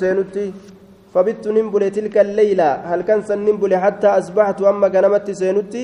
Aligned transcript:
seenutti 0.00 0.44
fabittu 1.12 1.52
nimbule 1.52 1.90
tilka 1.96 2.22
lleyla 2.24 2.68
halkan 2.90 3.20
san 3.28 3.40
nimbule 3.44 3.76
hattaa 3.82 4.14
asbaxtu 4.20 4.64
hamma 4.68 4.88
ganamatti 4.94 5.34
seenutti 5.40 5.82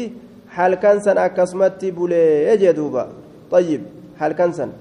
halkan 0.56 1.02
san 1.04 1.18
akkasumatti 1.24 1.92
bulee 1.98 2.56
jee 2.62 2.72
duuba 2.78 3.04
ayyib 3.58 3.82
halkan 4.22 4.56
san 4.58 4.72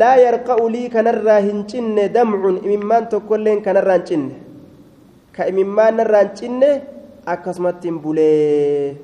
laa 0.00 0.16
yarqa'u 0.24 0.72
lii 0.76 0.88
kanarraa 0.96 1.38
hin 1.48 1.60
cinne 1.74 2.08
damcun 2.16 2.56
imimmaan 2.64 3.12
tokkoilleen 3.12 3.62
kanarraa 3.68 3.98
hin 4.00 4.08
cinne 4.10 4.34
ka 5.36 5.52
imimmaan 5.52 6.00
narraa 6.00 6.26
hin 6.26 6.34
cinne 6.42 6.70
akkasumatti 7.36 7.88
hin 7.92 8.00
bulee 8.06 8.96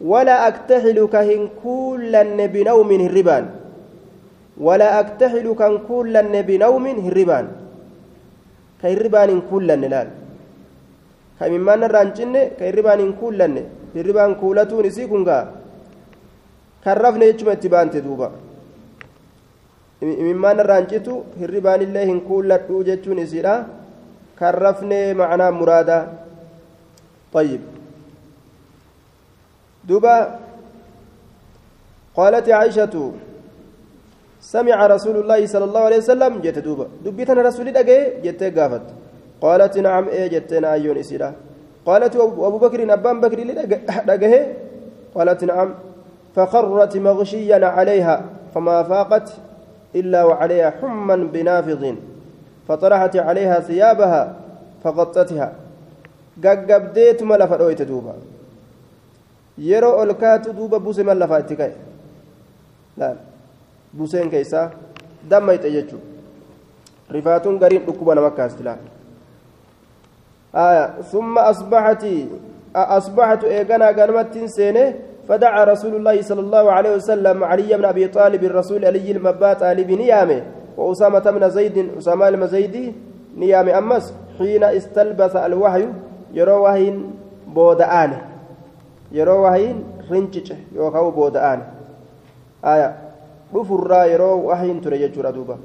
ولا 0.00 0.48
أكتحل 0.48 0.98
كهن 1.12 1.42
كلا 1.62 2.22
بنوم 2.46 2.90
هربان 3.04 3.59
ولا 4.66 4.88
أكتحل 5.00 5.46
كان 5.60 5.74
كلا 5.88 6.20
بنوم 6.48 6.84
هربان. 7.06 7.46
كهربان 8.82 9.30
كلا 9.50 9.76
لال 9.82 10.08
كمما 11.38 11.74
نرانجن 11.80 12.34
كهربان 12.58 13.00
كلا 13.20 13.46
هربان 13.96 14.30
كولتون 14.40 14.86
سيكونغا 14.96 15.38
كرفنا 16.84 17.24
يجمع 17.30 17.54
تبان 17.62 17.88
تدوبا 17.94 18.28
مما 20.28 20.50
نرانجتو 20.58 21.14
هربان 21.40 21.80
الله 21.86 22.08
كلا 22.28 22.56
توجتون 22.68 23.20
سيرا 23.32 23.54
كرفنا 24.38 25.00
معنا 25.20 25.46
مرادا. 25.58 25.98
طيب. 27.34 27.62
دوبا. 29.88 30.16
قالت 32.16 32.46
عائشة 32.58 32.94
سمع 34.40 34.86
رسول 34.86 35.16
الله 35.16 35.46
صلى 35.46 35.64
الله 35.64 35.80
عليه 35.80 35.96
وسلم 35.96 36.32
جت 36.40 36.58
دوبا. 36.58 36.86
دبيتنا 37.04 37.42
رسول 37.42 37.72
دقي 37.72 38.20
جت 38.24 38.42
قافت. 38.58 38.82
قالت 39.40 39.78
نعم 39.78 40.08
إيه 40.08 40.26
جتنا 40.26 40.72
أيون 40.72 40.98
إسيرا. 40.98 41.32
قالت 41.86 42.16
أبو 42.16 42.58
بكر 42.58 42.92
أبان 42.92 43.20
بكر 43.20 43.38
دقه 44.10 44.46
قالت 45.14 45.44
نعم. 45.44 45.74
فخرت 46.36 46.96
مغشيا 46.96 47.66
عليها 47.66 48.24
فما 48.54 48.82
فاقت 48.82 49.28
إلا 49.94 50.24
وعليها 50.24 50.70
حما 50.70 51.16
بنافض 51.16 51.96
فطرحت 52.68 53.16
عليها 53.16 53.60
ثيابها 53.60 54.36
فغطتها. 54.84 55.52
ققبديت 56.44 57.22
ملفت 57.22 57.60
أويت 57.60 57.82
دوبا. 57.82 58.14
buse 60.80 61.02
man 61.04 61.18
lafaa 61.18 61.40
itti 61.40 61.56
ka'e 61.56 61.74
laal 62.96 63.16
buseen 63.96 64.30
keessaa 64.30 64.70
dammayxe 65.30 65.70
jechuudha 65.70 66.06
rifaatuun 67.16 67.58
gariin 67.58 67.86
dhukkuba 67.86 68.14
nama 68.14 68.30
kaasti 68.30 68.62
laal 68.62 68.88
ثم 71.12 71.38
أصبحت 71.38 72.04
أصبحت 72.74 73.44
إيغانا 73.44 73.90
غنمت 73.90 74.34
سينه 74.50 74.94
فدعا 75.28 75.64
رسول 75.64 75.94
الله 75.94 76.22
صلى 76.22 76.40
الله 76.40 76.64
عليه 76.72 76.92
وسلم 76.98 77.44
علي 77.44 77.70
بن 77.78 77.84
أبي 77.84 78.08
طالب 78.08 78.44
الرسول 78.44 78.82
علي 78.84 79.10
المبات 79.10 79.62
علي 79.62 79.84
بن 79.86 80.02
نيامه 80.02 80.42
وأسامة 80.76 81.26
بن 81.30 81.50
زيد 81.50 81.76
أسامة 81.98 82.28
المزيدي 82.28 82.94
نيامه 83.38 83.78
أمس 83.78 84.14
حين 84.38 84.64
استلبث 84.64 85.36
الوحي 85.36 85.86
يرى 86.34 86.52
وحي 86.52 86.98
بودآنه 87.46 88.30
yeroo 89.12 89.42
wahiin 89.42 89.84
rincice 90.10 90.56
yookaan 90.74 91.12
booda'aan 91.12 91.62
aya 92.62 92.88
dhufurraa 93.52 94.06
yeroo 94.12 94.36
wahiin 94.48 94.80
ture 94.80 94.98
jechuudha 95.02 95.32
duuba 95.36 95.58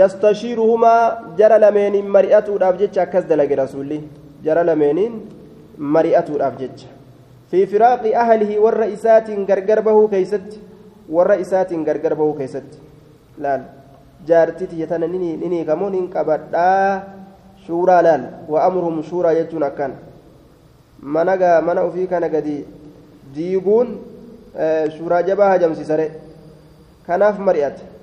yastashiiruhumaa 0.00 1.34
jara 1.40 1.58
lameeniin 1.64 2.06
mari'atuudhaaf 2.16 2.78
jecha 2.82 3.02
akkas 3.02 3.28
dalage 3.30 3.56
rasuulli 3.62 3.98
jara 4.46 4.64
lameeniin 4.70 5.14
mari'atuudhaaf 5.96 6.58
jecha 6.62 6.88
fi 7.50 7.66
firaaqi 7.72 8.14
ahlihi 8.24 8.58
warra 8.64 8.86
isaatiin 8.96 9.46
gargar 9.50 9.82
bahuu 9.82 10.08
keeysatti 10.14 10.60
warra 11.16 11.36
isaatiin 11.44 11.84
gargar 11.88 12.14
bahuu 12.20 12.34
keeysatti 12.40 12.78
laal 13.46 13.62
jaartiti 14.28 14.80
yatana 14.82 15.06
ninii 15.06 15.64
kamuun 15.70 15.94
hin 16.00 16.08
qabadhaa 16.16 17.02
shuuraa 17.66 18.02
laal 18.08 18.28
wa 18.48 18.64
amruhum 18.68 19.02
shuuraa 19.10 19.34
jechuun 19.40 19.62
akkan 19.70 19.96
managa 21.16 21.50
mana 21.62 21.82
ofii 21.88 22.06
kana 22.12 22.28
gadi 22.28 22.56
diiguun 23.34 23.98
suuraa 24.98 25.22
jabaa 25.22 25.48
hajamsiisare 25.54 26.10
kanaaf 27.08 27.38
mari'ate. 27.40 27.98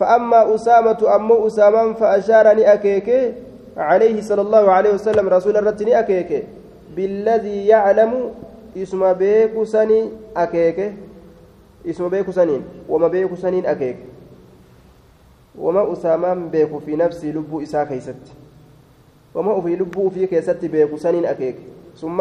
فأما 0.00 0.54
أسامة 0.54 1.14
أمو 1.14 1.46
أسامان 1.46 1.94
فأشارني 1.94 2.72
أكيك 2.72 3.34
عليه 3.76 4.22
صلى 4.22 4.40
الله 4.40 4.70
عليه 4.70 4.90
وسلم 4.96 5.28
رسول 5.28 5.56
الرتني 5.56 5.98
أكيك 5.98 6.44
بالذي 6.96 7.66
يعلم 7.66 8.12
اسم 8.76 9.12
بيك 9.12 9.62
سني 9.62 10.08
أكيك 10.36 10.92
اسم 11.86 12.08
بيك 12.08 12.30
سنين 12.30 12.62
وما 12.88 13.08
بيك 13.08 13.34
سنين 13.34 13.66
أكيك 13.66 13.96
وما 15.58 15.92
أسامان 15.92 16.48
بيك 16.48 16.72
في 16.86 16.96
نفسي 16.96 17.32
لب 17.32 17.60
إسا 17.62 17.84
كيست 17.84 18.24
وما 19.34 19.60
في 19.60 19.76
لب 19.76 20.08
في 20.14 20.26
كيست 20.26 20.64
بيك 20.64 20.96
سنين 20.96 21.24
أكيك 21.26 21.56
ثم 22.00 22.16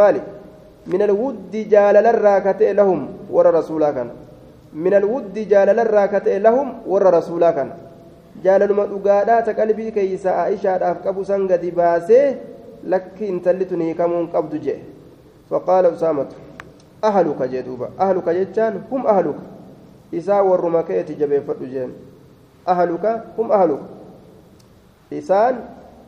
من 0.88 1.02
الود 1.02 1.52
جالل 1.52 2.06
الراكتئ 2.06 2.74
لهم 2.74 3.08
ور 3.32 3.54
رسولا 3.54 3.92
كان 3.92 4.10
من 4.74 4.94
الود 4.94 5.34
جالل 5.34 5.80
الراكتئ 5.80 6.40
لهم 6.40 6.74
ور 6.88 7.14
رسولا 7.14 7.52
كان. 7.52 7.72
جالل 8.44 8.74
مدغادا 8.74 9.40
تقلبي 9.40 9.92
كيسا 9.92 10.30
عائشة 10.30 10.92
أفقب 10.92 11.24
سنغد 11.24 11.66
باسه 11.76 12.36
لك 12.84 13.18
انتلتني 13.22 13.94
كمون 13.94 14.28
قبض 14.28 14.56
جي 14.56 14.76
فقال 15.50 15.86
أسامة 15.86 16.28
أهلك 17.04 17.42
جدوبا 17.42 17.90
أهلك 18.00 18.30
جتان 18.30 18.82
هم 18.92 19.08
أهلك. 19.08 19.36
إسا 20.14 20.40
ورمكيت 20.40 21.12
جبي 21.12 21.42
فدجين 21.42 21.94
أهلك 22.68 23.24
هم 23.38 23.52
أهلك. 23.52 23.80
إسان 25.14 25.56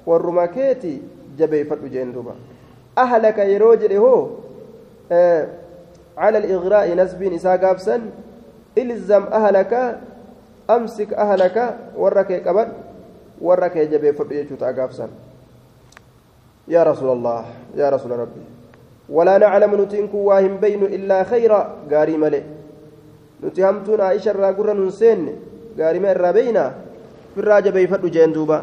ورمكيت 0.05 0.83
جبي 1.37 1.63
فدجين 1.63 2.13
دوبا. 2.13 2.31
أهلك 2.97 3.37
يروجل 3.37 3.93
آه 5.11 5.47
على 6.17 6.37
الإغراء 6.37 6.95
نسب 6.95 7.23
إلزم 8.77 9.23
أهلك 9.23 9.99
أمسك 10.69 11.13
أهلك 11.13 11.57
ورك 11.97 12.47
قبل 12.47 12.67
ورك 13.41 13.75
جبي 13.77 14.13
فرجيتو 14.13 14.55
قابسا 14.55 15.07
يا 16.67 16.83
رسول 16.83 17.09
الله 17.11 17.45
يا 17.75 17.89
رسول 17.89 18.11
ربي. 18.11 18.43
ولا 19.09 19.37
نعلم 19.37 19.71
نتنك 19.81 20.13
واهم 20.13 20.57
بين 20.63 20.83
إلا 20.87 21.23
خيرا 21.23 21.61
قاري 21.91 22.15
ملئ. 22.17 22.43
نتهمتون 23.43 24.01
عائشة 24.01 24.31
راقرا 24.31 24.73
ننسين 24.73 25.35
قاري 25.79 25.99
مئر 25.99 26.31
بينا 26.31 26.65
في 27.35 27.39
الراجة 27.41 27.69
بيفر 27.69 28.07
جندوبا 28.07 28.59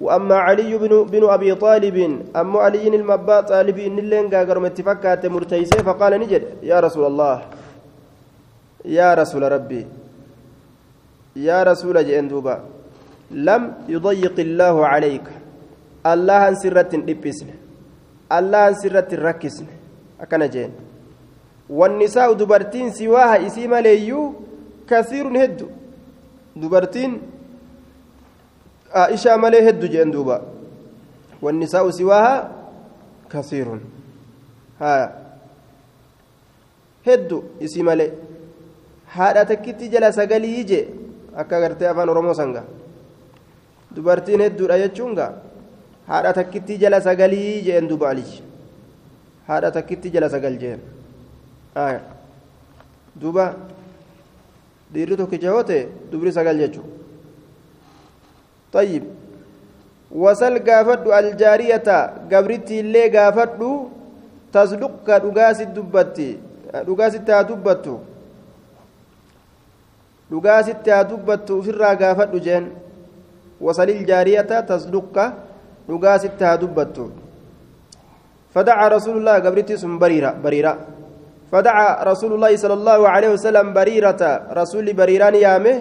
وأما 0.00 0.34
علي 0.34 0.78
بن, 0.78 1.04
بن 1.06 1.22
أبي 1.30 1.54
طالب 1.54 1.96
أما 2.36 2.58
علي 2.60 2.88
المبا 2.88 3.40
طالب 3.40 3.78
إن 3.78 3.98
اللين 3.98 4.34
قاقر 4.34 4.58
متفكات 4.58 5.26
مرتيسي 5.26 5.78
فقال 5.86 6.12
نجد 6.20 6.42
يا 6.62 6.80
رسول 6.80 7.06
الله. 7.06 7.63
يا 8.84 9.14
رسول 9.14 9.42
ربي 9.52 9.86
يا 11.36 11.62
رسول 11.62 12.06
جندوبا 12.06 12.64
لم 13.30 13.62
يضيق 13.88 14.36
الله 14.38 14.86
عليك. 14.86 15.26
الله 16.06 16.48
أن 16.48 16.54
سرة 16.54 16.92
إبسن 16.92 17.48
الله 18.28 18.68
أن 18.68 18.74
سرة 18.74 19.08
ركسن 19.08 19.66
أكن 20.20 20.42
جين 20.52 20.72
والنساء 21.70 22.32
دبرتين 22.32 22.92
سواها 22.92 23.46
إسيما 23.46 23.80
ليو 23.80 24.34
كثير 24.84 25.26
هد 25.32 25.58
دبرتين 26.56 27.12
عائشة 28.92 29.36
ملي 29.36 29.68
هد 29.68 29.80
جين 29.84 30.10
دوبا. 30.12 30.42
والنساء 31.42 31.90
سواها 31.90 32.52
كثير. 33.32 33.66
ها. 34.80 34.96
هد 37.08 37.30
اسي 37.64 37.82
ملي 37.82 38.12
haadha 39.16 39.44
takkitti 39.50 39.90
jala 39.94 40.12
sagalii 40.18 40.64
je 40.70 40.80
akka 41.42 41.60
gartee 41.64 41.88
afaan 41.92 42.12
oromoo 42.14 42.34
sanga 42.40 42.62
dubartiin 43.96 44.40
hedduudha 44.46 44.78
jechuun 44.84 45.14
gaa 45.20 45.30
haadha 46.08 46.32
takkitti 46.40 46.78
jala 46.82 47.00
sagalii 47.06 47.52
jeen 47.68 47.88
duba 47.92 48.10
alii 48.14 48.42
haadha 49.48 49.70
takkitti 49.76 50.10
jala 50.16 50.30
sagal 50.34 50.58
jeen 50.64 50.80
duba 53.22 53.46
dhiirri 54.94 55.16
tokkicha 55.22 55.46
yoo 55.54 55.62
ta'e 55.70 55.82
dubri 56.10 56.32
sagal 56.40 56.58
jechuudha 56.64 56.94
طيب 58.74 59.02
وسل 60.10 60.54
غافد 60.68 61.06
الجارية 61.08 61.88
غبرتي 62.32 62.80
اللي 62.80 63.04
غافد 63.14 63.50
تصدق 64.52 65.06
دغاس 65.24 65.58
دبتي 65.62 66.30
دغاس 66.88 67.14
تا 67.26 67.42
دبتو 70.30 70.40
dhugaasitti 70.40 70.90
haa 70.90 71.04
dubbattu 71.04 71.58
ofirraa 71.58 71.94
gaafadhu 71.96 72.40
jeen. 72.40 72.70
Wasalil 73.60 74.04
jaariyata 74.06 74.62
tasdukka 74.62 75.32
dhugaasitti 75.88 76.44
haa 76.44 76.56
dubbattu. 76.56 77.10
فدعا 78.54 78.88
رسول 78.88 79.16
الله 79.18 79.36
قبرتي 79.42 79.76
سم 79.76 79.98
بريرة 79.98 80.38
بريرة 80.44 80.78
فدعا 81.52 82.04
رسول 82.06 82.32
الله 82.38 82.56
صلى 82.56 82.74
الله 82.74 83.00
عليه 83.08 83.30
وسلم 83.34 83.74
بريرة 83.74 84.22
رسول 84.54 84.86
بريران 84.94 85.34
يامه 85.34 85.76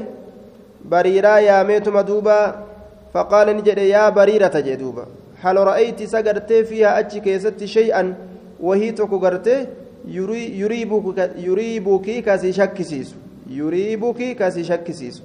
بريرة 0.81 1.39
يامه 1.39 1.86
مدوبة 1.86 2.39
فقال 3.13 3.48
نجد 3.57 3.78
يا 3.78 4.10
بريرة 4.10 4.56
جدوبة 4.68 5.06
هل 5.42 5.56
رأيت 5.57 6.04
سقرت 6.04 6.54
فيها 6.54 7.00
أتش 7.00 7.18
كيست 7.18 7.63
شيئا 7.63 8.04
وهي 8.60 8.92
تكو 8.98 9.18
يريبك 10.07 11.19
يريبك 11.38 12.07
كاسي 12.25 12.51
شكسيسو 12.54 13.23
yuriibuki 13.58 14.36
ka 14.36 14.52
si 14.52 14.64
shakkisiisu. 14.64 15.24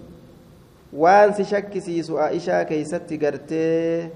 Waan 0.93 1.35
si 1.35 1.45
shakkisiisu 1.45 2.19
aishaa 2.27 2.65
keeysatti 2.65 3.19
gartee 3.19 4.11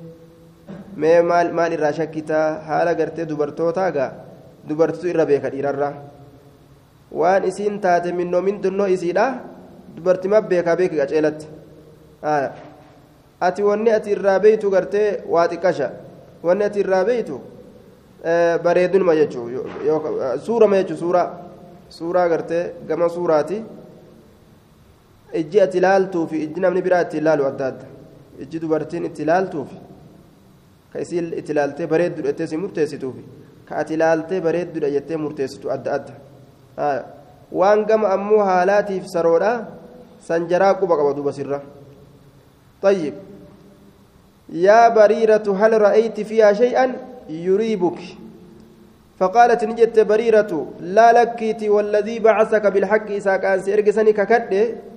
mee 0.97 1.21
maal 1.23 1.73
irraa 1.73 1.93
shakkitaa 1.93 2.47
haala 2.69 2.95
gartee 2.95 3.27
dubartootaa 3.27 3.91
gaa? 3.93 4.11
Dubartitu 4.69 5.09
irra 5.09 5.27
beeka 5.27 5.51
dhiirarraa 5.51 5.93
waan 7.21 7.45
isiin 7.45 7.81
taate 7.81 8.13
minnoo 8.13 8.41
mindunnoo 8.43 8.87
isiidha 8.87 9.25
dubartima 9.97 10.41
beekaa 10.41 10.77
beeki 10.77 10.97
qaceelatti 11.01 11.47
ati 13.41 13.63
wanni 13.69 13.91
ati 13.91 14.11
irraa 14.17 14.39
beeytu 14.39 14.71
gartee 14.71 15.09
waa 15.29 15.49
xiqqasha. 15.49 15.89
Wanni 16.43 16.65
ati 16.65 16.81
irraa 16.81 17.05
beeytu 17.05 17.41
bareedunuma 18.65 19.15
jechuu 19.17 19.47
suurama 20.47 20.77
jechuu 20.77 20.97
suuraa 20.97 21.29
suuraa 21.91 22.29
gartee 22.29 22.65
gama 22.89 23.09
suuraati 23.09 23.63
ijji 25.41 25.61
ati 25.61 25.79
ilaaltuu 25.79 26.27
fi 26.27 26.43
ijji 26.45 26.61
namni 26.61 26.83
biraa 26.83 27.03
itti 27.07 27.19
ilaalu 27.19 27.47
adda 27.51 27.67
adda 27.67 27.87
ijji 28.43 28.61
dubartiin 28.61 29.05
itti 29.05 29.23
ilaaltuufi 29.23 29.77
ka 30.93 31.01
isii 31.01 31.25
itti 31.41 31.53
ilaaltee 31.53 31.87
bareeddudha 31.87 32.29
jettee 32.29 32.47
si 32.47 32.57
murteessituufi 32.57 33.25
ka 33.69 33.77
ati 33.83 33.95
ilaaltee 33.95 34.41
bareeddudha 34.41 34.91
jettee 34.97 35.17
murteessitu 35.17 35.71
adda 35.77 35.93
adda 35.99 36.15
waan 37.53 37.85
gama 37.85 38.09
ammoo 38.17 38.43
haalaatiif 38.51 39.07
saroodha 39.15 39.53
sanjaraa 40.29 40.75
quba 40.75 40.97
qaba 40.97 41.15
duba 41.21 41.33
sirra 41.33 41.63
طيب 42.83 43.15
يا 44.53 44.89
بريرة 44.89 45.47
هل 45.61 45.73
رأيت 45.83 46.21
فيها 46.21 46.53
شيئا 46.53 46.87
يريبك 47.29 47.99
فقالت 49.19 49.65
نجت 49.65 50.01
بريرة 50.01 50.67
لا 50.81 51.13
لكيتي 51.13 51.69
والذي 51.69 52.19
بعثك 52.19 52.67
بالحق 52.67 53.07
إذا 53.11 53.37
كان 53.37 53.63
سيرجسني 53.63 54.13
ككده 54.13 54.92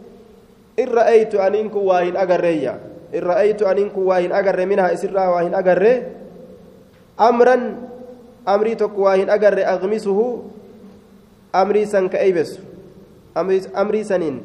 إن 0.80 0.88
رأيت 0.88 1.36
أنك 1.36 1.76
واهن 1.76 2.16
أجريا 2.18 2.80
إن 3.16 3.24
رأيت 3.24 3.62
أنك 3.62 3.98
واهن 3.98 4.32
أجر 4.32 4.66
منها 4.66 4.94
إسرا 4.94 5.28
واهن 5.28 5.54
أجر 5.56 6.04
أمرا 7.20 7.58
أمري 8.48 8.76
تك 8.76 8.98
واهن 8.98 9.30
أجر 9.30 9.56
أغمسه 9.64 10.20
أمري 11.56 11.86
سن 11.86 12.08
كأيبس 12.08 12.60
أمري 13.78 14.04
سنين 14.04 14.36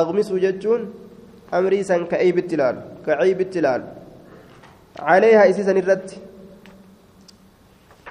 أغمسه 0.00 0.34
جتون 0.38 0.80
أمري 1.54 1.82
سن 1.82 2.06
كأيب 2.06 2.38
التلال 2.38 2.76
كعيب 3.06 3.40
التلال 3.40 3.82
عليها 4.98 5.50
إسيسا 5.50 5.72
الرد 5.72 6.10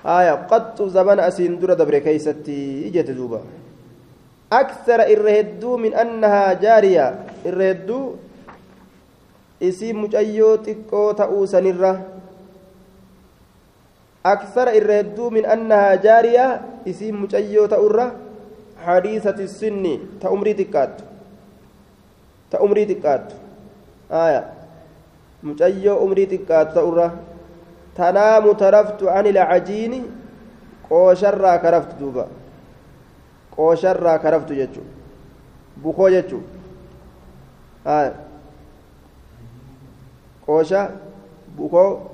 آية 0.06 0.34
قط 0.50 0.82
زمن 0.82 1.20
أسين 1.20 1.60
در 1.60 1.74
دبر 1.74 1.98
كيستي 2.00 2.88
إجت 2.88 3.12
دوبا 3.12 3.42
أكثر 4.52 5.00
الرهدو 5.08 5.78
من 5.80 5.96
أنها 5.96 6.54
جارية. 6.60 7.08
الرهدو 7.48 8.02
isii 9.62 9.94
mucayyoo 9.94 10.58
xiqqoo 10.66 11.14
ta'uu 11.14 11.46
sanirra 11.46 12.02
أكثر 14.26 14.70
الردو 14.70 15.34
من 15.34 15.46
أنها 15.46 15.96
جارية 15.96 16.62
اسم 16.86 17.26
مجيو 17.26 17.66
تأرة 17.66 18.08
حديثة 18.86 19.34
السن 19.34 19.86
تأمري 20.22 20.54
تكات. 20.54 21.02
تأمري 22.54 22.86
تكات. 22.86 23.34
آية. 24.14 24.44
مجيو 25.44 26.06
أمري 26.06 26.26
تكات 26.26 26.78
تأرة 26.78 27.10
تنام 27.98 28.46
ترفت 28.54 29.02
عن 29.04 29.26
العجين. 29.28 29.94
قوشرا 30.90 31.54
كرفت 31.58 31.92
دوبا. 31.98 32.41
كرفت 34.18 34.52
جتشو 34.52 34.82
بكو 35.84 36.10
جتشو 36.10 36.40
آية 37.88 38.14
qoosha 40.46 40.92
bukoo 41.58 42.12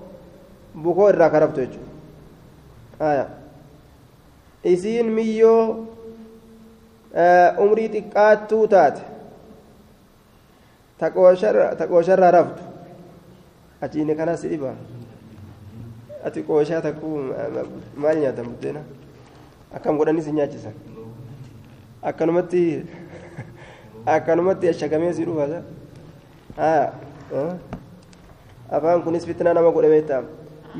bukoo 0.84 1.10
irraa 1.10 1.30
karaftu 1.30 1.62
jechuudha 1.62 3.26
isiin 4.64 5.10
miyyoo 5.18 5.64
umrii 7.66 7.90
xiqqaattuu 7.94 8.68
taate 8.74 9.02
ta 11.00 11.12
qoosharraa 11.90 12.32
raftu 12.38 12.64
achiine 13.82 14.16
kanas 14.16 14.42
dhiba 14.52 14.76
ati 16.26 16.44
qooshaa 16.44 16.82
takkuu 16.82 17.18
maal 18.04 18.18
nyaatan 18.22 18.46
buddeena 18.52 18.82
akkam 19.80 19.98
godhanii 19.98 20.26
si 20.28 20.32
nyaachisan 20.40 20.76
akkanumatti 22.10 22.62
akkanumatti 24.16 24.70
ashakamee 24.74 25.14
si 25.14 25.26
dhufa 25.26 25.46
afaan 28.78 29.02
kunis 29.04 29.26
fitnaa 29.30 29.54
nama 29.54 29.72
godhe 29.72 29.90
beektaa 29.94 30.22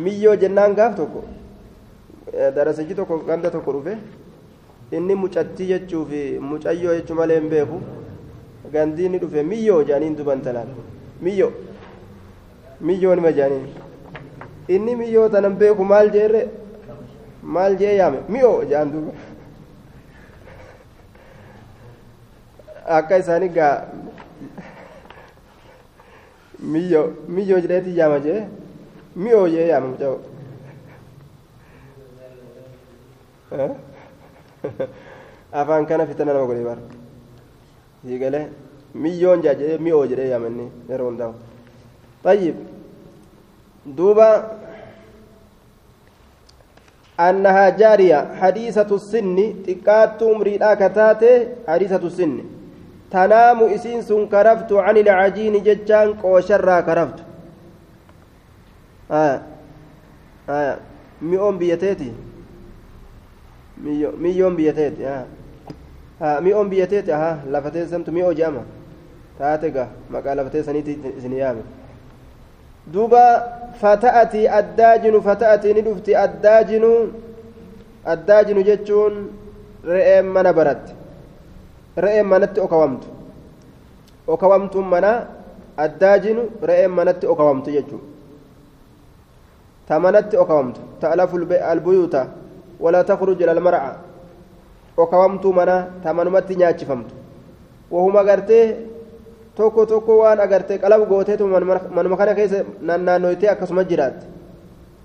miyyoo 0.06 0.36
jennaan 0.44 0.76
gaaf 0.80 0.96
tokko 1.00 1.24
darasajji 2.56 2.96
tokko 3.00 3.18
ganda 3.30 3.50
tokko 3.56 3.72
dhufe 3.78 3.94
inni 4.98 5.16
mucattii 5.24 5.68
jechuu 5.72 6.04
fi 6.12 6.22
mucayyoo 6.50 6.96
jechuu 7.00 7.16
malee 7.20 7.40
hin 7.40 7.50
beeku 7.54 7.80
gandii 8.74 9.06
inni 9.10 9.20
dhufe 9.24 9.44
miyyoo 9.52 9.82
jaaniin 9.90 10.16
duban 10.20 10.42
talaan 10.48 10.68
miyyoo 11.28 11.52
miyyoo 12.90 13.16
nima 13.20 13.32
jaaniin 13.40 13.68
inni 14.76 14.96
miyyoo 15.02 15.30
tanan 15.36 15.56
beeku 15.64 15.84
maal 15.94 16.10
jeerre 16.18 16.44
maal 17.56 17.76
jee 17.82 17.96
yaame 18.02 18.20
mi'oo 18.36 18.64
jaan 18.72 18.92
duuba 18.94 19.12
akka 22.98 23.18
isaanii 23.24 23.50
gaa 23.58 23.76
miyyo 26.74 27.02
miyyo 27.36 27.60
jedheeti 27.64 27.98
yaama 28.00 28.20
jee 28.26 28.42
miyoo 29.24 29.48
jee 29.54 29.68
yaama 29.72 29.88
muca'u 29.94 30.18
afaan 35.52 35.86
kana 35.90 36.06
fitana 36.08 36.34
nama 36.34 36.46
godhe 36.50 36.64
bara 36.70 36.82
hiigalee 38.06 38.46
miyyoon 39.04 39.42
jaa 39.46 39.54
jedhee 39.60 39.78
miyoo 39.86 40.06
jedhee 40.12 40.30
yaama 40.34 40.48
inni 40.54 40.68
yeroo 40.90 41.10
hundaa'u 41.12 41.36
طيب 42.28 42.56
دوبا 43.86 44.32
أنها 47.20 47.70
جارية 47.70 48.20
حديثة 48.42 48.90
السن 49.00 49.38
تكات 49.68 50.24
مريدا 50.24 50.74
كتاتي 50.82 51.34
حديثة 51.68 52.04
السن 52.10 52.34
تنام 53.12 53.64
إسين 53.64 54.02
سن 54.02 54.28
كرفت 54.28 54.72
عن 54.74 54.98
العجين 54.98 55.64
ججان 55.64 56.14
قوشرا 56.14 56.82
كرفت. 56.82 57.20
آه. 59.12 59.42
آه. 60.50 60.78
ميون 61.22 61.58
بيتيتي. 61.58 62.12
ميون 64.24 64.56
بيتيتي. 64.56 65.08
آه. 65.08 65.26
آه. 66.22 66.40
ميون 66.40 66.70
بيتيتي. 66.70 67.14
آه. 67.14 67.38
لفتي 67.48 67.86
سمت 67.88 68.10
ميو 68.10 68.32
جامع. 68.32 68.62
تاتيكا. 69.40 69.88
مقا 70.12 70.36
لفتي 70.36 70.64
سنيتي 70.64 70.98
سنيامي. 71.24 71.62
دوبا 72.88 73.26
فتأتي 73.82 74.60
الداجن 74.60 75.20
فتأتي 75.20 75.74
ندفتي 75.74 76.24
الداجن. 76.24 76.84
الداجن 78.08 78.64
جتشون 78.64 79.14
رئيم 79.86 80.26
من 80.34 80.52
برت 80.52 80.86
re'een 81.98 82.28
manatti 82.28 82.60
okawamtu 82.60 83.08
okawamtuun 84.28 84.88
mana 84.94 85.12
addaajinu 85.78 86.42
re'een 86.62 86.92
manatti 86.92 87.26
okawamtu 87.28 87.72
jechuudha. 87.72 88.06
Ta 89.88 90.00
manatti 90.00 90.38
okawamtu 90.38 90.82
ta'alafu 91.02 91.38
albuyuuta 91.72 92.28
walaa 92.80 93.04
takhruj 93.04 93.42
ila 93.42 93.52
almar'a 93.52 93.96
okawamtuu 94.98 95.54
mana 95.54 95.76
ta 96.04 96.14
manumatti 96.14 96.56
nyaachifamtu. 96.56 97.14
Wahuma 97.92 98.20
agartee 98.20 98.76
tokko 99.56 99.86
tokko 99.86 100.18
waan 100.18 100.40
agartee 100.40 100.78
qalab 100.78 101.08
gooteetu 101.08 101.48
manuma 101.48 102.18
kana 102.18 102.36
keessa 102.36 102.66
naannoytee 102.82 103.50
akkasuma 103.50 103.84
jiraatte 103.84 104.26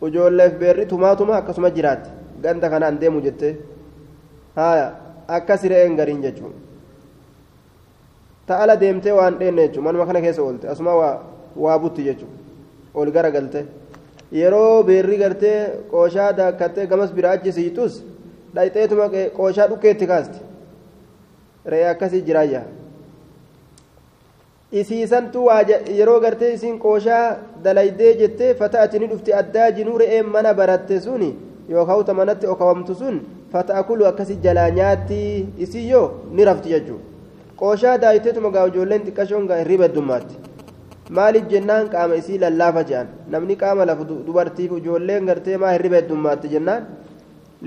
ijoolleef 0.06 0.58
beerri 0.58 0.86
tumaatuma 0.86 1.36
akkasuma 1.36 1.70
jiraatte 1.70 2.10
ganda 2.42 2.68
kanaan 2.70 2.98
deemu 3.00 3.20
jettee. 3.22 3.56
Haaya 4.56 4.92
akkas 5.28 5.62
re'een 5.62 5.96
gariin 5.96 6.22
jechuudha 6.22 6.71
ta'ala 8.52 8.76
deemtee 8.84 9.18
waan 9.18 9.38
dheenne 9.40 9.62
jechuudha 9.66 9.86
manuma 9.88 10.06
kana 10.06 10.20
keessa 10.26 10.42
oolte 10.42 10.68
asuma 10.74 10.96
waa 11.64 11.78
butti 11.78 12.04
jechuudha 12.08 12.36
ol 12.94 13.10
gara 13.10 13.30
galte. 13.30 13.64
Yeroo 14.32 14.82
beerri 14.82 15.18
gartee 15.18 15.58
qooshaa 15.90 16.32
daakkattee 16.36 16.86
gamas 16.86 17.12
biraa 17.12 17.32
achi 17.38 17.52
siitus 17.58 18.02
dhayxeetuma 18.54 19.08
qooshaa 19.36 19.68
dhukkeetti 19.72 20.06
kaasti. 20.06 20.38
Re'ee 21.72 21.88
akkasii 21.88 22.22
jiraayya 22.28 22.62
isiisantu 24.72 25.46
yeroo 25.98 26.20
gartee 26.20 26.52
isiin 26.54 26.78
qooshaa 26.78 27.36
dalaydee 27.64 28.14
jettee 28.20 28.54
fata'ati 28.54 28.98
ni 28.98 29.06
dhufti 29.10 29.34
addaa 29.40 29.70
jinuu 29.70 29.98
re'een 29.98 30.26
mana 30.26 30.54
baratte 30.54 31.00
suni 31.00 31.28
yookaan 31.68 32.16
manatti 32.16 32.46
okawamtu 32.46 32.94
sun 32.94 33.20
fata'akulu 33.52 34.06
akkasii 34.06 34.38
jalaa 34.42 34.70
nyaatti 34.70 35.20
isii 35.58 35.92
ni 36.30 36.44
rafti 36.44 36.68
jechuudha 36.74 37.11
qooshaa 37.60 37.98
daayiteetuma 38.04 38.50
gaa 38.54 38.66
ijoolleen 38.70 39.02
xiqqashoon 39.06 39.46
gaa 39.50 39.58
hirriba 39.62 39.84
heddummaatti 39.88 40.34
maaliif 41.18 41.46
jennaan 41.52 41.88
qaama 41.94 42.14
isii 42.20 42.38
lallaafa 42.44 42.82
jedhan 42.90 43.08
namni 43.34 43.56
qaama 43.62 43.84
lafa 43.90 44.04
dubartiif 44.26 44.72
ijoolleen 44.80 45.26
gartee 45.30 45.56
maa 45.62 45.72
hirriba 45.76 45.96
heddummaatti 46.00 46.48
jennaan 46.54 46.82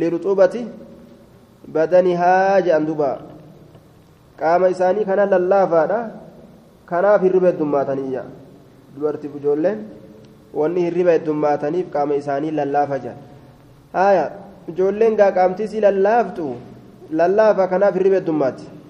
liruxuubati 0.04 0.62
badanihaa 1.75 2.62
jedhan 2.68 2.86
duba 2.89 3.10
qaama 4.42 4.70
isaanii 4.75 5.06
kana 5.10 5.25
lallaafaadha 5.34 6.00
kanaaf 6.92 7.22
hirriba 7.27 7.48
heddummaataniiyya 7.51 8.24
dubartiif 8.96 9.36
ijoolleen 9.42 9.80
wanni 10.62 10.82
hirriba 10.88 11.12
heddummaataniif 11.18 11.88
qaama 11.96 12.13
isaanii 12.22 12.51
lallaafa 12.62 12.98
jedhan 13.06 13.20
haaya 13.98 14.25
ijoolleen 14.74 15.15
gaa 15.22 15.32
qaamtiisii 15.38 15.82
lallaaftu 15.88 16.46
lallaafa 17.20 17.68
kanaaf 17.74 17.94
hirriba 18.00 18.18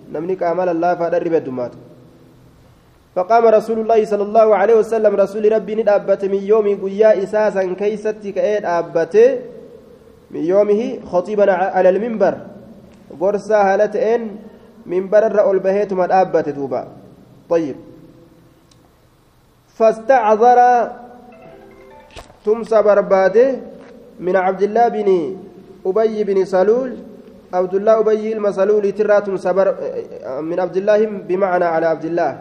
heddummaati 0.06 0.14
namni 0.14 0.36
qaama 0.36 0.66
lallaafaadha 0.66 1.18
hirriba 1.20 1.40
heddummaatu 1.42 1.78
فقام 3.16 3.46
رسول 3.48 3.80
الله 3.80 4.06
صلى 4.12 4.24
الله 4.28 4.48
عليه 4.56 4.76
وسلم 4.76 5.16
رسول 5.16 5.52
ربي 5.52 5.76
ندابت 5.76 6.26
من 6.28 6.44
يوم 6.44 6.68
قيا 6.84 7.24
إساسا 7.24 7.64
كيستي 7.80 8.32
كأيد 8.36 8.66
أبته 8.68 9.40
من 10.32 10.44
يومه 10.44 11.00
خطيبا 11.08 11.48
على 11.52 11.90
المنبر 11.96 12.34
قرصا 13.16 13.56
هالتين 13.56 14.22
منبر 14.86 15.24
الرأول 15.32 15.60
بهيت 15.64 15.94
من 15.96 16.12
أبت 16.12 16.50
دوبا 16.50 16.88
طيب 17.50 17.76
فاستعذر 19.80 20.60
تمسى 22.46 22.82
برباده 22.82 23.48
من 24.20 24.36
عبد 24.36 24.62
الله 24.62 24.88
بن 24.88 25.10
أبي 25.86 26.24
بن 26.24 26.38
سلول 26.46 27.15
عبد 27.56 27.74
الله 27.80 27.96
أبي 28.04 28.34
المسلول 28.38 28.86
ترات 29.00 29.28
سبر 29.48 29.68
من 30.50 30.58
عبد 30.64 30.78
الله 30.78 31.00
بمعنى 31.30 31.66
على 31.66 31.86
عبد 31.94 32.06
الله 32.06 32.32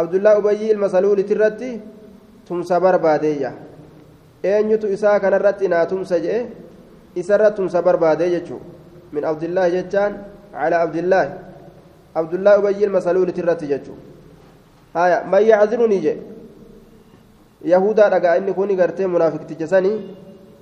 عبد 0.00 0.14
الله 0.14 0.32
أبي 0.40 0.64
المسلول 0.76 1.18
ترتي 1.30 1.70
تمسى 2.48 2.76
بربادية 2.80 3.52
eenyutu 4.44 4.86
isaa 4.86 5.20
kanarratti 5.20 5.68
naa 5.68 5.86
tumsa 5.90 6.18
jedhe 6.24 6.46
isarra 7.20 7.50
tumsa 7.50 7.82
barbaadee 7.82 8.30
jechuu 8.30 8.60
min 9.12 9.24
abdillaahi 9.30 9.72
jechaan 9.72 10.12
calaa 10.52 10.82
abdillaahi 10.86 11.30
abdullaahi 12.14 12.60
ubayyi 12.60 12.84
ilmasaluuliti 12.86 13.40
irratti 13.40 13.66
jechuu 13.72 13.96
haya 14.94 15.24
man 15.32 15.42
yacdirunii 15.50 16.00
jedhe 16.06 16.22
yahudaa 17.72 18.08
dhagaa 18.14 18.36
inni 18.40 18.54
kun 18.58 18.74
gartee 18.80 19.06
munaafikticha 19.14 19.66
sanii 19.74 19.96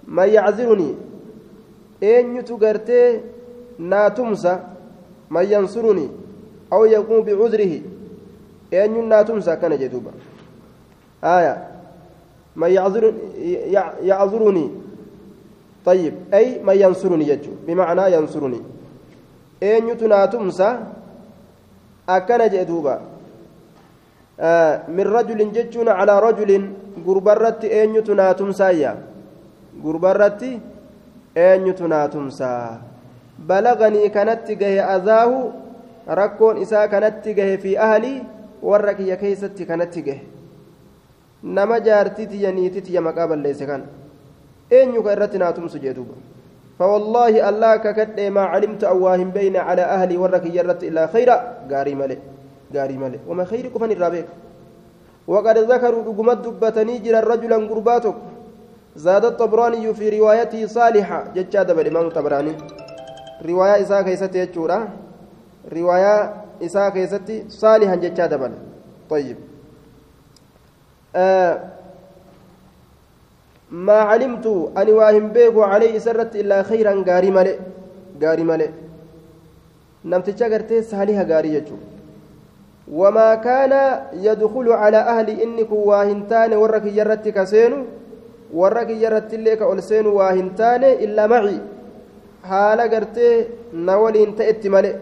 man 0.06 0.28
yacdirunii 0.36 0.94
eenyutu 2.12 2.56
gartee 2.64 3.08
naa 3.79 4.09
tumsa 4.09 4.59
man 5.29 5.45
yansurunii 5.51 6.09
aw 6.71 6.85
yaqumu 6.85 7.23
bicudrihi 7.23 7.83
eenyun 8.71 9.07
naa 9.07 9.23
tumsa 9.23 9.53
akkana 9.53 9.77
jedhuuba 9.77 10.11
haya 11.21 11.71
من 12.55 12.69
يعذرني 14.03 14.69
طيب 15.85 16.13
أي 16.33 16.59
من 16.63 16.75
ينصرني 16.81 17.27
يجو 17.27 17.51
بمعنى 17.67 18.13
ينصرني 18.15 18.61
أين 19.63 19.87
يتنا 19.89 20.25
تمسى 20.25 20.79
أكن 22.09 22.41
جدوبا 22.49 23.01
آه 24.39 24.81
من 24.89 25.01
رجل 25.07 25.51
ججون 25.51 25.89
على 25.89 26.19
رجل 26.19 26.51
غربرت 27.07 27.65
أين 27.65 27.95
يتنا 27.95 28.31
تمسى 28.31 28.63
يا 28.81 28.93
غربرت 29.83 30.43
أين 31.37 31.67
يتنا 31.67 32.07
تمسى 32.07 32.77
بلغني 33.38 34.08
كانت 34.08 34.50
جه 34.50 34.96
أذاه 34.96 35.32
ركون 36.08 36.62
إسا 36.62 36.86
كانت 36.86 37.28
جه 37.28 37.56
في 37.56 37.78
أهلي 37.78 38.22
ورك 38.62 39.00
يا 39.00 39.14
كيست 39.14 39.62
كانت 39.62 39.98
جه 39.98 40.18
tiyya 41.46 43.00
maqaa 43.00 43.28
balleesse 43.28 43.66
kan 43.66 43.82
eenyu 44.70 45.02
ka 45.04 45.12
irratti 45.12 45.38
naa 45.38 45.52
tumsu 45.52 45.78
jee 45.78 45.94
duuba 45.94 46.14
فوالله 46.78 47.48
الله 47.48 47.76
ككد 47.76 48.20
ما 48.36 48.44
علمت 48.52 48.84
أواهم 48.84 49.30
بين 49.30 49.56
على 49.56 49.82
أهلي 49.82 50.16
ورك 50.16 50.44
يرت 50.44 50.84
إلا 50.84 51.06
خيرا. 51.08 51.36
قاري 51.72 51.94
ملئ 51.94 52.18
قاري 52.74 52.96
ملئ 53.00 53.18
وما 53.28 53.44
خير 53.44 53.72
كفن 53.72 53.90
الرابيك. 53.96 54.28
وقد 55.28 55.58
ذكروا 55.72 56.04
رقمت 56.08 56.38
دبتني 56.44 56.98
جرى 56.98 57.20
رجلا 57.20 57.56
قرباتك. 57.56 58.16
زاد 58.96 59.24
الطبراني 59.24 59.94
في 59.94 60.20
روايته 60.20 60.66
صالحة. 60.66 61.18
جتشاد 61.34 61.72
بالإمام 61.76 62.06
الطبراني 62.06 62.52
رواية 63.44 63.82
إساء 63.82 64.02
كيستي 64.02 64.38
يجورا 64.38 64.88
رواية 65.72 66.34
إساء 66.62 66.88
كيستي 66.90 67.44
صالحا 67.48 67.94
جتشاد 67.94 68.34
بل 68.34 68.52
طيب 69.10 69.36
آه 71.16 71.60
ما 73.70 73.98
علمت 74.10 74.46
أني 74.78 74.92
واهم 74.92 75.28
بيكو 75.28 75.62
عليه 75.62 75.98
سرت 75.98 76.36
إلا 76.36 76.62
خيرا 76.62 77.04
غاري 77.08 77.30
ملئ 77.30 77.58
غاري 78.22 78.42
ملئ 78.42 78.70
نمتجا 80.04 80.46
غرتي 80.48 80.82
سالها 80.82 81.22
غاري 81.22 81.54
يجو 81.54 81.76
وما 82.92 83.34
كان 83.34 84.00
يدخل 84.12 84.72
على 84.72 84.96
أهل 84.96 85.40
إنك 85.40 85.72
واهنتان 85.72 86.52
ورك 86.52 86.84
يرت 86.86 87.28
كسين 87.28 87.86
ورك 88.54 88.90
يرت 88.90 89.34
لك 89.34 89.62
ألسين 89.62 90.06
واهنتان 90.06 90.82
إلا 92.46 92.76
معي 92.76 92.80
حال 92.80 92.80
غرتي 92.94 93.46
نولين 93.74 94.36
تأتي 94.36 94.68
ملئ 94.68 94.94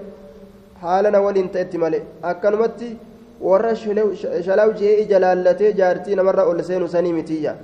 حال 0.83 1.13
نولين 1.13 1.53
تأتي 1.53 1.79
ملئ 1.79 2.03
أكنمتي 2.25 2.97
warra 3.41 3.75
shalaw 3.77 4.73
jee 4.73 5.07
jalaallatee 5.07 5.73
jaartii 5.73 6.17
namarra 6.17 6.47
ol 6.47 6.63
seenu 6.63 6.89
sanii 6.89 7.13
mitiyya 7.13 7.57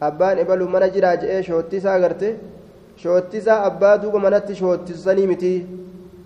abbaan 0.00 0.38
ebalu 0.38 0.68
mana 0.68 0.88
jiraa 0.88 1.16
je'ee 1.16 1.42
shoottisaa 1.42 1.94
agarte 1.94 2.36
shoottisaa 3.02 3.64
abbaa 3.68 3.98
duuba 3.98 4.18
manatti 4.18 4.54
shoottisanii 4.54 5.26
mitii 5.26 5.66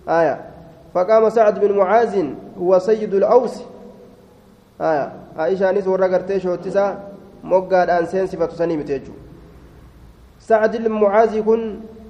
aya 0.07 0.37
فقام 0.93 1.29
سعد 1.29 1.59
بن 1.59 1.71
معاذ 1.71 2.25
هو 2.59 2.79
سيد 2.79 3.13
الأوس 3.13 3.55
آية 4.81 5.11
عائشة 5.37 5.71
نس 5.71 5.87
ورا 5.87 6.07
غرتي 6.07 6.39
شوتسا 6.39 6.99
موغاد 7.43 7.89
أن 7.89 8.05
سين 8.05 8.27
صفة 8.27 8.49
سني 8.49 8.77
متيجو 8.77 9.11
سعد 10.39 10.77
بن 10.77 10.91
معاذ 10.91 11.41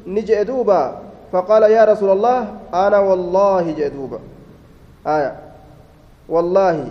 نجي 0.08 0.44
دوبا 0.44 1.00
فقال 1.32 1.64
يا 1.64 1.84
رسول 1.86 2.10
الله 2.10 2.40
أنا 2.74 3.00
والله 3.00 3.72
جدوبا 3.72 4.20
آية. 5.08 5.36
والله 6.30 6.88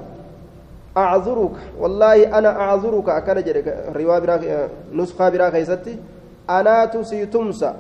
أعذرك. 0.97 1.57
والله 1.79 2.38
أنا 2.38 2.50
أعذرك. 2.61 3.09
أكن 3.09 3.37
رواية 3.97 4.19
برا 4.19 4.69
نسخة 4.93 5.29
برا 5.29 5.49
كيستي 5.49 5.97
أنا 6.50 6.85
تسي 6.85 7.26
تمسى 7.26 7.73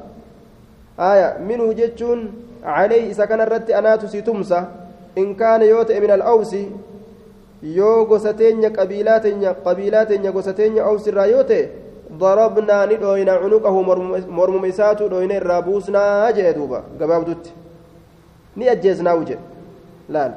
آية. 1.00 1.38
منه 1.48 1.72
جتون 1.72 2.32
عليه 2.64 3.10
إذا 3.10 3.24
كان 3.24 3.40
الرد 3.40 3.70
أنا 3.70 3.96
تسي 3.96 4.20
تمسى 4.20 4.64
إن 5.18 5.34
كان 5.34 5.62
يوت 5.62 5.92
من 5.92 6.10
الأوس 6.10 6.54
yoo 7.62 8.06
gosateenya 8.08 8.70
qabiilaateenya 8.70 9.54
qabiilaateenya 9.64 10.32
gosateenya 10.32 10.84
awsirraa 10.84 11.26
yoo 11.26 11.42
ta'e 11.44 11.68
mormuma 14.38 14.66
isaatu 14.66 15.08
dhooyna 15.08 15.34
irraa 15.34 15.62
buusnaa 15.62 16.32
jee 16.32 16.52
duuba 16.54 16.82
gabaabdutti 16.98 17.52
ni 18.56 18.68
ajjeesnaawu 18.68 19.24
jedhe 19.24 19.44
laal 20.08 20.32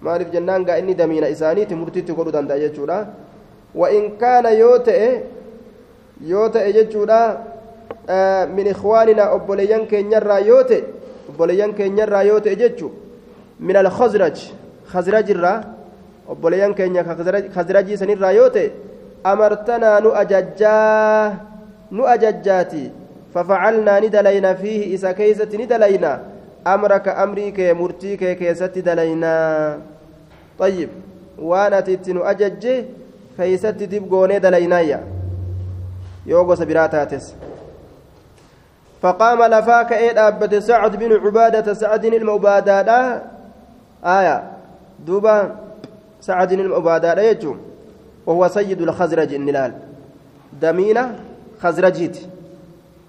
maaliif 0.00 0.32
jennaan 0.32 0.64
gaa 0.64 0.78
inni 0.78 0.94
damiina 0.94 1.28
isaaniiti 1.28 1.74
murtiitti 1.74 2.12
godhuu 2.12 2.32
danda'a 2.32 2.58
jechuudha 2.64 2.96
ta'e 4.88 5.08
yoo 6.32 6.48
ta'e 6.48 6.72
jechuudha 6.78 7.20
min 8.56 8.66
ikhwaaninaa 8.74 9.30
obboleeyyan 9.36 9.86
keenyarraa 9.86 10.38
yoo 10.50 10.62
ta'e 10.70 10.82
obboleeyyan 11.28 11.74
keenyarraa 11.74 12.22
yoo 12.30 12.40
ta'e 12.40 12.56
jechu 12.56 12.90
min 13.60 13.76
alkhazraj 13.76 14.38
khazrajirraa 14.92 15.58
obboleeyyan 16.28 16.74
keenya 16.74 17.04
khazrajii 17.54 17.96
sanirraa 17.96 18.32
yoo 18.32 18.48
ta'e 18.56 18.70
ni 24.00 24.08
dalayna 24.10 24.54
fiihi 24.54 24.92
isa 24.94 25.14
keeysatti 25.14 25.56
ni 25.56 25.66
dalayna 25.66 26.18
amraka 26.64 27.16
amrii 27.16 27.52
kee 27.52 27.72
murtii 27.74 28.16
kee 28.16 28.34
keessatti 28.34 28.82
dalaynaa 28.82 29.78
طيب 30.58 30.88
ajajje 32.26 32.74
keeysatti 33.36 33.86
dib 33.86 34.08
goonee 34.08 34.40
dalaynaayya 34.40 34.98
yoo 36.26 36.44
gosa 36.44 36.66
biraa 36.66 36.88
taates 36.88 37.34
فقام 39.02 39.42
لفاك 39.42 39.92
إيه 39.92 40.28
أبت 40.28 40.54
سعد 40.54 40.96
بن 40.96 41.12
عبادة 41.26 41.74
سعد 41.74 42.04
المعبادة 42.04 43.22
آية 44.04 44.42
دوبا 45.06 45.56
سعد 46.20 46.52
المعبادة 46.52 47.22
يجوم 47.22 47.71
وهو 48.26 48.48
سيد 48.48 48.82
الخزرج 48.82 49.34
النلال. 49.34 49.72
دمينة 50.62 51.18
خزرجيت. 51.60 52.18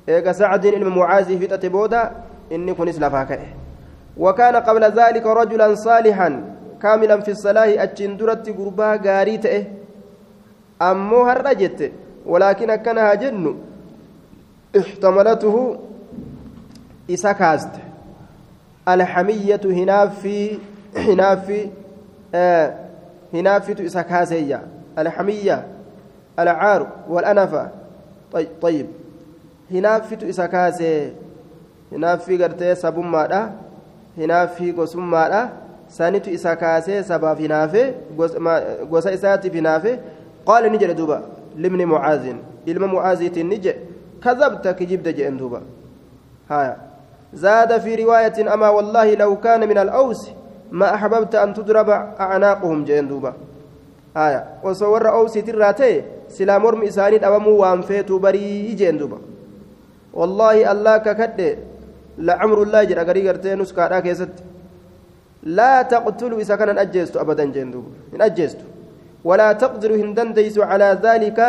إيقا 0.10 0.32
سعد 0.32 0.66
المعازي 0.66 1.38
في 1.38 1.48
تتبودا 1.48 2.12
إني 2.52 2.74
كنس 2.74 3.00
لفاك 3.00 3.40
وكان 4.18 4.56
قبل 4.56 4.84
ذلك 4.84 5.26
رجلا 5.26 5.76
صالحا 5.76 6.56
كاملا 6.82 7.22
في 7.22 7.32
الصلاة 7.32 7.84
أتشن 7.84 8.18
درت 8.18 8.50
قربا 8.50 9.00
غاريت 9.06 9.68
أمو 10.82 11.24
هرجت 11.24 11.92
ولكن 12.26 12.70
أكنها 12.70 13.14
جن 13.14 13.56
احتملته 14.80 15.80
إسكاست 17.10 17.70
الحمية 18.88 19.62
هنا 19.66 20.08
في 20.08 20.58
هنا 20.96 21.36
في 21.36 21.70
آه 22.36 22.74
هنا 23.34 23.60
في 23.60 23.86
إسكاسية 23.86 24.62
الحمية 24.98 25.68
العار 26.40 26.88
والأنفة. 27.10 27.70
طيب 28.32 28.48
طيب. 28.62 28.88
هنا 29.72 30.00
في 30.00 30.30
إسكاسي 30.30 31.14
هنا 31.92 32.16
في 32.16 32.44
قرتي 32.44 32.76
سبما 32.76 33.52
هنا 34.18 34.46
في 34.46 34.72
قسمة 34.72 35.50
sanitu 35.94 36.30
isa 36.34 36.56
kaasee 36.58 37.04
sabaaf 37.06 37.38
hinaafe 37.38 37.94
gosa 38.90 39.12
isaatiif 39.14 39.54
hinaafe 39.54 40.00
qaala 40.46 40.70
ni 40.70 40.78
jedhe 40.82 40.94
duuba 40.98 41.22
limni 41.56 41.86
mucaazin 41.86 42.38
ilma 42.66 42.88
mucaaziitiin 42.88 43.48
ni 43.48 43.60
jedhe 43.62 43.94
كذبت 44.24 44.68
كجبت 44.68 45.08
جئن 45.08 45.38
دوبا. 45.38 45.62
هايا. 46.50 46.78
زاد 47.34 47.78
في 47.78 47.96
رواية 47.96 48.54
أما 48.54 48.70
والله 48.70 49.16
لو 49.16 49.36
كان 49.36 49.70
من 49.70 49.78
الأوس 49.78 50.30
ما 50.72 50.96
أحببت 50.96 51.36
أن 51.36 51.54
تضرب 51.54 51.90
أعناقهم 52.20 52.86
جئن 54.16 54.22
دوبا 54.22 54.22
هايا 54.22 54.48
وصور 54.64 55.10
أوسي 55.10 55.42
تراتي 55.42 56.02
سلا 56.30 56.58
مرم 56.58 56.84
إساني 56.84 57.28
أبمو 57.28 57.52
وانفيتو 57.62 58.18
بري 58.20 58.74
جئن 58.74 58.98
دوبا 58.98 59.18
والله 60.14 60.72
الله 60.72 60.98
ككد 60.98 61.58
لعمر 62.18 62.60
الله 62.64 62.84
جرى 62.84 63.02
غري 63.02 63.30
غرتي 63.30 63.56
نسكا 63.56 64.00
كيست 64.00 64.34
لا 65.44 65.82
تقتلوا 65.82 66.40
إذا 66.40 66.56
كان 66.56 66.78
أجيست 66.78 67.18
أبدا 67.18 67.46
جندوب 67.46 67.86
إن 68.16 68.22
أجيست 68.22 68.58
ولا 69.24 69.54
تقدروا 69.54 69.98
هندن 69.98 70.34
ديس 70.34 70.60
على 70.60 70.90
ذلك 71.04 71.40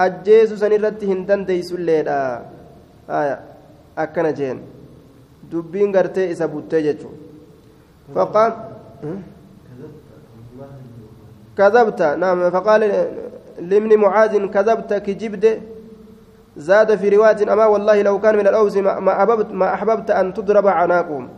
أجيس 0.00 0.52
سنرت 0.52 1.04
هندن 1.04 1.44
ديس 1.44 1.72
الليلة 1.72 2.18
آية 3.10 3.36
أكنا 3.98 4.30
جين 4.30 4.58
دبين 5.52 5.96
غرتي 5.96 6.30
إذا 6.30 6.46
بوتي 6.46 6.96
فقال 8.14 8.52
كذبت. 11.58 12.02
نعم 12.02 12.50
فقال 12.50 12.80
لمن 13.58 13.96
معاذ 13.98 14.46
كذبت 14.46 14.94
كجبد. 14.94 15.44
زاد 16.58 16.90
في 16.98 17.08
رواية 17.08 17.52
أما 17.52 17.66
والله 17.66 18.02
لو 18.02 18.18
كان 18.18 18.34
من 18.34 18.46
الأوز 18.46 18.78
ما 18.78 19.12
أحببت, 19.12 19.54
ما 19.54 19.74
أحببت 19.74 20.10
أن 20.10 20.34
تضرب 20.34 20.66
عناقهم. 20.66 21.28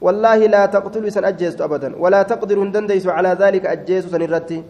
والله 0.00 0.36
لا 0.36 0.66
تقتلوا 0.66 1.08
سن 1.08 1.24
أجيست 1.24 1.60
أبدا 1.60 1.96
ولا 1.96 2.22
تقدروا 2.22 2.64
دنديس 2.74 3.06
على 3.06 3.28
ذلك 3.38 3.66
أجيس 3.66 4.10
سن 4.10 4.22
الرتي 4.22 4.62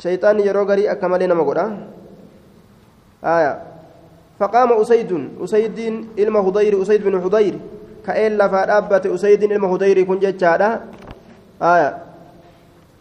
شيطان 0.00 0.40
يروغري 0.40 0.90
أكمل 0.90 1.28
نمغورا 1.28 1.66
آية. 3.24 3.52
فقام 4.40 4.72
أسيد 4.72 5.10
أسيد 5.44 5.78
إلما 6.18 6.40
هضير 6.40 6.82
أسيد 6.82 7.04
بن 7.04 7.14
هضير 7.14 7.54
كأين 8.06 8.38
لفا 8.38 8.78
أبت 8.78 9.06
أسيد 9.06 9.42
إلما 9.42 9.68
هضير 9.68 10.02
كن 10.02 10.18
جتشادا 10.18 10.80
آية. 11.62 12.07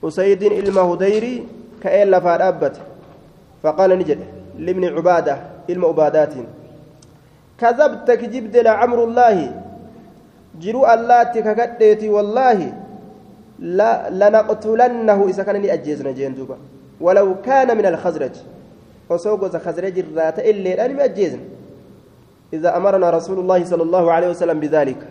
أسيد 0.04 0.44
إلما 0.44 0.82
هضير 0.82 1.44
كأين 1.84 2.08
لفا 2.12 2.62
فقال 3.64 3.90
نجد 4.00 4.20
لابن 4.60 4.84
عبادة 4.86 5.38
إلما 5.70 5.88
عبادات 5.88 6.34
كذبتك 7.60 8.24
جبد 8.24 8.58
لعمر 8.58 9.04
الله 9.04 9.38
kakadheeti 11.44 12.10
wallaahi 12.10 12.74
lanaqtulannahu 14.22 15.30
isa 15.30 15.44
kana 15.46 15.60
ni 15.60 15.70
ajjeesna 15.70 16.14
jeen 16.14 16.34
duuba 16.36 16.58
walaw 17.02 17.28
kaana 17.46 17.76
min 17.76 17.86
alkhazraj 17.86 18.36
osoo 19.10 19.38
gosa 19.38 19.60
khazraj 19.60 19.98
irraa 19.98 20.32
ta'e 20.32 20.50
illeedhaan 20.50 20.94
ni 20.96 21.02
ajjeesna 21.02 21.44
إذا 22.54 22.78
أمرنا 22.78 23.10
رسول 23.10 23.40
الله 23.44 23.66
صلى 23.68 23.84
الله 23.84 24.06
عليه 24.12 24.30
وسلم 24.32 24.60
بذلك 24.60 25.02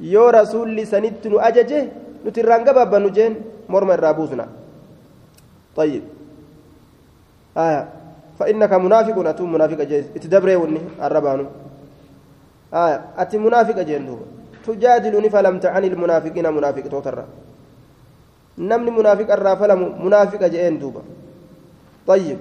يو 0.00 0.28
رسول 0.28 0.76
سنت 0.86 1.24
أججه 1.24 1.82
نتران 2.28 2.60
قبابا 2.68 2.98
نجين 2.98 3.32
مرمى 3.68 3.94
الرابوسنا. 3.94 4.46
طيب. 5.76 6.02
آه. 7.56 7.86
فإنك 8.38 8.72
منافق 8.72 9.16
أتوم 9.28 9.52
منافق 9.52 9.80
جيز 9.82 10.04
اتدبري 10.16 10.56
وني 10.56 10.80
الربانو. 11.02 11.46
آه. 12.74 13.00
أتي 13.18 13.38
منافق 13.38 13.78
دوبا 13.82 14.26
تجادلني 14.66 15.28
فلم 15.30 15.58
تعن 15.58 15.84
المنافقين 15.84 16.46
منافق 16.52 16.84
توتر 16.92 17.24
نمني 18.58 18.90
منافق 18.90 19.28
الرافلم 19.32 19.80
منافق 20.06 20.42
جئين 20.46 20.78
دوبا 20.78 21.02
طيب. 22.06 22.38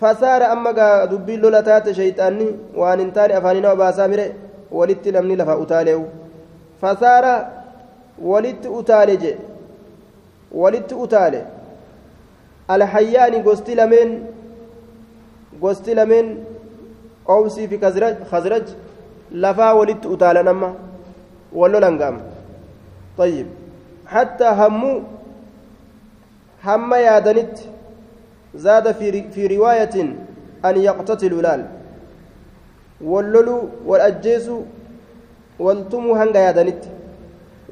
فصار 0.00 0.42
أما 0.52 1.04
دبي 1.04 1.36
لولا 1.36 1.60
تات 1.60 1.90
شيطاني 1.90 2.48
وأن 2.74 3.00
انتاني 3.00 3.38
أفانينا 3.38 3.72
وباسامره 3.72 4.32
ولت 4.72 5.08
نمني 5.08 5.36
لفا 5.36 5.62
أتاليو. 5.62 6.04
فصار 6.82 7.24
ولت 8.22 8.62
أتالي 8.66 9.16
جي. 9.16 9.34
ولت 10.52 10.92
أتالي 10.92 11.46
الحيان 12.70 13.42
قستي 13.42 13.74
لمن 13.74 14.08
قستي 15.62 15.94
لمن 15.94 16.44
أوسي 17.28 17.68
في 17.68 17.78
خزرج 17.78 18.16
خزرج 18.32 18.62
لفا 19.32 19.72
ولت 19.72 20.06
أتالي 20.06 20.42
نما 20.42 20.74
ولولا 21.52 22.04
قام 22.04 22.20
طيب 23.18 23.46
حتى 24.06 24.44
همو 24.58 25.02
هم 26.64 26.94
يادنت 26.94 27.58
زاد 28.54 28.92
في 28.92 29.30
في 29.30 29.46
رواية 29.56 29.94
أن 30.64 30.76
يقتتلوا 30.76 31.42
لال 31.42 31.66
واللولو 33.00 33.68
والأجيس 33.86 34.50
والتمو 35.58 36.14
هنغا 36.14 36.38
يادنت 36.38 36.82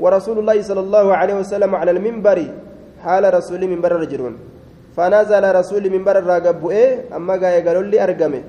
ورسول 0.03 0.39
الله 0.39 0.63
صلى 0.63 0.81
الله 0.81 1.07
عليه 1.17 1.35
وسلم 1.35 1.75
على 1.75 1.91
المنبر 1.91 2.39
حال 3.05 3.25
رسول 3.35 3.63
منبر 3.73 3.93
الرجلون 3.97 4.35
فنزل 4.97 5.45
رسول 5.61 5.85
منبر 5.95 6.17
الراقب 6.19 6.61
إيه 6.71 7.17
أما 7.17 7.35
قاية 7.43 7.61
قالوا 7.67 7.83
لي 7.93 7.99
أرقمه 8.05 8.43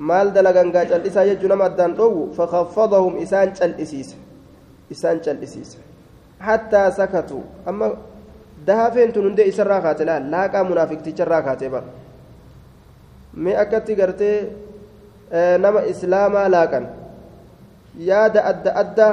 gaa 0.00 0.84
cal'isaa 0.90 1.26
jechuun 1.28 1.50
nama 1.52 1.64
addaan 1.68 1.92
dhoowwu 1.94 2.32
fakkaffadahum 2.32 3.18
isaan 3.20 3.52
cal'isiise 3.52 4.16
isaan 4.94 5.20
cal'isiise 5.20 5.76
hattaa 6.40 6.90
sakatu 6.90 7.42
amma 7.66 7.90
daafeen 8.66 9.12
tun 9.12 9.24
hundee 9.28 9.48
isarraa 9.52 9.80
kaate 9.86 10.04
laal 10.08 10.30
laaqaa 10.34 10.64
munaafiqticharraa 10.70 11.42
kaatee 11.42 11.68
bara 11.68 11.88
mee 13.42 13.56
akkatti 13.62 13.94
gartee 14.00 14.36
nama 15.64 15.84
islaamaa 15.92 16.48
laaqan 16.56 16.86
yaada 18.10 18.44
adda 18.52 18.70
addaa 18.82 19.12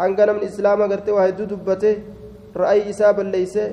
hanga 0.00 0.26
namni 0.26 0.50
islaamaa 0.52 0.88
gartee 0.92 1.14
waa 1.18 1.26
hedduu 1.28 1.46
dubbate 1.54 1.90
ra'ayi 2.54 2.88
isaa 2.90 3.12
balleeyse 3.12 3.72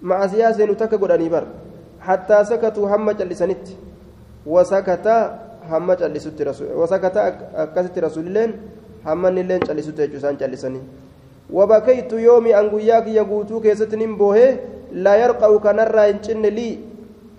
macasiyaa 0.00 0.52
seenu 0.52 0.74
takka 0.74 0.98
godhanii 0.98 1.28
bara. 1.28 1.46
Hattaa 1.98 2.44
sakatuu 2.44 2.86
hamma 2.86 3.14
cal'isanitti 3.14 3.76
wasakata 4.46 5.16
hamma 5.70 5.96
cal'isutti 5.96 6.44
wasakata 6.80 7.24
akkasitti 7.64 8.00
rasuulilleen 8.00 8.54
hammanni 9.04 9.40
illeen 9.40 9.60
callisuutu 9.66 10.02
jechuun 10.02 10.18
isaan 10.18 10.36
callisanii. 10.36 10.82
Wabakaytu 11.52 12.18
yoomi 12.18 12.54
an 12.54 12.70
guyyaa 12.70 13.02
kiyya 13.02 13.24
guutuu 13.24 13.60
keessatti 13.60 13.96
nin 13.96 14.16
boohee 14.16 14.50
laa 14.92 15.16
yarqa'u 15.16 15.60
kanarraa 15.60 16.06
hin 16.06 16.20
cinne 16.20 16.50
lii. 16.50 16.74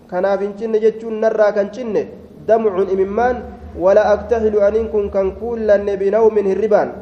Kanaaf 0.07 0.41
hin 0.41 0.53
cinne 0.59 0.79
jechuun 0.79 1.19
narraa 1.21 1.51
kan 1.51 1.71
cinne 1.71 2.07
damcun 2.47 2.89
imimmaan 2.89 3.43
wala 3.75 4.05
aktahilu 4.13 4.61
aniin 4.63 4.87
kun 4.89 5.09
kan 5.11 5.31
kuullanne 5.31 5.97
binawmin 5.97 6.47
hirribaan. 6.47 6.93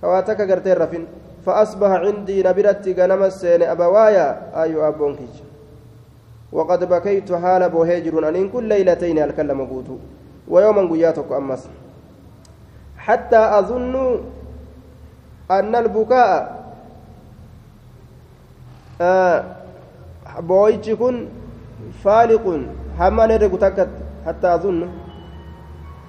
Kawaa 0.00 0.22
takka 0.22 0.46
gartee 0.46 0.74
rafin 0.74 1.06
فأصبح 1.48 1.90
عندي 2.04 2.42
نبرت 2.44 2.84
غنم 2.98 3.22
السين 3.22 3.62
أبوايا 3.62 4.26
أيو 4.62 4.88
أبونكيج 4.88 5.34
وقد 6.52 6.80
بكيت 6.92 7.32
حال 7.32 7.62
بوهيجر 7.72 8.28
أن 8.28 8.48
كل 8.52 8.64
ليلتين 8.64 9.18
الكلم 9.18 9.60
قوتو. 9.70 9.96
ويوما 10.48 10.82
قياتك 10.92 11.32
أمس. 11.32 11.62
حتى 12.98 13.42
أظن 13.58 13.94
أن 15.50 15.72
البكاء 15.76 16.34
آه 19.00 19.44
بويتش 20.38 20.90
كن 21.00 21.16
فالق 22.04 22.44
حما 22.98 23.26
نرق 23.26 23.52
تكت 23.58 23.92
حتى 24.26 24.48
أظن. 24.54 24.88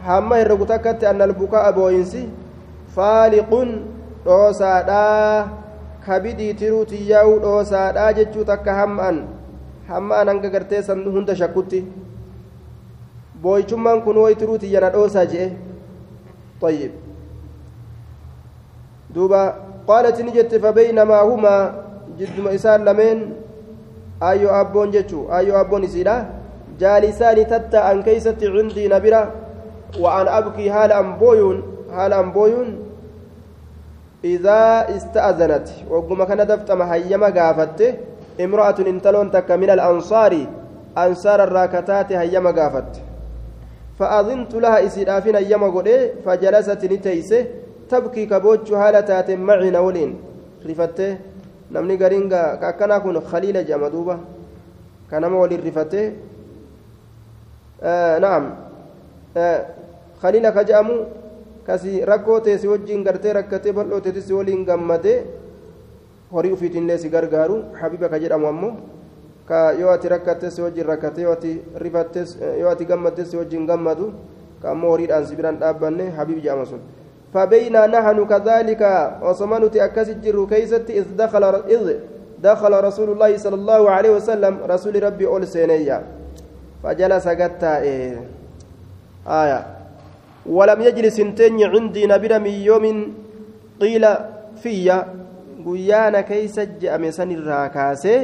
حما 0.05 0.43
نرق 0.43 0.61
تكت 0.65 1.03
أن 1.03 1.21
البكاء 1.21 1.71
بوينسي 1.71 2.27
فالق 2.95 3.51
dhoosaadhaa 4.25 5.47
kabidii 6.05 6.53
tiruu 6.61 6.85
tiyyaa'uu 6.91 7.39
dhoosaadhaa 7.45 8.11
jechuu 8.19 8.45
takka 8.51 8.75
ham'an 8.81 9.23
ham'an 9.87 10.27
hanga 10.33 10.49
gartee 10.55 10.83
san 10.89 11.03
hunda 11.15 11.35
shakkutti 11.41 11.81
booyichummaan 13.41 14.01
kun 14.05 14.17
way 14.23 14.35
tiruu 14.43 14.57
tiyyana 14.65 14.93
dhoosaa 14.97 15.25
je'e 15.33 15.49
طيب 16.61 16.91
دوبا 19.15 19.43
قالت 19.87 20.21
نجت 20.21 20.55
فبينما 20.55 21.19
هما 21.21 21.55
جد 22.19 22.47
إسان 22.47 22.85
لمن 22.85 23.17
أيو 24.23 24.49
أبون 24.49 24.91
جتشو 24.91 25.31
أيو 25.31 25.55
أبون 25.61 25.83
إسيلا 25.83 26.15
جالسان 26.79 27.47
تتا 27.47 27.91
أن 27.91 28.03
كيست 28.03 28.43
عندي 28.43 28.87
نبرة 28.87 29.23
وأن 29.99 30.27
أبكي 30.27 30.69
هال 30.69 30.91
أمبويون 30.91 31.57
هال 31.91 32.13
أمبويون 32.13 32.88
إذا 34.23 34.61
استأذنت 34.95 35.67
وقم 35.89 36.23
كان 36.23 36.47
دفت 36.47 36.71
مهيما 36.71 37.29
قافت 37.37 37.79
امرأة 38.41 38.79
انتلون 38.79 39.31
تك 39.31 39.51
من 39.51 39.69
الأنصار 39.69 40.33
أنصار 40.97 41.43
الراكتات 41.43 42.11
هيما 42.11 42.51
قافت. 42.51 42.91
فأذنت 43.99 44.53
لها 44.55 44.85
إسرافين 44.85 45.35
أيما 45.35 45.67
قولي 45.67 46.23
فجلست 46.25 46.85
نتيسه 46.85 47.45
تبكي 47.89 48.25
كبوج 48.25 48.73
هالتات 48.73 49.31
معي 49.31 49.69
نولين. 49.69 50.11
رفته 50.65 51.17
namni 51.71 51.97
gariin 51.97 52.33
akkanaa 52.33 52.99
kun 52.99 53.21
khaliila 53.21 53.63
jedhama 53.63 53.89
duuba 53.89 54.19
ka 55.09 55.19
nama 55.19 55.37
waliin 55.37 55.61
rifatee 55.61 56.13
naam 58.19 58.43
khaliila 60.21 60.51
ka 60.51 60.63
jedhamu 61.69 61.77
kasi 61.77 62.01
rakkoo 62.05 62.39
teessi 62.41 62.67
wajjiin 62.67 63.03
gartee 63.03 63.33
rakkatee 63.33 63.71
bal'oo 63.71 64.01
teessi 64.01 64.33
waliin 64.33 64.65
gammadee 64.65 65.25
horii 66.33 66.51
ufiitillee 66.51 66.97
si 66.97 67.09
gargaaru 67.09 67.63
habiba 67.81 68.09
ka 68.09 68.19
jedhamu 68.19 68.47
ammoo 68.47 68.73
ka 69.45 69.71
yoo 69.73 69.91
ati 69.93 70.09
rakkattes 70.09 70.59
wajjiin 70.59 70.87
rakkatee 70.87 71.21
yoo 71.21 71.33
ati 71.33 71.61
rifattes 71.77 72.37
yoo 72.59 72.69
ati 72.69 72.85
gammaddes 72.85 73.33
wajjiin 73.33 73.67
gammadu 73.67 74.13
ka 74.61 74.71
ammoo 74.71 74.89
horiidhaan 74.89 75.25
si 75.25 75.35
biraan 75.35 75.59
dhaabbanne 75.59 76.09
habib 76.17 76.41
jedhama 76.41 76.65
sun 76.65 76.81
فبينا 77.33 77.87
نحن 77.87 78.25
كذلك 78.25 78.81
وصمنت 79.21 79.75
أكس 79.77 80.09
الجر 80.09 80.45
كيست 80.49 80.89
إذ 80.89 81.05
دخل 81.13 81.43
إذ 81.69 82.01
دخل 82.41 82.73
رسول 82.83 83.09
الله 83.13 83.37
صلى 83.37 83.55
الله 83.55 83.89
عليه 83.89 84.09
وسلم 84.17 84.53
رسول 84.65 85.03
ربي 85.03 85.27
أول 85.27 85.47
سينيا 85.47 86.03
فجلس 86.83 87.27
إيه 87.63 88.17
ولم 90.46 90.80
يجلس 90.80 91.20
انتني 91.20 91.64
عندي 91.64 92.06
نبر 92.06 92.32
من 92.38 92.54
يوم 92.68 92.84
قيل 93.80 94.04
فيا 94.62 94.98
guyyaana 95.64 96.20
keeysa 96.28 96.66
je'ame 96.80 97.08
sanirraa 97.16 97.68
kaasee 97.76 98.18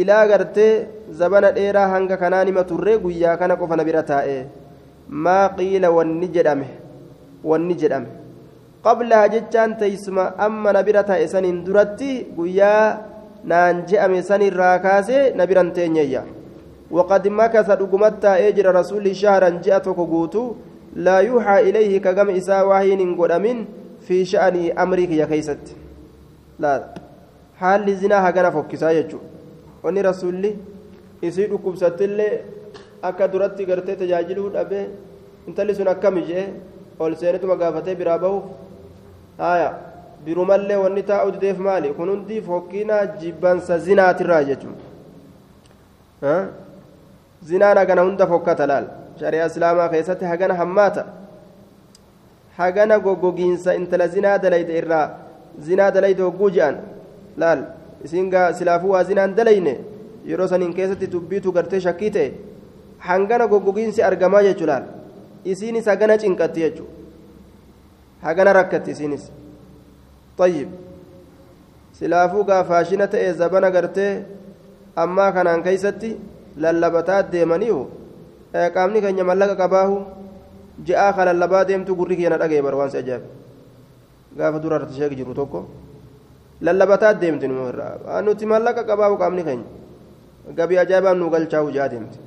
ilaa 0.00 0.24
gartee 0.30 0.72
zabana 1.20 1.50
dheeraa 1.56 1.88
hanga 1.94 2.16
kanaa 2.22 2.44
nima 2.48 2.64
turre 2.70 2.94
guyyaa 3.04 3.36
kana 3.40 3.58
qofa 3.60 3.76
na 3.76 3.84
bira 3.88 4.02
taa'e 4.10 4.36
maa 5.26 5.44
qiila 5.58 5.90
wanni 5.96 6.28
jedhame 6.36 6.68
wanni 7.50 7.76
jedhame 7.82 8.08
qablaha 8.86 9.32
jechaan 9.34 9.76
teeysuma 9.82 10.24
amma 10.46 10.72
na 10.76 10.82
bira 10.86 11.02
taa'e 11.10 11.26
saniin 11.34 11.58
duratti 11.66 12.12
guyyaa 12.38 12.86
naan 13.52 13.84
je'ame 13.90 14.22
sanirraa 14.30 14.76
kaasee 14.86 15.24
na 15.36 15.46
biran 15.50 15.72
teenyeyya 15.78 16.22
وقد 16.91 17.27
مكث 17.27 17.67
دغمتا 17.71 18.47
اجر 18.47 18.65
رسول 18.75 19.15
شهرا 19.15 19.49
جاءتك 19.65 19.99
غوتو 20.11 20.55
لا 20.95 21.17
يوحى 21.19 21.57
اليه 21.69 21.93
كغم 22.05 22.29
اسا 22.29 22.61
وحين 22.61 23.01
غدمن 23.19 23.57
في 24.07 24.25
شأن 24.25 24.55
امرك 24.83 25.11
يا 25.11 25.25
كيست 25.25 25.63
لا 26.59 26.73
حال 27.59 27.87
زنا 28.01 28.17
هغنا 28.25 28.49
فكسا 28.55 28.89
يجو 28.97 29.19
وني 29.83 30.01
رسول 30.01 30.43
isii 31.21 31.47
dhukkubsattillee 31.51 32.41
akka 33.01 33.27
duratti 33.33 33.65
gartee 33.65 33.95
tajaajiluu 34.01 34.49
dhabe 34.55 34.79
intalli 35.47 35.75
sun 35.75 35.87
akkami 35.93 36.21
jee 36.27 36.45
ol 36.99 37.15
seenituma 37.21 37.55
gaafatee 37.61 37.95
biraa 38.01 38.17
bahuuf 38.23 38.45
haya 39.37 39.69
birumallee 40.25 40.77
wanni 40.83 41.03
taa'u 41.11 41.31
dideef 41.35 41.57
maali 41.67 41.93
kun 41.97 42.09
hundi 42.13 42.37
fokkiina 42.49 42.97
jibbansa 43.21 43.79
zinaatirraa 43.87 44.43
jechuudha 44.49 46.35
zinaan 47.43 47.77
hagana 47.77 48.01
hunda 48.01 48.27
fokkata 48.27 48.67
laal 48.67 48.85
shari'a 49.19 49.45
islaamaa 49.51 49.89
keessatti 49.89 50.25
hagana 50.25 50.55
hammaata 50.61 51.05
hagana 52.57 52.99
goggogiinsa 52.99 53.75
intala 53.79 54.07
zinaa 54.07 54.37
dalayde 54.37 54.77
irraa 54.81 55.07
zinaa 55.69 55.91
dalayde 55.91 56.21
hogguu 56.21 56.49
je'an 56.57 56.77
laal 57.37 57.63
isiin 58.09 58.29
gaa 58.29 58.53
silaafuu 58.59 58.91
waa 58.97 59.03
zinaan 59.03 59.35
dalayne 59.35 59.77
yeroo 60.25 60.47
saniin 60.53 60.73
keessatti 60.73 61.11
dubbiitu 61.15 61.51
gartee 61.51 61.79
shakkii 61.87 62.11
ta'e 62.19 62.29
hangana 63.09 63.47
goggogiinsi 63.47 64.03
argamaa 64.11 64.43
jechuudha 64.49 64.73
laal 64.73 64.85
isiinis 65.55 65.91
hagana 65.93 66.17
cinqatti 66.23 66.65
jechuudha 66.67 66.95
hagana 68.27 68.53
rakkatti 68.53 68.91
isiinis 68.91 69.27
طيب 70.37 70.69
silaafuu 71.99 72.43
gaa 72.45 72.63
ta'e 72.63 73.33
zabana 73.33 73.71
gartee 73.71 74.25
ammaa 74.95 75.31
kanaan 75.31 75.63
keeysatti 75.63 76.17
lallabataa 76.57 77.23
deemaniihu 77.31 77.81
qaamni 78.75 79.01
keenya 79.01 79.23
mallaqa 79.23 79.55
qabaahu 79.55 79.95
ji'aa 80.87 81.13
ka 81.13 81.25
lallabaa 81.29 81.63
deemtu 81.69 81.95
gurri 81.95 82.15
keenya 82.17 82.37
dhaga'e 82.37 82.61
bar 82.61 82.75
waan 82.75 82.89
si 82.89 82.97
ajaa'ibe 82.97 83.27
gaafa 84.37 84.59
dura 84.59 84.75
irratti 84.77 84.95
sheek 84.99 85.13
jiru 85.19 85.33
tokko 85.33 85.65
lallabataa 86.61 87.13
deemti 87.13 87.47
nuti 87.47 88.45
mallaqa 88.45 88.83
qabaahu 88.83 89.17
qaamni 89.17 89.43
keenya 89.43 89.67
gabii 90.57 90.79
ajaa'ibaan 90.85 91.17
nu 91.17 91.29
galchaa'u 91.29 91.71
ji'aa 91.71 91.89
deemti 91.89 92.19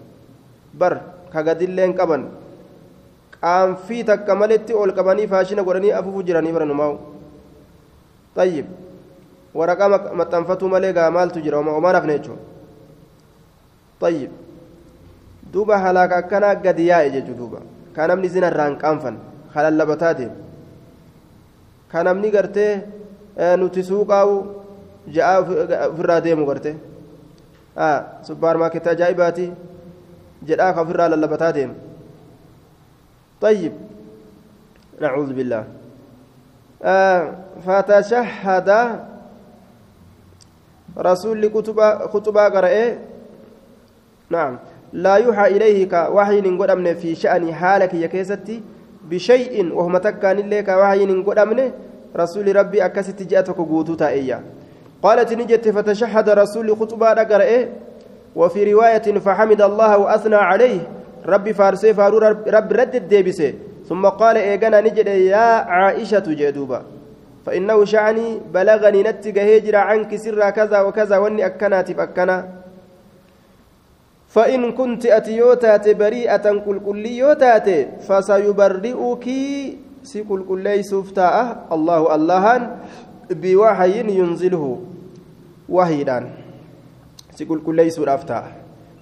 bar 0.75 0.95
ka 1.33 1.43
gadilleen 1.43 1.95
qaban 1.95 2.29
qaanfii 3.41 4.05
takka 4.05 4.35
maletti 4.35 4.73
ol 4.75 4.93
qabanii 4.99 5.27
faashina 5.33 5.63
godhanii 5.63 5.93
afuufu 5.99 6.23
jiranii 6.23 6.53
bara 6.53 6.67
numaa'u 6.67 6.99
طيب 8.37 8.67
waraqaa 9.55 9.89
maxxanfatuu 10.15 10.69
malee 10.69 10.93
gaa 10.93 11.11
maaltu 11.11 11.41
jira 11.43 11.59
omaan 11.59 11.95
hafne 11.99 12.15
jechuudha 12.19 12.50
طيب 14.01 14.31
akkanaa 16.21 16.55
gadi 16.55 16.87
yaa'e 16.87 17.11
jechuu 17.11 17.35
duuba 17.35 17.59
ka 17.95 18.07
namni 18.07 18.29
zina 18.29 18.49
irraan 18.53 18.79
qaanfan 18.79 19.17
halallabataa 19.55 20.15
deemu 20.15 20.37
ka 21.93 22.05
namni 22.05 22.31
gartee 22.31 22.73
nuti 23.59 23.83
suuqaa'u 23.83 24.35
ja'a 25.17 25.41
ofirraa 25.91 26.21
deemu 26.21 26.47
gartee 26.47 26.77
suppaarmaarkeetii 28.29 28.93
ajaa'ibaati 28.95 29.47
jedhaa 30.49 30.73
ka 30.75 30.83
ofirraa 30.87 31.13
lallabataa 31.15 31.53
deemu 31.59 31.77
طيب 33.41 33.73
نعوذ 35.01 35.33
بالله 35.33 35.65
آه 36.83 37.23
فتشهد 37.67 38.71
رسول 40.99 41.43
خطبة 42.13 42.45
قرأ 42.49 42.99
نعم. 44.31 44.59
لا 44.93 45.15
يوحى 45.17 45.47
إليه 45.57 45.89
كوحي 45.89 46.41
قدمن 46.41 46.95
في 46.95 47.15
شأن 47.15 47.55
حالك 47.55 47.95
يا 47.95 48.07
كيستي 48.07 48.63
بشيء 49.11 49.73
وهم 49.75 49.97
تكان 49.99 50.37
لك 50.51 50.69
وحي 50.69 51.07
قدمن 51.23 51.71
رسول 52.17 52.57
ربي 52.57 52.85
أكست 52.85 53.23
جاءتك 53.23 53.57
قوتو 53.57 53.95
تائيا 53.95 54.41
قالت 55.03 55.33
نجت 55.33 55.69
فتشهد 55.69 56.29
رسول 56.29 56.77
خطبة 56.77 57.09
قرأ 57.31 57.69
وفي 58.37 58.73
رواية 58.73 59.19
فحمد 59.19 59.63
الله 59.63 59.99
وأثنى 59.99 60.37
عليه. 60.37 60.81
ربي 61.27 61.53
فارسي 61.53 61.95
فارو 61.95 62.19
رب 62.47 62.73
رد 62.73 62.95
الديبسي. 62.95 63.55
ثم 63.89 64.07
قال 64.07 64.37
إيقنا 64.37 64.81
نجد 64.81 65.07
يا 65.07 65.47
عائشة 65.67 66.23
جدوبا 66.29 66.83
فإنه 67.47 67.85
شعني 67.85 68.41
بلغني 68.55 69.03
نتج 69.03 69.39
هجر 69.39 69.77
عنك 69.77 70.17
سر 70.17 70.51
كذا 70.51 70.81
وكذا 70.81 71.17
وإني 71.19 71.47
أكنات 71.47 71.91
أكنا 71.91 72.60
فإن 74.31 74.73
كنت 74.79 75.07
أتيوتات 75.07 75.89
بريئة 75.99 76.47
كل 76.67 76.79
كل 76.87 77.05
يوتات 77.07 77.69
فسيبرئك 78.07 79.27
سكل 80.03 80.41
كل 80.49 80.67
سفتاء 80.85 81.67
الله 81.73 82.01
الله 82.15 82.45
بوحي 83.31 83.95
ينزله 84.19 84.65
وحيدا 85.69 86.19
سكل 87.35 87.59
كل 87.67 87.79
سرافتا 87.93 88.41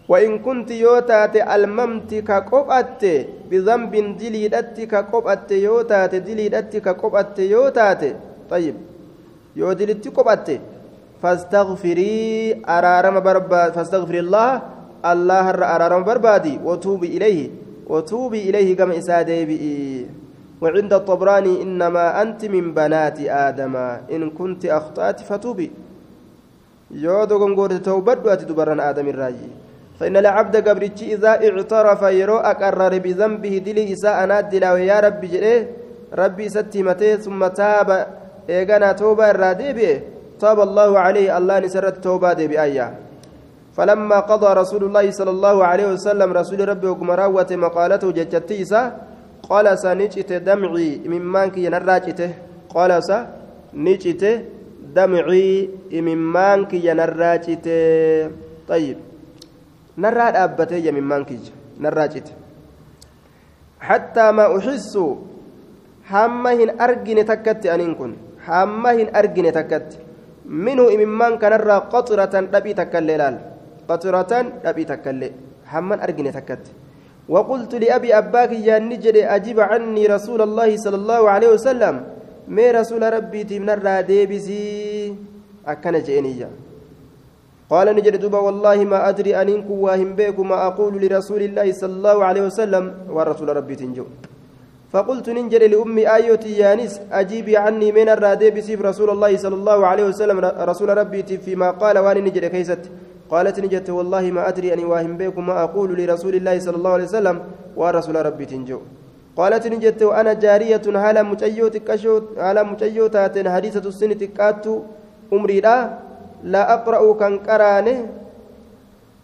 وإن 0.08 0.38
كنت 0.40 0.70
يوتات 0.70 1.36
الممت 1.36 2.14
كقبأت 2.14 3.02
بذنب 3.50 3.92
دليدت 4.16 4.76
كقبأت 4.80 5.50
يوتات 5.52 6.12
دليدت 6.14 6.72
كقبأت 6.76 7.38
يوتات. 7.38 8.02
طيب 8.50 8.74
yoo 9.58 9.74
dilitti 9.74 10.10
qophatte 10.16 10.60
fastaghfirii 11.22 12.62
araarama 12.74 13.20
barbaad 13.20 13.74
fastaghfiri 13.76 14.22
allaharra 15.02 15.68
araarama 15.74 16.04
barbaadi 16.04 16.60
watuubi 16.64 17.06
ilayhi 17.06 17.50
watuubi 17.88 18.40
ilayhi 18.40 18.74
gama 18.74 18.94
isaa 18.94 19.24
deebi'i 19.24 20.06
وعند 20.58 20.92
الطبراني 20.92 21.62
إنما 21.62 22.22
أنت 22.22 22.44
من 22.50 22.74
بنات 22.74 23.20
آدم. 23.20 23.74
إن 24.10 24.30
كنت 24.30 24.66
أخطأت 24.66 25.20
فتوبي. 25.20 25.70
يودو 26.90 27.36
غنغور 27.38 27.76
توبد 27.76 28.26
واتدبرن 28.26 28.80
آدم 28.80 29.08
الراجي 29.08 29.50
فإن 30.00 30.16
العبد 30.16 30.68
قبرتي 30.68 31.14
إذا 31.14 31.28
اعترف 31.28 32.02
يرو 32.02 32.36
أقرر 32.36 32.98
بذنبه 32.98 33.54
دلي 33.66 33.92
إساء 33.92 34.26
نادي 34.26 34.56
يا 34.90 35.00
ربي 35.00 35.26
جريه 35.26 35.68
ربي 36.14 36.48
ستي 36.48 36.82
متي 36.82 37.16
ثم 37.16 37.46
تاب. 37.46 38.06
إيغانا 38.50 38.92
توبة 38.92 39.30
الرادي 39.30 40.00
تاب 40.40 40.60
الله 40.60 40.98
عليه 40.98 41.38
الله 41.38 41.58
نسرت 41.58 41.96
توبة 42.04 42.32
دي 42.32 42.48
بآية 42.48 43.07
فلما 43.78 44.18
قضى 44.20 44.50
رسول 44.60 44.82
الله 44.84 45.10
صلى 45.10 45.30
الله 45.30 45.56
عليه 45.64 45.86
وسلم 45.94 46.32
رسول 46.32 46.68
ربي 46.68 46.86
وكمراوة 46.86 47.50
مقالته 47.50 48.10
جتتيسا 48.10 48.82
قال 49.48 49.66
سنجت 49.78 50.32
دمعي 50.32 51.00
ممانك 51.06 51.58
ينراجته 51.58 52.30
قال 52.74 52.90
سنجت 53.10 54.22
دمعي 54.98 55.68
ممانك 55.92 56.72
ينراجته 56.74 58.30
طيب 58.68 58.98
narraa 59.98 60.30
dhaabbatee 60.34 60.78
yamimmaan 60.86 61.24
kiyya 61.26 61.54
narraa 61.84 62.08
cite 62.12 62.30
hattaa 63.88 64.30
ma 64.38 64.44
uxissu 64.56 65.02
hamma 66.10 66.52
hin 66.60 66.70
argine 66.86 67.24
takkatti 67.30 67.72
aniin 67.74 67.96
kun 67.98 68.12
hamma 68.46 68.92
hin 69.00 69.10
argine 69.20 69.50
takkatti 69.58 69.98
minhu 70.66 70.86
qaxiratan 73.88 74.52
dhabii 74.64 74.86
takkaillee 74.92 75.32
hamman 75.72 76.00
argine 76.00 76.32
takkatti. 76.32 76.70
وقلت 77.28 77.72
لأبي 77.74 78.08
أباك 78.18 78.52
يا 78.68 78.78
نجد 78.78 79.16
أجيب 79.36 79.58
عني 79.60 80.06
رسول 80.06 80.40
الله 80.48 80.70
صلى 80.84 80.96
الله 80.96 81.22
عليه 81.30 81.48
وسلم 81.54 81.94
ما 82.48 82.66
رسول 82.80 83.02
ربي 83.16 83.44
تمنى 83.44 83.72
الراديبسي 83.76 84.64
أكن 85.72 85.94
جئنيا 86.06 86.48
قال 87.70 87.86
نجد 87.96 88.16
دوبا 88.16 88.38
والله 88.46 88.78
ما 88.92 88.98
أدري 89.08 89.36
أن 89.40 89.48
إنكم 89.48 89.76
واهم 89.84 90.10
بيكم 90.16 90.48
ما 90.48 90.66
أقول 90.66 90.92
لرسول 91.02 91.42
الله 91.48 91.66
صلى 91.80 91.94
الله 92.00 92.16
عليه 92.28 92.42
وسلم 92.48 92.84
ورسول 93.16 93.48
ربي 93.58 93.74
تنجو 93.80 94.06
فقلت 94.92 95.26
ننجر 95.36 95.62
لأمي 95.72 96.04
آيوتي 96.16 96.52
يانس 96.62 96.94
أجيبي 97.12 97.54
عني 97.64 97.88
من 97.92 98.08
الرادي 98.08 98.48
بسيف 98.56 98.80
رسول 98.90 99.08
الله 99.14 99.32
صلى 99.44 99.56
الله 99.60 99.78
عليه 99.90 100.04
وسلم 100.10 100.38
رسول 100.70 100.88
ربي 101.00 101.22
فيما 101.44 101.68
قال 101.82 101.96
واني 102.04 102.20
نجر 102.26 102.44
كيست 102.48 102.82
قالت 103.30 103.60
نجت 103.60 103.90
والله 103.90 104.24
ما 104.36 104.48
أدري 104.48 104.74
أن 104.74 104.84
واهم 104.84 105.16
بيكم 105.20 105.46
ما 105.46 105.62
أقول 105.64 105.90
لرسول 106.00 106.34
الله 106.40 106.56
صلى 106.58 106.76
الله 106.76 106.92
عليه 106.96 107.04
وسلم 107.04 107.36
ورسول 107.76 108.16
ربي 108.26 108.44
تنجو. 108.48 108.80
قالت 109.36 109.64
نجت 109.66 110.02
وأنا 110.02 110.32
جارية 110.32 110.82
هالا 111.02 111.22
مجيوت 111.22 111.76
كشوت 111.88 112.24
هالا 112.38 112.62
مجيوتات 112.62 113.34
حديثة 113.54 113.84
السنة 113.88 114.22
كاتو 114.38 114.74
أمري 115.32 115.60
لا 115.60 115.76
لا 116.52 116.62
أقرأ 116.74 117.02
كان 117.20 117.34
قرانه 117.46 117.96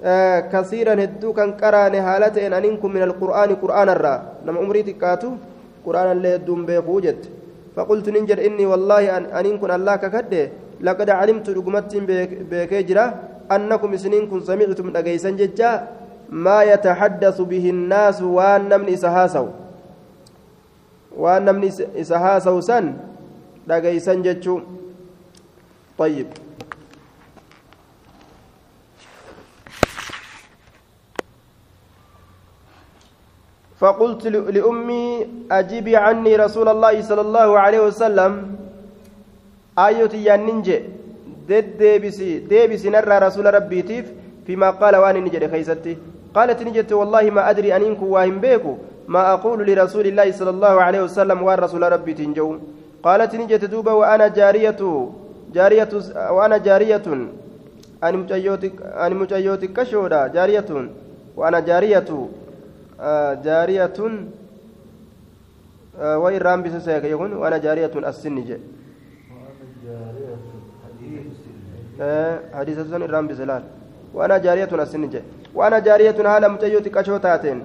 آه 0.04 0.40
كثيرا 0.52 0.94
هدو 1.04 1.32
كان 1.32 1.50
قرانه 1.60 1.98
حالتين 2.06 2.52
أنكم 2.52 2.90
من 2.96 3.02
القرآن 3.02 3.50
قرآن 3.62 3.88
الرا. 3.88 4.14
نما 4.46 4.60
أمري 4.60 4.82
تكاتو 4.82 5.30
قرآن 5.86 6.08
اللي 6.16 6.30
هدوم 6.34 6.60
بيقوجت 6.68 7.22
فقلت 7.76 8.06
ننجر 8.14 8.38
إني 8.46 8.66
والله 8.66 9.16
أن 9.16 9.24
أنكم 9.38 9.70
الله 9.70 9.94
ككده 9.96 10.42
لقد 10.86 11.08
علمت 11.10 11.46
رقمت 11.50 11.92
بكجرة 12.50 13.06
أنكم 13.52 13.96
سنين 13.96 14.26
كن 14.30 14.40
سمعتم 14.40 14.96
أجيسا 14.96 15.30
ججا 15.30 15.88
ما 16.30 16.62
يتحدث 16.62 17.40
به 17.40 17.64
الناس 17.70 18.22
وأن 18.22 18.80
من 18.80 18.88
إسهاسوا 18.88 19.48
وأن 21.16 21.46
من 21.54 21.62
إسهاسوا 21.96 22.60
سن 22.60 22.96
أجيسا 23.70 24.14
ججو. 24.14 24.60
طيب. 25.98 26.26
فقلت 33.78 34.26
لأمي 34.26 35.26
أجيبي 35.50 35.96
عني 35.96 36.36
رسول 36.36 36.68
الله 36.68 37.02
صلى 37.02 37.20
الله 37.20 37.48
عليه 37.58 37.80
وسلم. 37.80 38.32
آية 39.78 40.14
يننجي 41.48 41.60
دد 41.60 41.78
ديبسي 41.78 42.38
ديبسي 42.38 42.90
نرى 42.90 43.18
رسول 43.18 43.54
ربي 43.54 43.82
تيف 43.82 44.12
فيما 44.46 44.70
قال 44.70 44.96
وأنا 44.96 45.20
نجد 45.20 45.50
خيستي 45.50 45.96
قالت 46.34 46.62
نجت 46.62 46.92
والله 46.92 47.30
ما 47.30 47.50
أدري 47.50 47.76
أن 47.76 47.82
إنكم 47.82 48.06
واهم 48.06 48.38
بيكو 48.38 48.76
ما 49.08 49.32
أقول 49.32 49.66
لرسول 49.66 50.06
الله 50.06 50.32
صلى 50.32 50.50
الله 50.50 50.82
عليه 50.82 51.02
وسلم 51.02 51.42
والرسول 51.42 51.92
ربي 51.92 52.14
تنجو 52.14 52.58
قالت 53.02 53.34
نجت 53.34 53.64
دوبا 53.64 53.92
وأنا 53.92 54.28
جارية 54.28 55.10
جارية 55.54 55.88
وأنا 56.30 56.56
جارية 56.58 57.06
أنا 58.02 58.16
مجيوتك 58.16 58.72
أنا 58.82 59.14
مجيوتك 59.14 59.72
كشودا 59.72 60.26
جارية 60.26 60.70
وأنا 61.36 61.60
جارية 61.60 62.28
جارية 63.44 63.98
وإن 66.00 66.38
رام 66.38 66.62
بسسيك 66.62 67.04
يكون 67.04 67.32
وأنا 67.32 67.58
جارية 67.58 67.94
السن 68.08 68.44
جي 68.44 68.56
حديث 72.57 72.77
سن 72.91 73.03
رام 73.13 73.27
بسلال 73.27 73.63
وأنا 74.13 74.37
جارية 74.45 74.71
السن 74.71 75.03
جي 75.09 75.21
وأنا 75.57 75.79
جارية 75.79 76.17
هالا 76.31 76.47
متيو 76.47 76.79
تكاشو 76.85 77.17
تاتين 77.17 77.59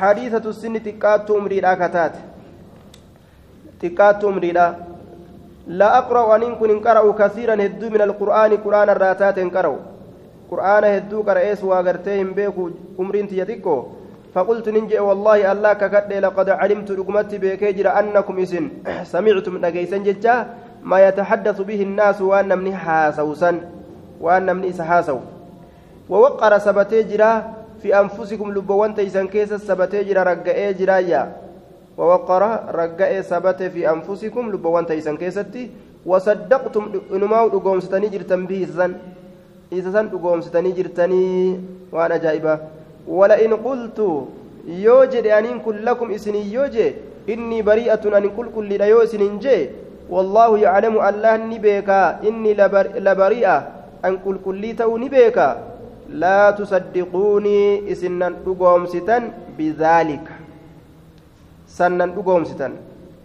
حديثة 0.00 0.44
السن 0.50 0.74
تكات 0.86 1.30
أمري 1.30 1.60
كتات 1.80 2.14
تكات 3.82 4.24
أمري 4.24 4.52
لا 5.66 5.98
أقرأ 5.98 6.36
أن 6.36 6.54
كن 6.60 6.80
قرأ 6.80 7.04
كثيرا 7.20 7.54
هدو 7.54 7.86
من 7.94 8.02
القرآن 8.08 8.52
قرآن 8.64 8.88
الراتات 8.90 9.38
قرأ 9.54 9.74
قرآن 10.50 10.84
هدو 10.84 11.22
قرأيس 11.22 11.64
وغرتهم 11.64 12.28
بيكو 12.36 12.70
أمرين 13.00 13.28
تيتكو 13.28 13.76
فقلت 14.34 14.66
ننجي 14.68 14.98
والله 14.98 15.52
الله 15.52 15.72
ككد 15.72 16.12
لقد 16.24 16.48
علمت 16.60 16.90
رقمت 16.98 17.34
بكيجر 17.42 17.86
أنكم 17.98 18.34
إسن 18.44 18.64
سمعتم 19.12 19.54
نجيسا 19.64 19.96
ججا 20.06 20.34
ما 20.87 20.97
يتحدث 21.07 21.57
به 21.67 21.79
الناس 21.83 22.21
وأن 22.21 22.51
من 22.55 22.71
حاسوسا 22.71 23.51
وأن 24.23 24.47
من 24.55 24.63
إسحاسو 24.71 25.19
ووقر 26.09 26.53
سبتي 26.57 27.03
جرا 27.11 27.31
في 27.83 27.89
أنفسكم 27.91 28.47
لبوان 28.55 28.95
تيسان 28.95 29.27
كيس 29.27 29.53
سبتي 29.67 30.03
جرا 30.07 30.23
رقائي 30.23 30.73
جرايا. 30.79 31.23
ووقر 31.97 32.43
رقائي 32.71 33.23
سبت 33.23 33.59
في 33.73 33.81
أنفسكم 33.89 34.43
لبوان 34.53 34.85
تيسان 34.85 35.17
كيستي 35.17 35.63
وصدقتم 36.05 36.83
إنما 37.11 37.51
رقوم 37.51 37.79
ستني 37.83 38.07
جرتن 38.13 38.45
به 38.45 38.63
إسسان 38.63 38.91
إسسان 39.73 40.05
رقوم 40.13 40.41
ستني 40.41 40.71
جرتني 40.71 41.25
وأنا 41.91 42.17
جائبة. 42.17 42.53
ولئن 43.07 43.53
قلت 43.53 43.99
يوجد 44.67 45.25
أن 45.27 45.59
كن 45.59 45.75
لكم 45.87 46.07
إسني 46.11 46.53
يوجد 46.53 46.93
إني 47.29 47.61
بريئة 47.61 48.03
أن 48.17 48.25
كل 48.37 48.47
كل 48.55 48.69
لا 48.69 48.85
يوسن 48.85 49.39
جي 49.43 49.69
والله 50.09 50.49
يعلم 50.57 50.95
الله 51.03 51.33
نبيكا 51.51 52.23
إني 52.23 52.51
لبريئة 53.07 53.57
أن 54.05 54.13
كل 54.23 54.37
كل 54.45 54.63
تو 54.79 54.97
نبيكا 54.97 55.47
لا 56.15 56.55
تصدقوني 56.55 57.91
إسنا 57.91 58.29
دقوم 58.47 58.85
ستن 58.87 59.23
بذلك. 59.59 60.25
سنن 61.67 62.15
دقوم 62.15 62.43
ستن. 62.47 62.71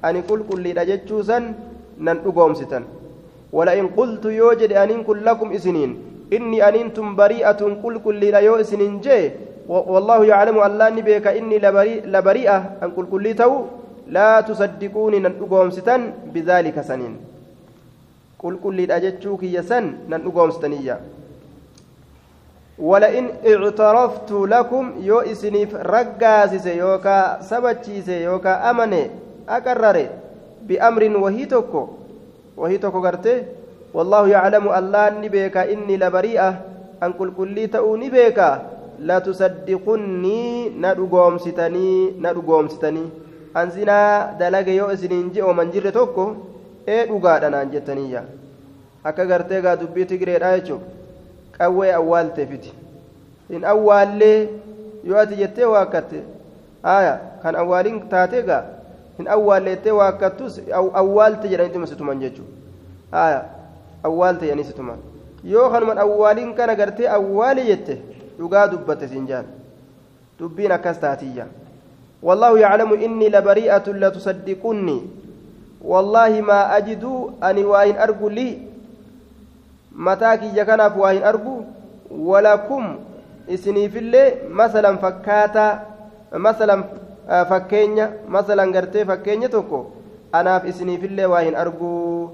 أن 0.03 0.17
كل 0.27 0.41
كل 0.51 0.65
لا 0.75 0.83
جتشوسن 0.83 1.45
نن 2.03 2.17
دقوم 2.27 2.55
ستن. 2.59 2.83
ولئن 3.55 3.87
قلت 3.95 4.25
يوجد 4.25 4.73
أن 4.75 5.07
كن 5.07 5.19
لكم 5.23 5.49
إسنين. 5.55 5.91
إني 6.33 6.59
أنتم 6.69 7.15
بريئة 7.15 7.61
كل 7.83 7.95
كل 8.03 8.21
لا 8.35 8.41
يوسن 8.43 8.83
جي. 8.99 9.31
والله 9.71 10.25
يعلم 10.25 10.59
أن 10.59 10.73
لا 10.79 10.91
نبيك 10.91 11.27
إني 11.39 11.57
لبريئة 12.15 12.59
أن 12.83 12.91
كل 12.97 13.07
كل 13.07 13.27
لا 14.07 14.41
تصدقوني 14.41 15.19
ننقوم 15.19 15.71
ستن 15.71 16.13
بذلك 16.35 16.81
سنين. 16.81 17.17
كل 18.39 18.59
كل 18.59 18.91
أجتشوك 18.91 19.43
يسن 19.43 20.11
ننقوم 20.11 20.51
ستنية 20.51 21.01
ولئن 22.79 23.27
اعترفت 23.47 24.31
لكم 24.33 24.85
يو 25.01 25.21
إسنيف 25.21 25.75
رقاسس 25.75 26.67
يوكا 26.67 27.43
سبتشيس 27.43 28.09
يوكا 28.09 28.71
أمني 28.71 29.11
أكرر 29.49 29.97
بأمر 30.67 31.03
وهي 31.17 31.45
توكو 31.45 31.89
وهي 32.57 32.79
والله 33.95 34.29
يعلم 34.29 34.65
لا 34.73 35.11
نبيك 35.11 35.57
إني 35.57 35.97
لبريئة. 35.97 36.51
أن 37.03 37.13
كل 37.13 37.31
كل 37.39 37.69
تو 37.69 37.97
نبيك 37.97 38.39
لا 38.99 39.19
تصدقني 39.19 40.69
ندقوم 40.83 41.39
ستني 41.39 42.11
ندقوم 42.19 42.69
ستني 42.69 43.05
an 43.55 43.71
zinaa 43.71 44.35
dalaga 44.39 44.73
yoo 44.73 44.91
isiniin 44.93 45.31
ji'o 45.35 45.53
man 45.55 45.71
jirre 45.73 45.93
tokko 45.93 46.25
ee 46.89 47.07
dhugaadha 47.07 47.51
naan 47.51 47.71
jettaniyya 47.75 48.23
akka 49.11 49.25
gartee 49.27 49.61
gaa 49.63 49.77
dubbii 49.77 50.05
tigreedha 50.13 50.53
jechuun 50.59 50.81
qawwee 51.59 51.93
awwaalteefiti 52.01 52.73
hin 53.51 53.65
awwaallee 53.73 54.49
yoo 55.05 55.19
ati 55.25 55.37
jettee 55.43 55.65
waakkatte 55.75 56.23
aya 56.97 57.15
kan 57.43 57.57
awwaaliin 57.63 58.01
taatee 58.15 58.43
gaa 58.51 58.63
hin 59.19 59.29
awwaalleettee 59.37 59.93
waakkattus 60.01 60.61
awwaalte 61.01 61.49
jedhaniituma 61.49 61.87
situman 61.87 62.21
jechuudha 62.21 63.23
aya 63.25 63.43
awwaalte 64.11 64.45
jedhanii 64.47 64.65
situman 64.71 64.99
yoo 65.55 65.71
kanuman 65.71 65.99
awwaaliin 66.05 66.55
kana 66.61 66.75
gartee 66.75 67.09
awwaali 67.17 67.65
jette 67.71 67.99
dhugaa 68.39 68.67
dubbatte 68.75 69.09
siin 69.09 69.27
jaan 69.27 69.45
dubbiin 70.39 70.73
akkas 70.79 71.01
taatiyya 71.01 71.47
والله 72.23 72.59
يعلم 72.59 72.91
إني 72.93 73.29
لبريئة 73.29 73.87
لتصدقني 74.03 74.99
والله 75.83 76.33
ما 76.41 76.77
أجد 76.77 77.05
أني 77.43 77.65
واين 77.65 77.97
أرجو 77.99 78.29
لي 78.29 78.59
متاكي 79.93 80.49
جكنا 80.57 80.87
واين 80.97 81.23
أرجو 81.23 81.57
ولكم 82.11 82.85
إسني 83.51 83.89
في 83.89 83.99
الله 83.99 84.27
مثلا 84.51 84.97
فكاتا 85.03 85.67
مثلا 86.33 86.77
fakkeenya 87.23 88.27
masalan 88.29 88.73
gartee 88.75 89.07
fakkeenya 89.07 89.49
tokko 89.49 89.95
anaaf 90.35 90.67
isiniifillee 90.67 91.27
waa 91.33 91.43
hin 91.47 91.55
arguu 91.55 92.31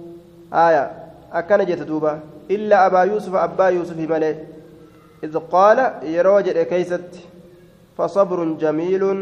aya 0.51 0.85
akkana 1.41 1.65
jette 1.69 1.85
duuba 1.85 2.19
illa 2.49 2.85
abaa 2.89 3.05
yuusufa 3.11 3.43
abbaa 3.43 3.71
yuusufi 3.77 4.07
malee 4.13 4.35
id 5.23 5.35
qaala 5.53 5.85
yeroo 6.15 6.41
jedhe 6.47 6.65
keeysatti 6.73 7.21
fasabrun 7.97 8.57
jamiilun 8.63 9.21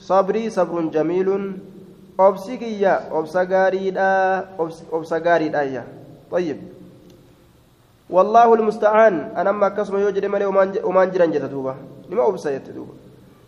sabrii 0.00 0.48
sabrun 0.50 0.90
jamiilun 0.90 1.60
obsi 2.18 2.58
kiyya 2.58 3.12
obsa 3.12 3.44
طيب 6.30 6.58
والله 8.10 8.54
المستعان 8.54 9.34
أنا 9.34 9.50
ما 9.52 9.68
كسم 9.74 9.98
يوجد 9.98 10.24
ملي 10.30 10.46
ومان 10.86 11.10
جران 11.10 11.30
جت 11.34 11.50
دوبا 11.50 11.74
نما 12.06 12.22
obsa 12.22 12.54
jette 12.54 12.70
duuba. 12.70 12.94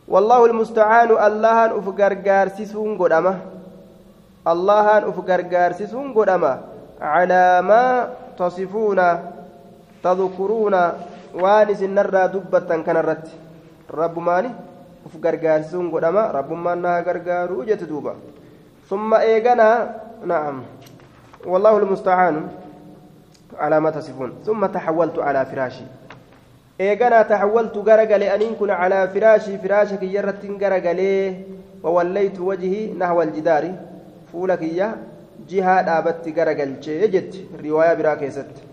والله 0.09 0.47
المستعان 0.47 1.11
اللهان 1.27 1.71
أف 1.79 1.87
غرغارسيسون 1.89 2.97
غدما 2.99 3.35
اللهان 4.47 5.03
أف 5.11 5.19
غرغارسيسون 5.29 6.13
غدما 6.13 6.53
على 7.01 7.63
ما 7.63 7.85
تصفون 8.39 9.01
تذكرون 10.05 10.75
وانس 11.35 11.81
النرى 11.83 12.23
دبة 12.35 12.71
كان 12.87 12.97
الرت 12.97 13.27
رب 13.95 14.19
ماني 14.19 14.51
غرغارسيسون 15.25 15.91
غدما 15.91 16.31
رب 16.31 16.53
ما 16.53 16.75
نا 16.75 17.01
غرغارو 17.07 17.65
جت 17.65 17.83
دوبا 17.85 18.15
ثم 18.91 19.15
إيغنا 19.15 19.69
نعم 20.27 20.63
والله 21.47 21.79
المستعان 21.79 22.37
على 23.59 23.81
ما 23.81 23.91
تصفون 23.91 24.33
ثم 24.47 24.67
تحولت 24.67 25.19
على 25.19 25.47
فراشي 25.47 25.85
eeganaa 26.83 27.25
garagalee 27.89 28.31
aniin 28.35 28.55
kun 28.61 28.71
calaa 28.81 29.07
firaashii 29.15 29.59
firaasha 29.65 29.97
kiyya 30.03 30.23
irrattiin 30.23 30.59
garagalee 30.63 31.45
wawallaytu 31.83 32.49
wajhii 32.49 32.95
nahwa 33.01 33.23
aljidaari 33.23 33.71
fuula 34.33 34.57
kiyya 34.57 34.89
jihaa 35.51 35.83
dhaabatti 35.89 36.33
garagalchee 36.33 37.09
jetti 37.15 37.49
riwaayaa 37.63 37.99
biraa 38.01 38.17
keessatti 38.17 38.73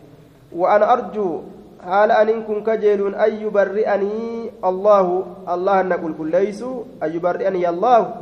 وأنا 0.52 0.94
أرجو 0.94 1.42
حال 1.80 2.12
أن 2.12 2.44
كن 2.44 2.63
كجيل 2.63 3.15
أن 3.15 3.32
يبرئني 3.34 4.52
الله؟ 4.65 5.26
الله 5.50 5.82
نقول 5.82 6.13
كل 6.18 6.32
ليس. 6.32 6.62
أن 7.04 7.10
يبرئني 7.15 7.70
الله؟ 7.70 8.15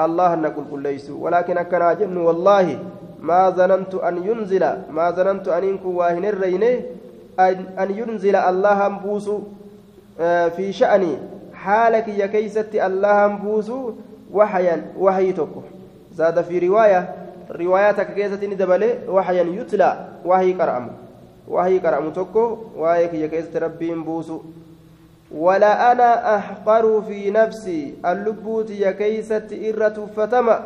الله 0.00 0.34
نقول 0.34 0.64
كل 0.70 0.82
ليس. 0.82 1.10
ولكن 1.10 1.58
أكنا 1.58 1.92
جن 1.92 2.16
والله 2.16 2.78
ما 3.20 3.50
ظننت 3.50 3.94
أن 3.94 4.16
ينزل. 4.18 4.64
ما 4.90 5.10
ظننت 5.10 5.48
أن 5.48 5.64
يكون 5.64 5.94
واهن 5.94 6.24
الرينه 6.24 6.82
أن 7.78 7.88
ينزل 7.90 8.36
الله 8.36 8.88
بوس 8.88 9.30
في 10.56 10.72
شأني. 10.72 11.14
حالك 11.54 12.08
يا 12.08 12.26
كيست 12.26 12.74
الله 12.74 13.26
بوس 13.26 13.70
وحيا 14.32 14.76
وحي 14.98 15.32
تكو 15.32 15.62
زاد 16.12 16.42
في 16.42 16.58
رواية. 16.68 17.14
رواياتك 17.50 18.14
كيست 18.14 18.44
ندبل 18.44 18.82
وحيا 19.08 19.42
يتلى. 19.42 19.90
وحي 20.24 20.52
كرأم 21.48 21.54
وحي 21.56 21.78
كرأم 21.78 22.10
تكو 22.12 22.58
وحيك 22.76 23.14
يا 23.14 23.26
كيست 23.26 23.56
ربي 23.56 23.94
بوس 23.94 24.32
ولا 25.34 25.92
أنا 25.92 26.36
أحقر 26.36 27.02
في 27.02 27.30
نفسي 27.30 27.94
اللبوت 28.06 28.70
يا 28.70 28.90
كيست 28.90 29.52
إرة 29.52 30.08
فتما 30.16 30.56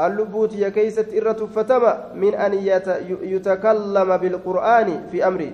اللبوت 0.00 0.52
يا 0.54 0.68
كيست 0.68 1.08
إرة 1.14 1.48
فتما 1.54 2.12
من 2.14 2.34
أن 2.34 2.52
يتكلم 3.22 4.16
بالقرآن 4.16 4.88
في 5.12 5.26
أمري. 5.26 5.52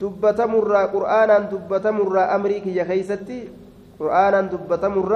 دبتمر 0.00 0.76
قرآنا 0.76 1.38
دبتمر 1.38 2.34
أمري 2.34 2.62
يا 2.66 2.84
كيستي 2.84 3.48
قرآنا 4.00 4.40
دبتمر 4.40 5.12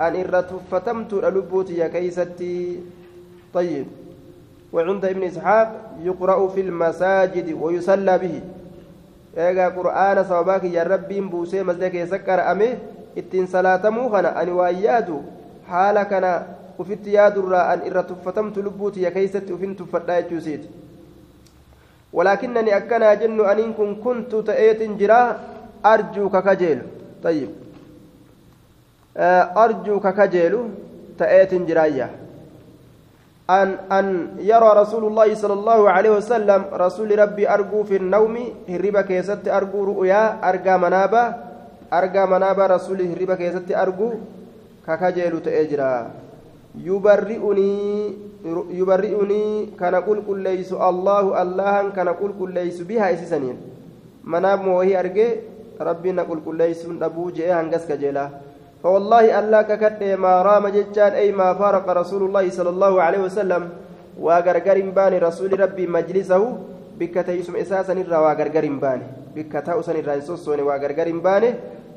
أن 0.00 0.12
إرة 0.24 0.50
فتمت 0.70 1.12
اللبوت 1.12 1.70
يا 1.70 1.88
كيستي 1.88 2.80
طيب. 3.54 3.86
وعند 4.72 5.04
ابن 5.04 5.22
إسحاق 5.22 5.68
يقرأ 6.04 6.48
في 6.48 6.60
المساجد 6.60 7.52
ويصلى 7.62 8.18
به 8.18 8.40
eegaa 9.36 9.70
qur'aana 9.70 10.24
sababaa 10.24 10.60
kiyya 10.60 10.84
rabbiin 10.84 11.28
buusee 11.32 11.62
masjida 11.64 11.90
keessa 11.90 12.18
qara'ame 12.18 12.66
ittiin 13.16 13.46
salaatamuu 13.46 14.10
kana 14.14 14.36
ani 14.36 14.52
waan 14.58 14.82
yaadu 14.82 15.22
haala 15.68 16.04
kana 16.04 16.32
ufitti 16.78 17.14
yaadurraa 17.14 17.62
an 17.72 17.86
irra 17.88 18.02
tuffatamtu 18.10 18.62
lubbuutiya 18.66 19.10
keeysatti 19.10 19.52
ufin 19.52 19.76
tuffadhaa 19.76 20.22
jechuusiiti 20.22 20.68
ولكنني 22.12 22.76
أكنا 22.76 23.14
جن 23.14 23.40
أن 23.40 23.72
كن 23.72 23.94
كنت 24.04 24.34
تأيت 24.34 24.82
جرا 25.00 25.40
أرجو 25.86 26.28
ككجيل 26.28 26.82
طيب 27.24 27.50
أرجو 29.56 30.00
ككجيل 30.00 30.54
تأيت 31.18 31.54
جرايا 31.54 32.08
أن 33.50 33.68
أن 33.92 34.06
يرى 34.38 34.70
رسول 34.80 35.04
الله 35.04 35.34
صلى 35.34 35.52
الله 35.52 35.90
عليه 35.90 36.10
وسلم 36.10 36.64
رسول 36.72 37.18
ربي 37.18 37.44
أرجو 37.50 37.82
في 37.84 37.96
النوم 37.96 38.34
هربا 38.68 39.02
كيست 39.02 39.48
أرجو 39.48 39.84
رؤيا 39.84 40.48
أرجى 40.48 40.74
منابا 40.76 41.24
أرجى 41.92 42.22
منابا 42.26 42.66
رسول 42.66 43.00
هربا 43.02 43.34
كيست 43.34 43.66
أرجو 43.72 44.10
ككجيل 44.86 45.42
تأجرا 45.42 46.22
yubarri'unii 48.78 49.76
kana 49.76 50.00
qulqulleeysu 50.02 50.78
allaahu 50.80 51.34
allahan 51.36 51.92
kana 51.92 52.14
qulqulleeysu 52.14 52.84
bihaa 52.84 53.10
isisaniin 53.12 53.58
manaaf 54.24 54.64
moohii 54.64 54.96
argee 54.96 55.44
rabbiin 55.88 56.16
na 56.16 56.24
qulqulleeysuun 56.24 56.98
dhabuu 57.02 57.30
je'ee 57.36 57.52
hangas 57.52 57.84
kajeelaa 57.86 58.30
فوالله 58.82 59.24
الله 59.38 59.62
ككد 59.62 60.02
ما 60.24 60.42
رام 60.42 60.64
جتان 60.68 61.12
أي 61.12 61.32
ما 61.32 61.54
فارق 61.54 61.86
رسول 62.00 62.22
الله 62.26 62.50
صلى 62.50 62.70
الله 62.74 62.92
عليه 63.02 63.20
وسلم 63.26 63.62
وغرغر 64.20 64.78
باني 64.96 65.18
رسول 65.18 65.60
ربي 65.60 65.86
مجلسه 65.86 66.42
بك 66.98 67.14
تيسم 67.26 67.56
إساسا 67.56 67.92
الرا 67.92 68.18
وغرغر 68.18 68.66
باني 68.82 69.06
بك 69.36 69.52
تاوسن 69.66 69.96
الرا 70.02 70.14
يسوسون 70.14 70.60
وغرغر 70.60 71.08
باني 71.26 71.50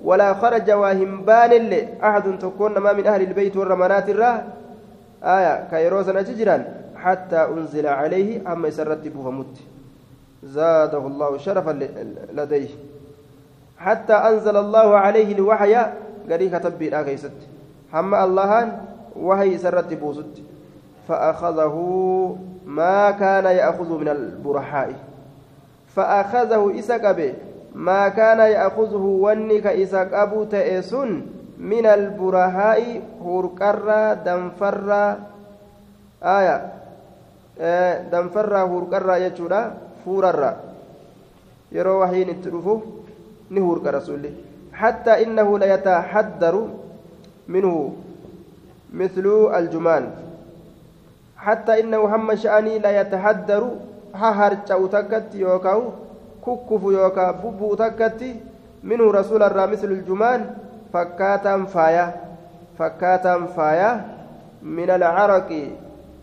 ولا 0.04 0.34
خرج 0.34 0.68
واهم 0.72 1.12
بان 1.26 1.74
أحد 2.04 2.26
تكون 2.40 2.78
ما 2.78 2.94
من 2.94 3.08
أهل 3.08 3.22
البيت 3.22 3.58
والرمانات 3.58 4.10
الرا 4.10 4.32
آية 5.24 5.54
كيروسنا 5.72 6.22
تجران 6.22 6.62
حتى 7.04 7.40
أنزل 7.54 7.88
عليه 7.88 8.54
أما 8.54 8.68
يسرت 8.68 9.08
بوفمت 9.08 9.54
زاده 10.44 10.98
الله 10.98 11.38
شرفا 11.38 11.74
لديه 12.34 12.70
حتى 13.78 14.14
أنزل 14.14 14.58
الله 14.58 14.98
عليه 14.98 15.30
الوحي 15.36 15.76
قري 16.32 16.50
كتب 16.50 16.80
بلا 16.80 17.04
كيست 17.04 17.32
هم 17.94 18.16
الله 18.16 18.80
وهي 19.16 19.58
سرت 19.58 19.94
بوسط 19.94 20.34
فأخذه 21.08 21.76
ما 22.66 23.12
كان 23.12 23.46
يأخذ 23.46 23.90
من 24.00 24.08
البرحاء 24.08 24.94
فأخذه 25.96 26.80
إسكبه 26.80 27.34
ما 27.76 28.10
كان 28.10 28.40
يأخذه 28.40 29.06
ونك 29.26 29.68
إسكابو 29.68 30.44
تأسن 30.44 31.22
من 31.60 31.86
البرهاء 31.86 33.02
هورقرة 33.24 34.14
دنفرة 34.14 35.18
آية 36.24 36.58
دنفرة 38.12 38.60
هورقرة 38.60 39.16
يجورا 39.18 39.62
فوررة 40.06 40.56
يرو 41.72 42.02
وحين 42.02 42.30
التلفو 42.30 42.80
نهورق 43.50 43.86
رسولي 43.88 44.32
حتى 44.76 45.24
إنه 45.24 45.60
ليتحدر 45.60 46.56
منه 47.48 47.94
مثل 48.94 49.26
الجمان 49.58 50.04
حتى 51.38 51.80
إنه 51.80 52.02
هم 52.16 52.36
شأني 52.36 52.80
لا 52.80 52.92
يتحدر 53.02 53.64
ههرجو 54.16 54.88
تكت 54.88 55.36
يوكاو 55.36 55.82
ككف 56.46 56.84
يوكا 56.84 57.32
ببو 57.32 57.76
تكت 57.76 58.22
منه 58.84 59.06
رسول 59.12 59.44
الله 59.44 59.66
مثل 59.66 59.90
الجمان 59.92 60.42
fakkaataan 60.96 61.68
faaya 61.68 62.06
fakkaataan 62.80 63.52
faaya 63.52 63.90
min 64.64 64.88
alcaraqi 64.88 65.76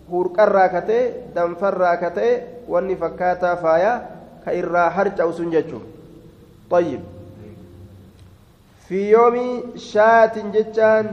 hurqarraa 0.09 0.69
ka 0.73 0.81
ta'e 0.89 1.03
danfarraa 1.37 1.97
ka 2.01 2.09
ta'e 2.17 2.33
wanni 2.73 2.97
fakkaataa 3.03 3.57
faayaa 3.65 3.97
ka 4.45 4.57
irraa 4.61 4.89
harca'u 4.97 5.33
sun 5.37 5.53
jechuun 5.53 5.85
طيب 6.73 7.05
في 8.93 9.09
يوم 9.11 9.37
شات 9.77 10.37
جتان 10.53 11.07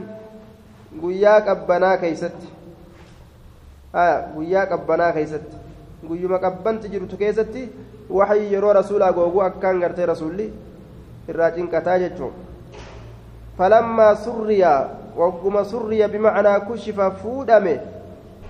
guyyaa 1.02 1.42
qabbanaa 1.48 1.98
keeysatti 2.02 2.48
guyyaa 4.36 4.66
qabbanaa 4.72 5.12
keeysatti 5.18 5.56
guyyuma 6.10 6.40
qabbanti 6.46 6.92
jirtu 6.94 7.18
keessatti 7.22 7.62
waxii 8.18 8.50
yeroo 8.54 8.74
rasuulaa 8.80 9.12
googuu 9.14 9.44
akkaan 9.46 9.80
gartee 9.84 10.06
rasuulli 10.12 10.48
irraa 11.30 11.52
cinqataa 11.58 11.98
jechuun 12.04 12.34
falammaa 13.58 14.16
surriya 14.26 14.74
wagguma 15.22 15.64
surriya 15.72 16.12
bimacnaa 16.16 16.60
kushifa 16.68 17.12
fuudhame 17.24 17.80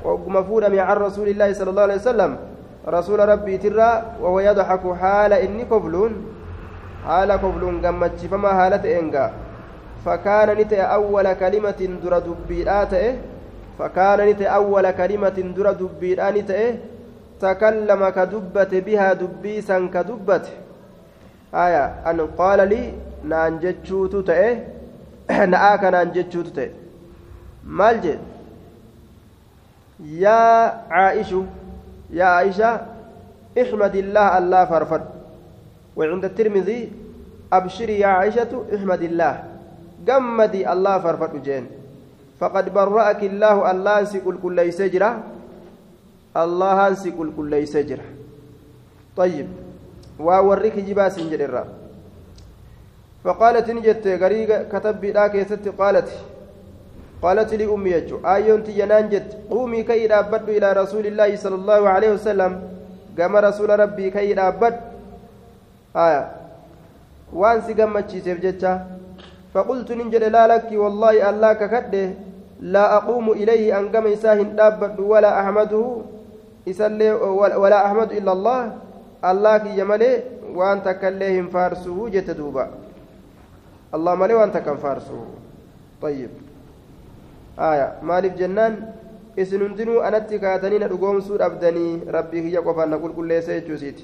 wagguma 0.08 0.44
fuudhame 0.50 0.78
can 0.88 0.98
rasuulillaahi 1.06 1.56
sala 1.62 1.72
allahu 1.72 1.88
alehi 1.92 2.02
wasalam 2.04 2.38
rasuula 2.98 3.30
rabbiitirraa 3.34 3.96
wawa 4.26 4.44
yadxaku 4.50 4.98
haala 5.04 5.44
inni 5.46 5.66
kofluun 5.76 6.14
haala 7.06 7.38
kofluun 7.38 7.82
gammachiifamaa 7.86 8.58
haala 8.62 8.80
ta'eengaa 8.88 9.30
فكان 10.06 10.50
نت 10.58 10.74
أول 10.74 11.34
كلمة 11.34 11.82
در 12.04 12.20
دبيرات 12.20 12.94
فكان 13.80 14.20
نت 14.30 14.42
أول 14.42 14.92
كلمة 14.92 15.38
در 15.58 15.72
دبيران 15.72 16.36
تكلم 17.42 18.10
كدبت 18.10 18.76
بها 18.76 19.14
دبيسا 19.14 19.78
كدبت 19.94 20.46
آية 21.54 21.86
أن 22.10 22.22
قال 22.38 22.70
لي 22.70 22.94
نانجتشوت 23.24 24.16
تأه 24.16 24.58
نآك 25.46 25.84
نانجتشوت 25.84 26.48
تأه 26.48 26.70
مالجد 27.64 28.20
يا 30.24 30.42
عائشة 30.92 31.46
يا 32.10 32.26
عائشة 32.26 32.82
احمد 33.62 33.96
الله 33.96 34.38
الله 34.38 34.66
فرفد 34.66 35.19
وعند 36.00 36.24
الترمذي 36.32 36.80
أبشري 37.52 38.00
يا 38.00 38.08
عائشة 38.08 38.52
احمد 38.76 39.02
الله. 39.04 39.34
gammadii 40.06 40.64
allah 40.64 40.96
farfadhu 41.04 41.44
jeen 41.44 41.68
faqad 42.40 42.72
barra'aki 42.72 43.28
illaahu 43.28 43.68
allahan 43.68 44.08
si 44.08 44.22
qulqulleeyse 44.24 44.88
jira 44.94 45.10
allahan 46.44 46.96
si 46.96 47.12
qulqulleeyse 47.12 47.84
jira 47.84 48.06
طيب. 49.20 49.48
ووريك 50.20 50.80
جباس 50.80 51.20
جريرا 51.20 51.64
فقالت 53.24 53.68
نجت 53.70 54.08
غريغ 54.08 54.72
كتب 54.72 54.96
بلاك 55.02 55.36
يست 55.36 55.68
قالت 55.76 56.08
قالت 57.22 57.54
لي 57.54 57.66
أمي 57.68 57.92
يجو 57.92 58.24
آيون 58.24 58.64
تينان 58.64 59.10
جت؟ 59.12 59.52
قومي 59.52 59.84
كي 59.84 60.08
رابد 60.08 60.50
إلى 60.50 60.74
رسول 60.74 61.06
الله 61.08 61.36
صلى 61.36 61.56
الله 61.56 61.82
عليه 61.90 62.12
وسلم. 62.16 62.52
قام 63.20 63.36
رسول 63.36 63.70
ربي 63.80 64.08
كي 64.12 64.34
آية. 66.06 66.24
وانسي 67.34 67.74
قمت 67.80 68.10
شيسيف 68.12 68.38
جتشا 68.46 68.74
فقلت 69.54 69.90
ننجد 69.92 70.24
لا 70.36 70.44
لك 70.52 70.70
والله 70.72 71.30
ألا 71.30 71.52
ككده 71.54 72.06
لا 72.74 72.86
أقوم 72.98 73.26
إليه 73.40 73.80
أن 73.80 73.86
قم 73.94 74.06
إساهن 74.16 74.56
دابد 74.56 75.00
ولا 75.00 75.32
أحمده. 75.42 75.86
إسلي 76.70 77.12
ولا 77.62 77.80
أحمد 77.88 78.10
إلا 78.20 78.32
الله. 78.32 78.62
الله 79.30 79.54
كي 79.64 79.72
يملي 79.80 80.12
وأنت 80.58 80.88
كليهم 81.02 81.48
فارسه 81.56 81.98
جت 82.14 82.30
دوبا. 82.40 82.66
الله 83.96 84.14
ملي 84.16 84.34
وأنت 84.34 84.58
كم 84.58 84.78
فارسه 84.78 85.20
طيب. 86.02 86.32
آية. 87.60 87.88
مالف 88.04 88.34
جنان. 88.40 88.74
isin 89.40 89.62
hundinuu 89.62 90.02
anatti 90.04 90.40
kaatanii 90.40 90.80
na 90.80 90.88
dhugoomsuudha 90.92 91.46
abdanii 91.46 92.02
rabbii 92.16 92.42
kiyya 92.46 92.62
qofaan 92.62 92.90
na 92.90 92.98
qulqulleessa 93.04 93.54
jechuusiiti 93.58 94.04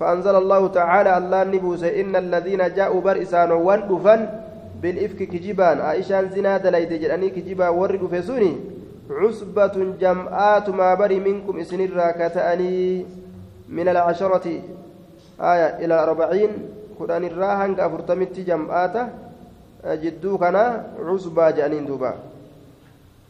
فأنزل 0.00 0.36
الله 0.36 0.68
تعالى 0.68 1.18
الله 1.18 1.44
نبوس 1.44 1.82
إن 1.82 2.16
الذين 2.16 2.74
جاءوا 2.74 3.00
بر 3.00 3.22
إسانوان 3.22 3.88
دفن 3.88 4.20
بالإفك 4.82 5.22
كجبان. 5.22 5.80
عائشان 5.80 6.30
زنا 6.34 6.56
دليد 6.58 6.92
جراني 6.92 7.30
كجبا 7.30 7.68
ورد 7.68 8.02
فسوني 8.12 8.52
عصبة 9.10 9.76
جمعات 10.00 10.66
ما 10.68 10.94
بري 10.94 11.20
منكم 11.20 11.58
إسن 11.60 11.80
الراكتاني 11.80 13.06
من 13.68 13.88
العشرة. 13.88 14.46
آية 15.40 15.68
إلى 15.84 15.94
أربعين. 16.02 16.50
قرآن 16.98 17.24
الراهن 17.24 17.74
كفرتمت 17.74 18.40
جمعات 18.40 18.96
جدو 19.86 20.38
كان 20.38 20.56
عصبة 21.06 21.50
جانين 21.50 21.86
دوبا. 21.86 22.14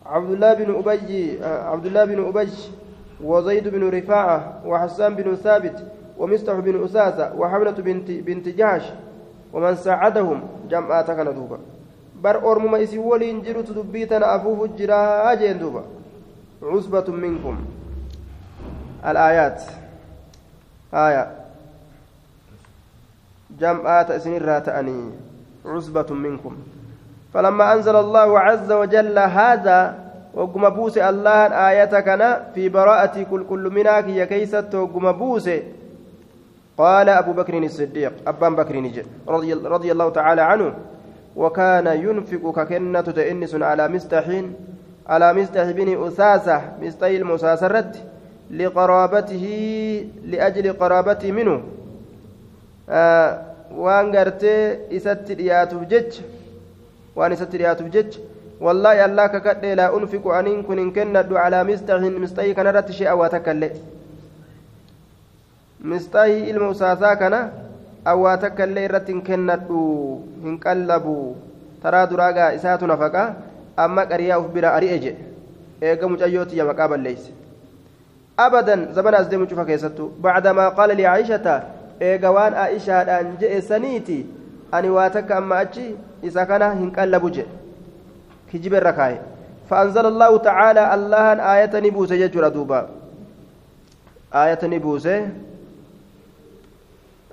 عبد 0.07 0.31
الله 0.31 0.55
بن 0.55 0.69
أبي 0.75 1.39
عبد 1.45 1.87
الله 1.87 2.05
بن 2.05 2.19
أبي 2.29 2.49
وزيد 3.25 3.69
بن 3.69 3.89
رفاعة 3.89 4.61
وحسان 4.67 5.15
بن 5.15 5.37
ثابت 5.37 5.77
ومستح 6.19 6.53
بن 6.53 6.85
أساسة 6.85 7.35
وحملة 7.35 7.71
بنت 7.71 8.11
بنت 8.11 8.49
جهش 8.49 8.83
ومن 9.53 9.75
ساعدهم 9.77 10.41
جمعات 10.71 11.11
كان 11.11 11.35
دوبا. 11.35 11.59
بر 12.23 12.53
أرمما 12.53 12.83
إسي 12.83 12.99
ولين 12.99 13.43
جرت 13.43 13.71
دبيتنا 13.71 14.37
أفوف 14.37 14.65
الجرا 14.65 15.33
أجين 15.33 15.59
دوبا. 15.59 15.83
عصبة 16.63 17.13
منكم. 17.13 17.57
الآيات. 19.07 19.63
آية. 20.95 21.31
جمعات 23.61 24.11
إسنير 24.11 24.59
تأني 24.59 25.11
عصبة 25.67 26.15
منكم. 26.15 26.57
فلما 27.35 27.73
أنزل 27.73 27.97
الله 27.97 28.41
عز 28.41 28.73
وجل 28.73 29.19
هذا 29.19 30.05
وقم 30.35 30.69
بوس 30.69 30.99
الله 30.99 31.47
آية 31.71 32.01
كان 32.01 32.53
في 32.55 32.69
براءة 32.69 33.23
كل 33.23 33.45
كل 33.47 33.71
مناك 33.71 34.09
يا 34.09 34.25
كيست 34.25 34.75
وقم 34.75 35.13
بوس 35.13 35.51
قال 36.79 37.09
أبو 37.09 37.33
بكر 37.33 37.59
الصديق 37.59 38.13
أبان 38.27 38.57
بكر 38.57 38.91
رضي, 39.29 39.53
رضي 39.53 39.93
الله 39.93 40.11
تعالى 40.11 40.43
عنه 40.43 40.75
وكان 41.37 41.87
ينفق 41.87 42.53
ككنة 42.57 43.01
تئنس 43.01 43.55
على 43.55 43.89
مستحين 43.89 44.55
على 45.07 45.33
مستح 45.33 45.71
بن 45.71 46.07
أساسة 46.07 46.63
مستحي 46.83 47.17
المساسرة 47.17 47.93
لقرابته 48.51 49.47
لأجل 50.25 50.73
قرابته 50.73 51.33
منه. 51.33 51.63
آه 52.89 53.43
وان 53.77 54.17
قرتي 54.17 54.79
إسات 54.97 55.31
رياتف 55.31 55.81
جج 55.81 56.21
وان 57.17 57.33
إسات 57.33 57.55
رياتف 57.57 57.85
جج 57.85 58.19
والله 58.61 59.05
الله 59.05 59.27
ككد 59.27 59.65
لا 59.65 59.97
أنفق 59.97 60.29
أن 60.29 60.63
كن 60.63 60.79
إن 60.79 60.91
كنت 60.93 61.33
على 61.33 61.65
مستح 61.65 61.95
مستحي 61.95 62.55
كان 62.55 62.67
رت 62.67 62.91
شيء 62.91 63.15
وتكلم 65.85 65.91
mistaahi 65.91 66.51
ilma 66.51 66.69
usaasaa 66.69 67.17
kana 67.17 67.51
awwaa 68.05 68.37
takka 68.37 68.65
illee 68.65 68.85
irratti 68.85 69.13
hin 69.13 69.23
kennadhu 69.23 69.81
hin 70.45 70.59
qallabu 70.59 71.37
taraa 71.83 72.07
duraagaa 72.07 72.53
isaatu 72.59 72.87
nafaqa 72.87 73.25
amma 73.77 74.07
qariyaa 74.07 74.39
uf 74.39 74.49
bira 74.55 74.73
ari'e 74.79 74.99
jedhe 74.99 75.25
eega 75.91 76.09
mucayyooti 76.09 76.59
ya 76.59 76.65
maqaa 76.71 76.89
balleeyse 76.89 77.33
abadan 78.47 78.87
zabana 78.95 79.19
as 79.19 79.29
deemu 79.29 79.47
cufa 79.53 79.65
keessattu 79.73 80.09
bacdamaa 80.27 80.71
qaala 80.81 80.95
licaishata 81.03 81.55
eega 82.09 82.33
waan 82.39 82.55
aishaadhaan 82.65 83.37
je'e 83.45 83.61
saniiti 83.69 84.19
ani 84.73 84.91
waa 84.97 85.11
takka 85.19 85.37
amma 85.43 85.61
achi 85.67 85.87
isa 86.31 86.47
kana 86.53 86.75
hin 86.81 86.91
qallabu 86.99 87.31
jedhe 87.39 87.53
kijiba 88.51 88.83
irra 88.83 88.93
kaaye 89.03 89.23
فأنزل 89.71 90.07
الله 90.07 90.39
تعالى 90.39 90.95
الله 90.95 91.27
آية 91.55 91.73
نبوسة 91.81 92.15
يجرى 92.15 92.51
دوبا 92.51 92.81
آية 94.35 94.61
نبوسة 94.63 95.29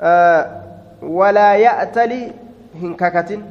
walaa 0.01 1.55
ya'tali 1.61 2.21
hin 2.81 2.93
kakatin 2.97 3.41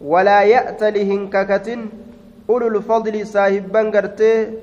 walaa 0.00 0.42
ya'tali 0.44 1.04
hin 1.04 1.28
kakatin 1.32 1.88
ulul 2.48 2.82
fadli 2.82 3.24
saahibban 3.26 3.90
gartee 3.90 4.60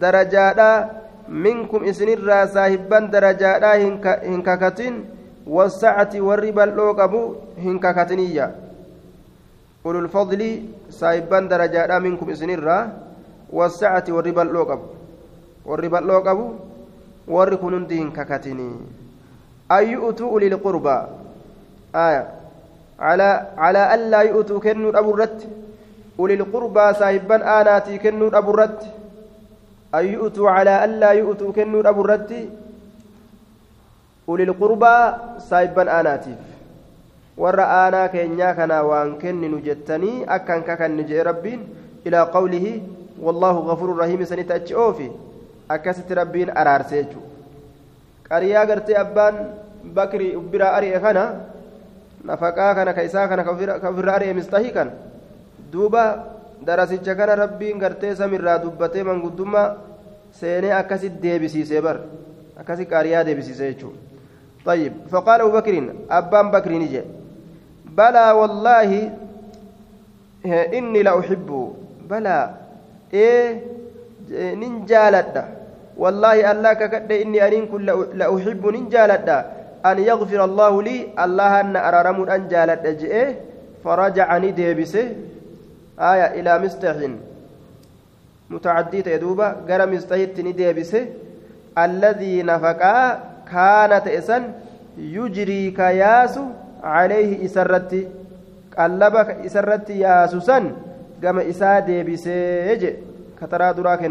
darajaadhaa 0.00 0.88
minkum 1.28 1.84
isinirraa 1.84 2.46
saahibban 2.46 3.10
darajaadhaa 3.10 3.74
hin 4.22 4.42
kakatin 4.42 5.02
wasacati 5.46 6.20
warri 6.20 6.52
bal'oo 6.52 6.94
qabu 6.94 7.22
hin 7.64 7.78
kakatiniyya 7.82 8.50
ulul 9.84 10.08
fadli 10.14 10.50
saahibban 10.90 11.48
darajaadhaa 11.50 12.00
minkum 12.06 12.30
isinirraa 12.30 12.82
wasacati 13.50 14.14
warri 14.14 14.32
bal'oo 14.38 14.66
qabu 14.70 14.86
warri 15.66 15.88
bal'oo 15.88 16.22
qabu 16.28 16.46
warri 17.34 17.58
kun 17.58 17.74
hundi 17.78 17.98
hin 18.02 18.12
kakatinii 18.14 19.05
أن 19.72 19.90
يؤتوا 19.90 20.30
أولي 20.30 20.46
القربى 20.46 20.98
آية 21.94 22.28
على 22.98 23.46
على 23.56 23.94
ألا 23.94 24.20
يؤتوا 24.22 24.60
كنوا 24.60 24.98
أبو 24.98 25.10
الرت 25.14 25.48
أولي 26.20 26.34
القربى 26.34 26.94
صاحبا 26.94 27.60
آناتي 27.60 27.98
كنوا 27.98 28.38
أبو 28.38 28.50
الرت 28.50 28.82
أن 29.94 30.04
يؤتوا 30.06 30.50
على 30.50 30.84
ألا 30.84 31.10
يؤتوا 31.12 31.52
كنوا 31.52 31.88
أبو 31.88 32.00
الرت 32.04 32.32
أولي 34.28 34.42
القربى 34.42 34.96
صاحبا 35.38 36.00
آناتي 36.00 36.34
keenyaa 37.36 38.54
kana 38.56 38.80
waan 38.82 39.18
kenninu 39.20 39.60
jettanii 39.60 40.24
akkan 40.36 40.62
kakanni 40.64 41.04
jee 41.04 41.22
rabbiin 41.22 41.60
ilaa 42.04 42.26
qawlihi 42.32 42.72
wallaahu 43.20 43.66
gafuuru 43.68 43.98
rahiimi 43.98 44.26
sanitti 44.26 44.52
achi 44.56 44.74
oofi 44.74 45.08
akkasitti 45.68 46.14
rabbiin 46.14 46.50
araarsee 46.60 47.02
jechuudha 47.02 47.35
qariyaa 48.28 48.66
gartee 48.66 48.96
abbaan 49.04 49.36
bakri 49.98 50.28
biraa 50.52 50.72
ari'e 50.78 51.00
kana 51.00 51.24
nafaqaa 52.24 52.74
kana 52.74 52.94
ka 52.94 53.02
isaa 53.02 53.28
kana 53.28 53.44
ka 53.44 53.52
ofirra 53.90 54.14
ari'e 54.14 54.34
mistahii 54.40 54.72
kana 54.72 54.92
duuba 55.72 56.04
darasicha 56.66 57.14
kana 57.14 57.36
rabbiin 57.42 57.78
gartee 57.78 58.14
samirraa 58.16 58.58
dubbatee 58.64 59.04
manguddummaa 59.10 59.68
seenee 60.40 60.74
akkasitti 60.80 61.22
deebisiisee 61.22 61.80
bar 61.86 61.96
akkasitti 62.60 62.92
qariyaa 62.94 63.24
deebisiisee 63.26 63.72
jechuudha. 63.72 64.06
طيب 64.66 64.92
فقال 65.10 65.40
أبو 65.40 65.52
بكر 65.58 65.94
أبان 66.10 66.50
بكر 66.50 66.72
نجي 66.72 67.02
بلى 67.98 68.30
والله 68.32 68.90
إني 70.78 71.02
لأحب 71.02 71.48
بلى 72.10 72.38
إيه 73.14 73.62
ننجالد 74.30 75.34
والله 75.96 76.52
الله 76.52 76.72
ككد 76.72 77.12
إني 77.12 77.46
أنين 77.46 77.66
كل 77.72 77.86
لأحب 78.20 78.62
ننجالد 78.66 79.28
أن 79.86 79.98
يغفر 79.98 80.44
الله 80.44 80.82
لي 80.82 80.96
الله 81.24 81.60
أن 81.60 81.76
أرارم 81.76 82.18
أن 82.30 82.48
جالد 82.48 82.84
جئه. 83.00 83.34
فرجعني 83.84 84.50
ديبسه. 84.50 85.06
آية 86.00 86.26
إلى 86.40 86.52
مستح. 86.58 86.96
متعدي 88.50 89.02
تيدوبا 89.02 89.48
قرى 89.68 89.86
مستحيت 89.86 90.40
نديبسه 90.40 91.06
الذي 91.78 92.42
نفقا 92.42 92.98
كانت 93.52 94.06
إسن 94.08 94.42
يجري 94.98 95.70
كياس 95.70 96.38
عليه 96.82 97.44
إسرتي 97.44 98.08
قلبك 98.78 99.28
إسرتي 99.46 99.98
ياسوسا 99.98 100.58
قام 101.24 101.38
إسا 101.38 101.78
ديبسه 101.78 102.94
كترى 103.40 103.72
دراك 103.72 104.02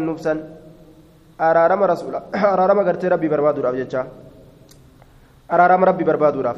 النفسا 1.40 1.50
أرارم 1.50 1.82
رسول 1.82 2.14
أرارم 2.34 2.80
قرتي 2.88 3.08
ربي 3.08 3.28
برباد 3.28 3.58
راف 3.58 3.74
جتشا 3.74 4.06
أرارم 5.52 5.84
ربي 5.84 6.04
برباد 6.04 6.36
راف 6.36 6.56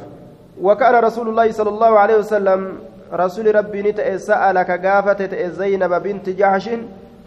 وكان 0.61 0.95
رسول 0.95 1.29
الله 1.29 1.51
صلى 1.51 1.69
الله 1.69 1.99
عليه 1.99 2.17
وسلم 2.17 2.77
رسول 3.13 3.55
ربي 3.55 3.81
نتأ 3.81 4.17
سألك 4.17 4.85
قافة 4.85 5.47
زينب 5.47 5.93
بنت 6.03 6.29
جحش 6.29 6.69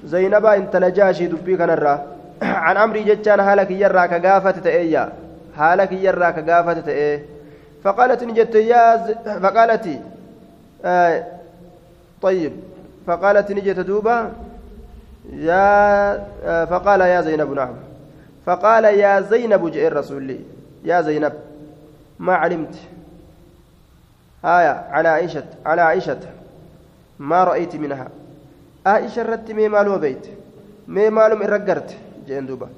زينب 0.05 0.46
انت 0.46 0.76
نجاشي 0.76 1.26
دبي 1.26 1.57
كان 1.57 1.70
عن 2.42 2.76
أمري 2.76 3.03
جتشان 3.05 3.40
هالك 3.40 3.70
يرى 3.70 4.09
كقافة 4.09 4.50
تأيا 4.50 5.12
هالك 5.57 5.92
يرى 5.92 6.32
كقافة 6.32 6.80
تأيه 6.80 7.24
فقالت 7.84 8.24
نجت 8.24 8.55
يا. 8.55 8.96
فقالت 9.42 9.86
آه 10.84 11.24
طيب 12.22 12.53
فقالت 13.07 13.53
نجت 13.53 13.78
دوبا 13.80 14.32
يا 15.31 16.14
آه 16.45 16.64
فقال 16.64 17.01
يا 17.01 17.20
زينب 17.20 17.53
نعم. 17.53 17.75
فقال 18.47 18.85
يا 18.85 19.20
زينب 19.20 19.70
جاء 19.70 19.87
الرسول 19.87 20.23
لي. 20.23 20.41
يا 20.85 21.01
زينب 21.01 21.33
ما 22.18 22.35
علمت؟ 22.35 22.75
آية 24.45 24.75
على 24.91 25.09
عائشة 25.09 25.45
على 25.66 25.83
عائشة 25.83 26.20
ما 27.18 27.45
رأيت 27.45 27.77
منها. 27.77 28.09
عائشة 28.87 29.23
رت 29.23 29.51
مي 29.51 29.68
مالو 29.68 29.99
بيت 29.99 30.27
مي 30.89 31.11
مالو 31.11 31.37
إرقرت 31.37 31.97
جين 32.27 32.47
دوبا. 32.47 32.68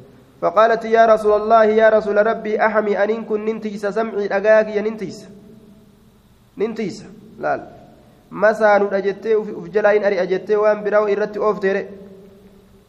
فقالت 0.40 0.84
يا 0.84 1.06
رسول 1.06 1.42
الله 1.42 1.64
يا 1.64 1.88
رسول 1.88 2.26
ربي 2.26 2.66
أحمي 2.66 3.04
أن 3.04 3.24
كن 3.24 3.44
ننتيس 3.44 3.86
سمعي 3.86 4.26
أجاك 4.26 4.68
يا 4.68 4.82
ننتيس. 4.82 5.28
ننتيس 6.58 7.04
لا 7.40 7.60
مسانو 8.30 8.86
أجتة 8.88 9.36
وفي 9.36 9.70
جلاين 9.70 10.04
أري 10.04 10.22
أجتة 10.22 10.56
وأن 10.56 10.84
براو 10.84 11.06
إرتي 11.06 11.38
أوفتيري 11.38 11.88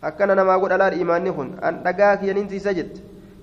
akkana 0.02 0.36
namaa 0.36 0.60
godha 0.60 0.78
laal 0.78 0.96
imaanni 1.02 1.32
kun 1.38 1.50
an 1.62 1.82
dhagaa 1.86 2.18
kiyya 2.22 2.34
nintiisa 2.38 2.74
jette 2.74 3.02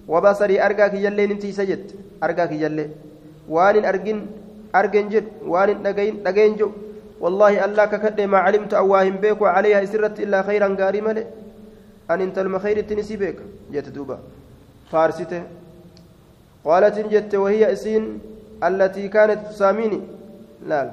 wabasarii 0.09 0.59
argaa 0.68 0.88
kiyyallee 0.94 1.26
nintiisa 1.32 1.64
jette 1.70 1.94
argaa 2.20 2.46
kiyyallee 2.53 2.88
waan 3.48 3.74
hin 3.76 3.84
argin 3.92 4.20
argen 4.80 5.11
jedhu 5.14 5.50
waan 5.55 5.68
hin 5.72 5.82
dhagayin 5.86 6.22
dhagayin 6.26 6.57
jedhu 6.61 6.72
wallaahi 7.24 7.59
allah 7.66 7.88
kakadhe 7.94 8.26
maa 8.34 8.42
calimtu 8.46 8.76
awwaa 8.82 9.03
hin 9.09 9.18
beeku 9.24 9.44
calayha 9.44 9.82
isirratti 9.88 10.22
illaa 10.26 10.42
khayran 10.48 10.76
gaarii 10.80 11.00
male 11.09 11.22
an 12.14 12.20
intalma 12.26 12.59
khayrittin 12.64 12.98
isii 13.05 13.16
beeka 13.24 13.44
jette 13.74 13.90
duuba 13.96 14.18
faarsite 14.92 15.38
qaalatin 16.64 17.09
jette 17.14 17.36
wahiya 17.44 17.70
isiin 17.76 18.05
allatii 18.68 19.09
kaanat 19.14 19.40
tusaamiini 19.50 20.00
laal 20.72 20.90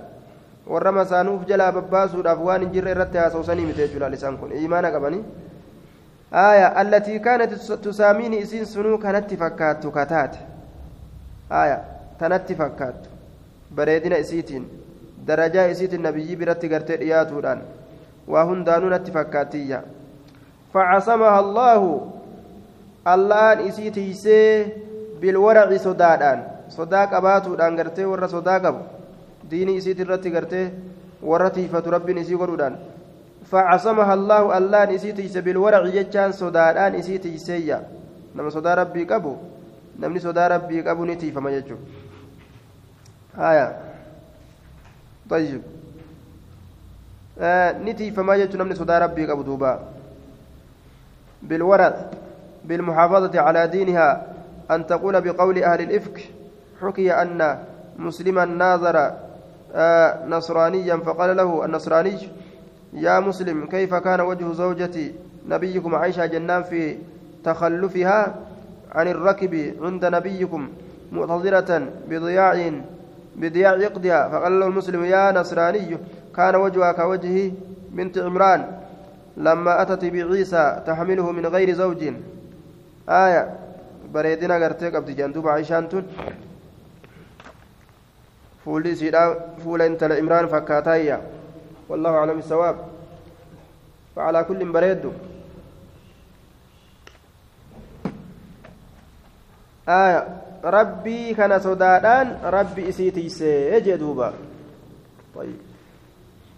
warra 0.74 0.92
masaanuuf 1.00 1.46
jalaa 1.52 1.72
babbaasuudhaaf 1.78 2.40
waan 2.48 2.62
hin 2.66 2.72
jirre 2.76 2.92
irratti 2.96 3.18
haasawsanii 3.22 3.66
mite 3.70 3.82
jechuudha 3.86 4.10
isaan 4.20 4.38
kun 4.42 4.52
imaana 4.68 4.92
qabanii 4.96 5.24
آية 6.34 6.82
التي 6.82 7.20
كانت 7.20 7.54
تساميني 7.54 8.44
إسين 8.44 8.66
سنو 8.66 8.98
كانت 8.98 9.34
فكات 9.34 9.88
كتات. 9.88 10.36
آية 11.52 11.78
تنت 12.20 12.54
فكات 12.54 13.00
بريدنا 13.72 14.20
إسيتين. 14.20 14.68
درجة 15.28 15.72
إسيت 15.72 15.94
النبي 15.94 16.36
برت 16.36 16.66
قرت 16.66 16.92
إياتودان 16.92 17.60
وهن 18.28 18.64
دانون 18.64 18.98
فكاتية. 18.98 19.82
فعصمها 20.74 21.40
الله. 21.40 21.82
الله 23.08 23.68
إسيتي 23.70 24.14
سي 24.14 24.68
بالورع 25.22 25.78
صدادان. 25.78 26.40
صداق 26.70 27.14
أباتودان 27.14 27.80
قرتي 27.80 28.06
ور 28.06 28.28
صداق 28.28 28.66
ديني 29.50 29.78
إسيت 29.78 30.02
الرت 30.02 30.28
قرتي 30.28 30.70
ورتيفة 31.24 31.84
ربي 31.90 32.22
إسي 32.22 32.36
قرودان 32.36 32.76
فعصمها 33.52 34.14
الله 34.14 34.58
الله 34.58 34.86
نسيتيس 34.86 35.38
بالورع 35.38 35.82
جتان 35.90 36.32
صدادان 36.32 36.96
نسيتيسيا 36.96 37.88
نما 38.36 38.50
صدا 38.50 38.74
ربي 38.74 39.04
قبو. 39.10 39.36
نمني 40.00 40.20
صدا 40.20 40.48
ربي 40.48 40.82
قبو 40.82 41.06
نتي 41.06 41.32
فما 41.32 41.52
يجو 41.52 41.76
آية. 43.38 43.78
طيب. 45.30 45.62
آه 47.40 47.72
نتي 47.82 48.12
فما 48.12 48.36
يجو 48.36 48.58
نمني 48.58 48.76
صدا 48.76 49.00
ربي 49.00 49.26
قبو 49.26 49.42
دوبا. 49.42 49.80
بالورع 51.42 51.94
بالمحافظة 52.66 53.40
على 53.40 53.68
دينها 53.68 54.10
أن 54.72 54.88
تقول 54.88 55.22
بقول 55.22 55.64
أهل 55.64 55.82
الإفك 55.82 56.18
حكي 56.82 57.14
أن 57.14 57.60
مسلما 57.98 58.46
ناظر 58.46 58.98
آه 59.76 60.26
نصرانيا 60.28 60.98
فقال 60.98 61.38
له 61.38 61.66
النصراني 61.66 62.18
يا 62.94 63.20
مسلم 63.20 63.66
كيف 63.66 63.94
كان 63.96 64.22
وجه 64.22 64.54
زوجة 64.54 65.12
نبيكم 65.48 65.96
عائشة 65.96 66.26
جنان 66.26 66.64
في 66.64 66.98
تخلفها 67.44 68.36
عن 68.92 69.08
الركب 69.08 69.74
عند 69.82 70.06
نبيكم 70.06 70.70
معتذرة 71.12 71.88
بضياع 72.10 72.72
بضياع 73.36 73.72
عقدها؟ 73.72 74.30
فقال 74.30 74.60
له 74.60 74.66
المسلم 74.68 75.06
يا 75.06 75.32
نصراني 75.32 75.98
كان 76.36 76.56
وجهها 76.56 76.92
كوجه 76.92 77.52
بنت 77.90 78.18
عمران 78.18 78.62
لما 79.38 79.82
أتت 79.82 80.06
بعيسى 80.06 80.84
تحمله 80.88 81.32
من 81.32 81.46
غير 81.46 81.74
زوج. 81.74 82.14
آية 83.10 83.56
بريدنا 84.14 84.56
قرتك 84.56 84.96
أبتي 84.96 85.14
جندوب 85.14 85.48
عائشة 85.48 86.04
فولي 88.66 88.96
سيدا 88.96 89.40
فول 89.64 89.82
انت 89.82 90.04
لعمران 90.04 90.48
فكاتايا. 90.48 91.22
والله 91.90 92.10
أعلم 92.10 92.38
الصواب. 92.40 92.76
فعلى 94.16 94.44
كل 94.44 94.72
بريد. 94.72 95.12
آية. 99.90 100.28
ربي 100.64 101.34
كان 101.34 101.60
سودادان 101.60 102.38
ربي 102.44 102.90
إسيتي 102.90 103.30
سيجدوبا 103.30 104.34
طيب. 105.36 105.58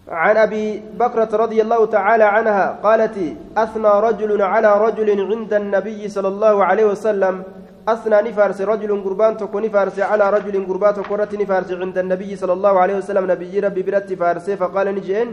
عن 0.08 0.36
أبي 0.36 0.82
بكرة 0.98 1.36
رضي 1.36 1.62
الله 1.62 1.86
تعالى 1.86 2.24
عنها 2.24 2.78
قالت 2.82 3.16
أثنى 3.56 3.88
رجل 3.88 4.42
على 4.42 4.70
رجل 4.78 5.08
عند 5.32 5.52
النبي 5.54 6.08
صلى 6.08 6.28
الله 6.28 6.64
عليه 6.64 6.84
وسلم 6.84 7.42
أثنى 7.88 8.30
نفارس 8.30 8.60
رجل 8.60 8.90
قربان 9.04 9.36
تكو 9.36 9.58
نفارس 9.58 9.98
على 10.00 10.30
رجل 10.30 10.66
قربان 10.66 10.94
تكورت 10.94 11.34
نفارس 11.34 11.70
عند 11.72 11.98
النبي 11.98 12.36
صلى 12.36 12.52
الله 12.52 12.74
عليه 12.78 12.96
وسلم. 12.96 13.24
نبي 13.30 13.60
ربي 13.60 13.82
برت 13.82 14.12
فارس 14.12 14.50
فقال 14.50 14.94
نجين 14.94 15.28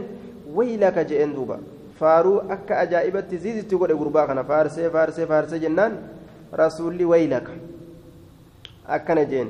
ويلك 0.54 0.98
جئن 0.98 1.34
دوبا. 1.34 1.58
فارو 2.00 2.42
أكا 2.50 2.82
أجائبت 2.82 3.34
زيزت 3.34 3.70
تقول 3.70 3.90
قربان 4.00 4.42
فارس 4.42 4.80
فارس 4.80 5.20
فارس 5.20 5.54
جنان. 5.54 5.92
رسولي 6.54 7.04
ويلك. 7.04 7.46
أكا 8.88 9.14
نجين 9.14 9.48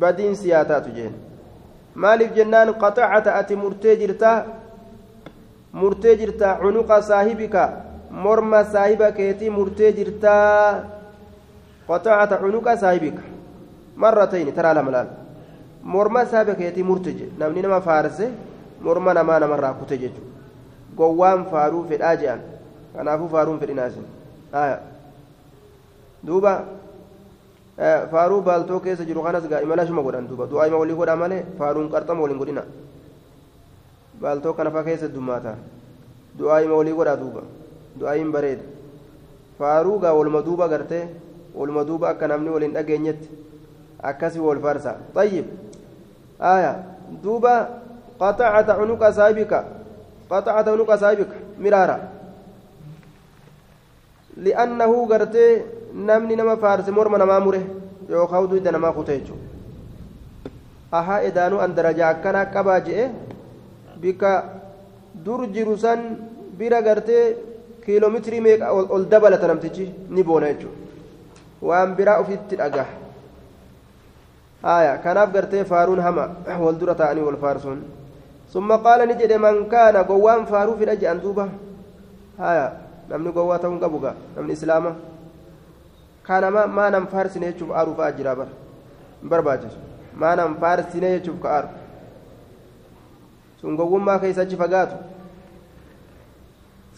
بدين 0.00 0.34
سياتات 0.34 0.88
جين 0.88 1.14
maaliif 1.98 2.30
jennaan 2.36 2.70
qaxacata 2.78 3.34
ati 3.34 3.56
murtee 3.56 3.96
jirta 4.00 4.30
murtee 5.80 6.14
jirta 6.20 6.48
cunuqa 6.60 7.02
saahibika 7.02 7.62
morma 8.24 8.60
saahiba 8.64 9.08
keetii 9.18 9.50
murtee 9.50 9.90
cunuqa 11.88 12.76
saahibika 12.76 13.22
marratayni 13.96 14.52
taraa 14.52 14.74
lama 14.74 14.90
laal. 14.90 15.08
Morma 15.82 16.26
saahiba 16.26 16.54
keetii 16.54 16.82
murte 16.82 17.12
je 17.16 17.32
namni 17.38 17.62
nama 17.62 17.80
faarse 17.80 18.30
morma 18.80 19.14
namaa 19.14 19.40
namarraa 19.40 19.74
kute 19.74 19.98
jechuudha. 19.98 20.32
Gowwaan 20.96 21.46
faaruu 21.50 21.84
fedhaa 21.88 22.16
je'an. 22.16 22.40
Kanaafuu 22.94 23.28
faaruun 23.28 23.58
fedhinaasin 23.60 24.04
duuba 26.26 26.64
faaruu 28.10 28.42
baaltoo 28.42 28.80
keessa 28.80 29.04
jiru 29.04 29.22
kanas 29.22 29.48
gaa 29.48 29.62
imala 29.62 29.86
shuma 29.86 30.02
godhan 30.02 30.28
duuba. 30.28 30.46
Du'aa 30.46 30.66
ima 30.66 30.76
walii 30.76 30.94
godhaa 30.94 31.16
malee 31.16 31.44
faaruun 31.58 31.90
qarxama 31.90 32.22
waliin 32.22 32.38
godhina. 32.38 32.62
Baaltoo 34.20 34.52
kana 34.52 34.70
faa 34.70 34.84
keessa 34.84 35.08
dummaata 35.08 35.54
du'aa 36.38 36.60
ima 36.66 36.74
walii 36.74 36.92
godhaa 37.00 37.16
duuba. 37.16 37.42
Du'aa 37.98 38.18
hin 38.18 38.32
bareeda 38.32 38.62
faaruu 39.58 39.98
gaa 39.98 40.12
waluma 40.12 40.42
duuba 40.42 40.68
gartee 40.68 41.08
waluma 41.58 41.84
duuba 41.84 42.08
akka 42.10 42.26
namni 42.28 42.50
waliin 42.54 42.72
dhageenyetti. 42.76 43.28
Akkasii 44.02 44.40
wal 44.40 44.60
farsa. 44.62 44.92
Tayyib. 45.14 45.46
Aya 46.40 46.72
duuba 47.22 47.54
qaxacata 48.20 48.78
cunuqa 48.78 49.12
saahibika 49.12 49.58
qaxacata 50.30 50.70
cunuqa 50.70 50.98
saahibika 50.98 51.36
miraara. 51.58 51.98
Li'annahu 54.38 55.06
gartee 55.10 55.64
namni 55.94 56.36
nama 56.36 56.56
faarse 56.56 56.90
morma 56.90 57.18
namaa 57.18 57.40
mure 57.40 57.60
yookaan 58.08 58.46
hudda 58.46 58.70
namaa 58.72 58.92
kute 58.92 59.18
jechuudha. 59.18 59.46
Ahaa 60.92 61.20
edaanuu 61.28 61.60
an 61.64 61.74
darajaa 61.74 62.08
akkanaa 62.14 62.46
qabaa 62.54 62.80
je'e 62.86 63.10
bika 64.02 64.30
dur 65.24 65.40
jiru 65.54 65.76
san 65.76 66.00
bira 66.58 66.82
gartee 66.82 67.36
kiiloomitiri 67.84 68.40
meeqa 68.46 68.72
ol 68.72 69.04
dabalata 69.12 69.46
namtichi 69.50 69.90
ni 70.10 70.22
boona 70.22 70.52
jechuudha. 70.52 70.87
Waan 71.62 71.94
biraa 71.94 72.20
ofitti 72.22 72.56
dhagaa 72.56 73.08
آية 74.64 74.96
كناف 74.96 75.36
قرتي 75.36 75.64
فارون 75.64 76.00
هما 76.00 76.34
والدرة 76.58 76.92
تاني 76.92 77.20
والفارسون 77.20 77.82
ثم 78.52 78.72
قال 78.72 79.08
نجد 79.08 79.32
من 79.32 79.68
كان 79.68 79.96
قوام 79.96 80.44
فارو 80.44 80.76
في 80.76 80.84
الأجي 80.84 81.10
أندوبة 81.10 81.48
آية 82.40 82.72
نمني 83.10 83.30
قواتهم 83.30 83.78
قبوغا 83.84 84.14
نمني 84.38 84.52
إسلاما 84.52 84.92
كان 86.26 86.48
ما 86.48 86.66
ما 86.66 86.90
نم 86.90 87.06
فارسين 87.06 87.42
يشوف 87.42 87.70
أروف 87.70 88.00
أجرا 88.00 88.34
بر 88.34 88.48
برباجر 89.22 89.72
ما 90.16 90.34
نم 90.34 90.54
فارسين 90.54 91.04
يشوف 91.04 91.36
كأرو 91.42 91.68
سنقوم 93.62 94.16
كيس 94.16 94.38
أجي 94.38 94.56
فقاتو 94.56 94.96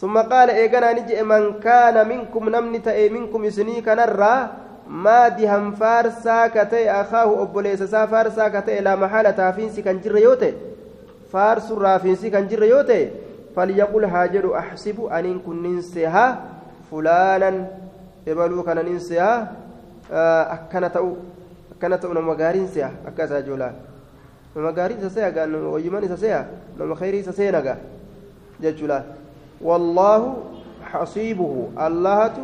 ثم 0.01 0.17
قال 0.17 0.49
إيقنا 0.49 0.93
نجي 0.97 1.21
من 1.23 1.59
كان 1.61 2.07
منكم 2.07 2.49
نمني 2.49 2.79
تأي 2.79 3.09
منكم 3.09 3.45
يسني 3.45 3.81
كنرى 3.81 4.35
ka 8.51 8.61
ta'e 8.61 8.81
laa 8.81 8.97
maxaala 8.99 9.31
taafiinsi 9.33 9.83
kan 9.83 10.01
jirre 10.03 10.21
yoo 10.21 10.35
ta'e 10.35 10.51
faarsu 11.31 11.79
raafiinsi 11.79 12.31
kan 12.33 12.49
jirre 12.49 12.67
yoo 12.67 12.83
ta'e 12.83 13.05
falyaqul 13.55 14.05
haa 14.13 14.27
jedhu 14.27 14.51
axsibu 14.63 15.07
aniin 15.07 15.39
kun 15.45 15.61
nin 15.63 15.81
sehaa 15.81 16.29
fulaanan 16.89 17.61
ebaluu 18.25 18.63
kana 18.67 18.83
nin 18.83 18.99
sehaa 18.99 19.47
akkana 20.57 20.89
ta'u 20.89 21.15
akkana 21.77 21.97
ta'u 21.97 22.13
nama 22.13 22.35
gaariin 22.35 22.67
seha 22.67 22.91
akka 23.07 23.29
isaa 23.29 23.41
joolaa 23.47 23.71
nama 24.55 24.71
gaarii 24.75 24.99
isa 24.99 25.09
seha 25.09 25.31
gaa 25.31 25.47
wayyiman 25.47 26.03
isa 26.03 26.17
seha 26.17 26.45
nama 26.77 26.95
khayrii 26.95 27.23
isa 27.23 27.33
seena 27.33 27.61
gaa 27.61 27.77
jechuudha 28.59 29.03
wallaahu 29.63 30.35
xasiibuhu 30.91 31.71
allahatu 31.77 32.41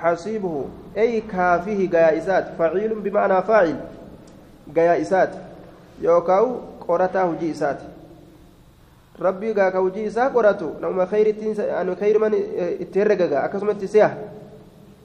حسيبه. 0.00 0.64
أي 0.96 1.20
كافيه 1.20 1.90
جائزات 1.90 2.46
فعيل 2.58 2.94
بمعنى 2.94 3.42
فاعل 3.42 3.76
جائزات. 4.74 5.30
يوكاو 6.02 6.56
قرتا 6.88 7.22
هجي 7.24 7.50
إسات 7.50 7.78
ربي 9.20 9.52
جاك 9.52 9.76
هجي 9.76 10.06
إسا 10.06 10.28
قرتو 10.28 10.80
نوم 10.80 11.06
خير 11.06 11.30
تنس 11.30 11.60
أنا 11.60 11.94
خير 11.94 12.18
من 12.18 12.32
ترجع 12.92 13.44
أكسم 13.44 13.72
تسيا. 13.72 14.18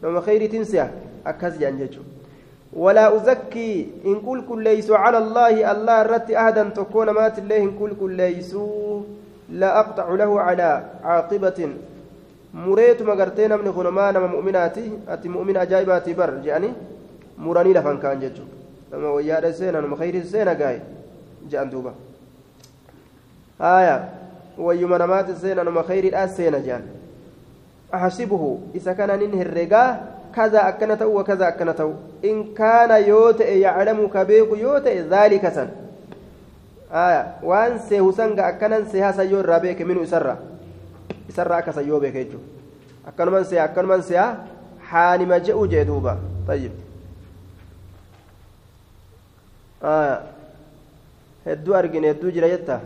نوم 0.04 0.22
خير 0.22 0.46
تنسيا. 0.46 0.92
أكس 1.28 1.58
جانجو 1.58 2.02
ولا 2.74 3.16
أزكي 3.16 3.88
إن 4.06 4.22
كل 4.22 4.44
كل 4.50 4.64
ليس 4.64 4.92
على 4.92 5.18
الله 5.18 5.72
الله 5.72 6.02
رت 6.02 6.32
أهدا 6.32 6.64
تكون 6.64 7.10
مات 7.10 7.40
لا 9.50 9.80
أقطع 9.80 10.10
له 10.10 10.42
على 10.42 10.84
عاقبة 11.04 11.70
gartee 13.20 13.48
namni 13.52 13.68
kun 13.72 13.92
maa 13.92 14.12
nama 14.12 14.28
mu'minaati 14.32 14.84
ati 15.12 15.28
mu'mina 15.30 15.60
ajaa'ibaati 15.68 16.14
bar 16.16 16.40
je'anii 16.40 16.72
muranii 17.38 17.74
lafan 17.76 18.00
kaan 18.00 18.20
jechuudha 18.22 18.56
nama 18.92 19.12
wayyaadha 19.12 19.54
seena 19.54 19.82
nama 19.82 19.98
khayrii 20.00 20.24
seena 20.24 20.56
gaaye 20.56 20.80
je'an 21.52 21.70
duuba 21.70 21.92
haaya 23.60 23.96
wayyuma 24.58 24.98
namaati 24.98 25.36
seena 25.42 25.64
nama 25.64 25.84
khayriidhaa 25.84 26.28
seena 26.28 26.60
je'an 26.60 26.84
ahasibuhu 27.92 28.72
isa 28.74 28.96
kana 28.96 29.18
nin 29.18 29.38
herregaa 29.38 30.00
kaza 30.36 30.64
akkana 30.70 30.98
ta'u 30.98 31.16
wakaza 31.16 31.48
akkana 31.48 31.74
ta'u 31.74 31.96
in 32.22 32.54
kaana 32.54 32.98
yoo 32.98 33.34
ta'e 33.34 33.60
yaclamu 33.60 34.10
ka 34.10 34.26
beeku 34.26 34.56
yoo 34.56 34.80
ta'e 34.80 35.02
dhaalika 35.12 35.52
san 35.52 35.70
haaya 35.70 36.75
waan 36.92 37.80
seehu 37.90 38.12
sanga 38.14 38.46
akkanan 38.48 38.86
seehaa 38.92 39.14
san 39.14 39.30
yoo 39.30 39.40
irraa 39.40 39.60
beeke 39.60 39.86
minu 39.86 40.04
isarraa 40.04 40.38
isarraa 41.30 41.58
akka 41.64 41.74
sayyoo 41.74 42.00
beeke 42.00 42.24
jechuudha 42.26 42.56
akkanuman 43.10 43.46
se'a 43.46 43.64
akkanuman 43.64 44.02
se'a 44.04 44.26
haanima 44.92 45.40
je'u 45.40 45.68
jee 45.68 45.86
duuba 45.86 46.18
tayyib 46.48 46.74
hedduu 51.46 51.76
argine 51.80 52.08
hedduu 52.12 52.32
jira 52.38 52.50
jetta 52.54 52.80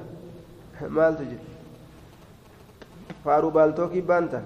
maaltu 0.97 1.23
jira 1.31 1.43
faaruu 3.23 3.51
baaltookii 3.51 4.01
baanta 4.01 4.41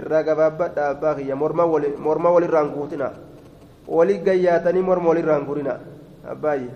irraa 0.00 0.22
gabaabbadha 0.28 0.88
abbaa 0.92 1.14
kiyya 1.14 1.36
morma 1.36 2.30
walirraan 2.36 2.70
guutina 2.76 3.10
wali 3.88 4.18
gayyaatanii 4.28 4.82
morma 4.90 5.08
walirraan 5.12 5.44
gurina 5.48 5.74
abbaayye 6.32 6.70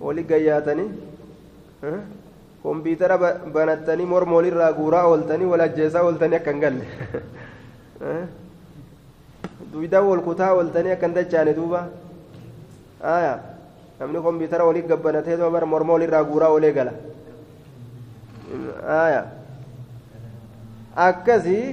wali 0.00 0.22
gayyaatanii 0.30 0.88
kompiitara 2.62 3.16
banattanii 3.54 4.06
morma 4.12 4.36
walirraa 4.36 4.72
guuraa 4.78 5.04
ooltanii 5.12 5.48
wal 5.52 5.60
ajjeesaa 5.66 6.02
ooltanii 6.08 6.36
akka 6.40 6.50
hin 6.52 6.60
galle 6.60 6.84
duydaa 9.72 10.02
wal 10.10 10.22
kutaa 10.28 10.52
ooltanii 10.58 10.92
akka 10.96 11.06
hin 11.06 11.14
dachaane 11.18 11.54
duuba 11.58 11.80
aya 13.14 13.34
namni 14.00 14.20
kompiitara 14.28 14.64
walii 14.70 14.82
gabbanatee 14.92 15.36
bara 15.56 15.66
morma 15.74 15.92
walirraa 15.98 16.24
guuraa 16.30 16.48
oolee 16.54 16.72
gala 16.78 16.92
aya 19.00 19.20
akkasii 21.08 21.66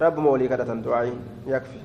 rabbuma 0.00 0.30
walii 0.34 0.48
kadhatan 0.54 0.82
du'aayin 0.86 1.18
yakfi 1.54 1.78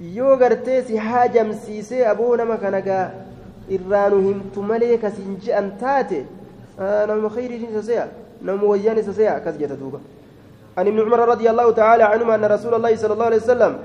yoo 0.00 0.36
gartee 0.36 0.82
si 0.82 0.96
haajamsiisee 0.96 2.06
aboo 2.06 2.36
nama 2.36 2.56
kana 2.56 2.80
gaa 2.80 3.10
irraanu 3.68 4.20
himtu 4.28 4.62
malee 4.62 4.98
kasiin 4.98 5.36
je'an 5.40 5.76
taate 5.80 6.24
nama 6.78 7.28
khayriin 7.30 7.68
isa 7.70 7.82
se'a 7.82 8.06
nama 8.42 8.64
wayyaan 8.64 8.98
isa 8.98 9.12
se'a 9.12 9.36
akkas 9.36 9.58
jeta 9.58 9.76
duuba. 9.76 10.00
عن 10.78 10.86
ابن 10.86 11.00
عمر 11.00 11.28
رضي 11.28 11.50
الله 11.50 11.70
تعالى 11.70 12.02
عنهما 12.02 12.34
أن 12.34 12.44
رسول 12.44 12.74
الله 12.74 12.96
صلى 12.96 13.12
الله 13.12 13.24
عليه 13.24 13.36
وسلم 13.36 13.78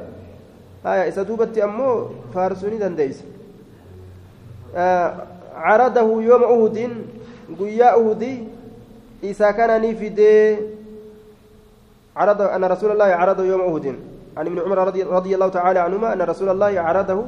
آية 0.86 1.08
إسدوبة 1.10 1.64
أمو 1.64 2.08
فارسوني 2.34 2.78
دنديس 2.78 3.24
آه 4.76 5.14
عرضه 5.56 6.22
يوم 6.22 6.44
أهد 6.44 6.78
قيا 7.60 7.90
أهدي 7.96 8.44
إذا 9.24 9.52
كان 9.52 9.82
نفدي 9.82 10.58
عرض 12.16 12.42
أن 12.42 12.64
رسول 12.64 12.92
الله 12.92 13.06
عرضه 13.06 13.44
يوم 13.44 13.62
أهد 13.62 13.96
عن 14.38 14.46
ابن 14.46 14.60
عمر 14.60 14.78
رضي, 14.88 15.04
رضي 15.04 15.36
الله 15.36 15.50
تعالى 15.50 15.80
عنهما 15.80 16.14
أن 16.14 16.22
رسول 16.22 16.50
الله 16.50 16.80
عرضه 16.80 17.26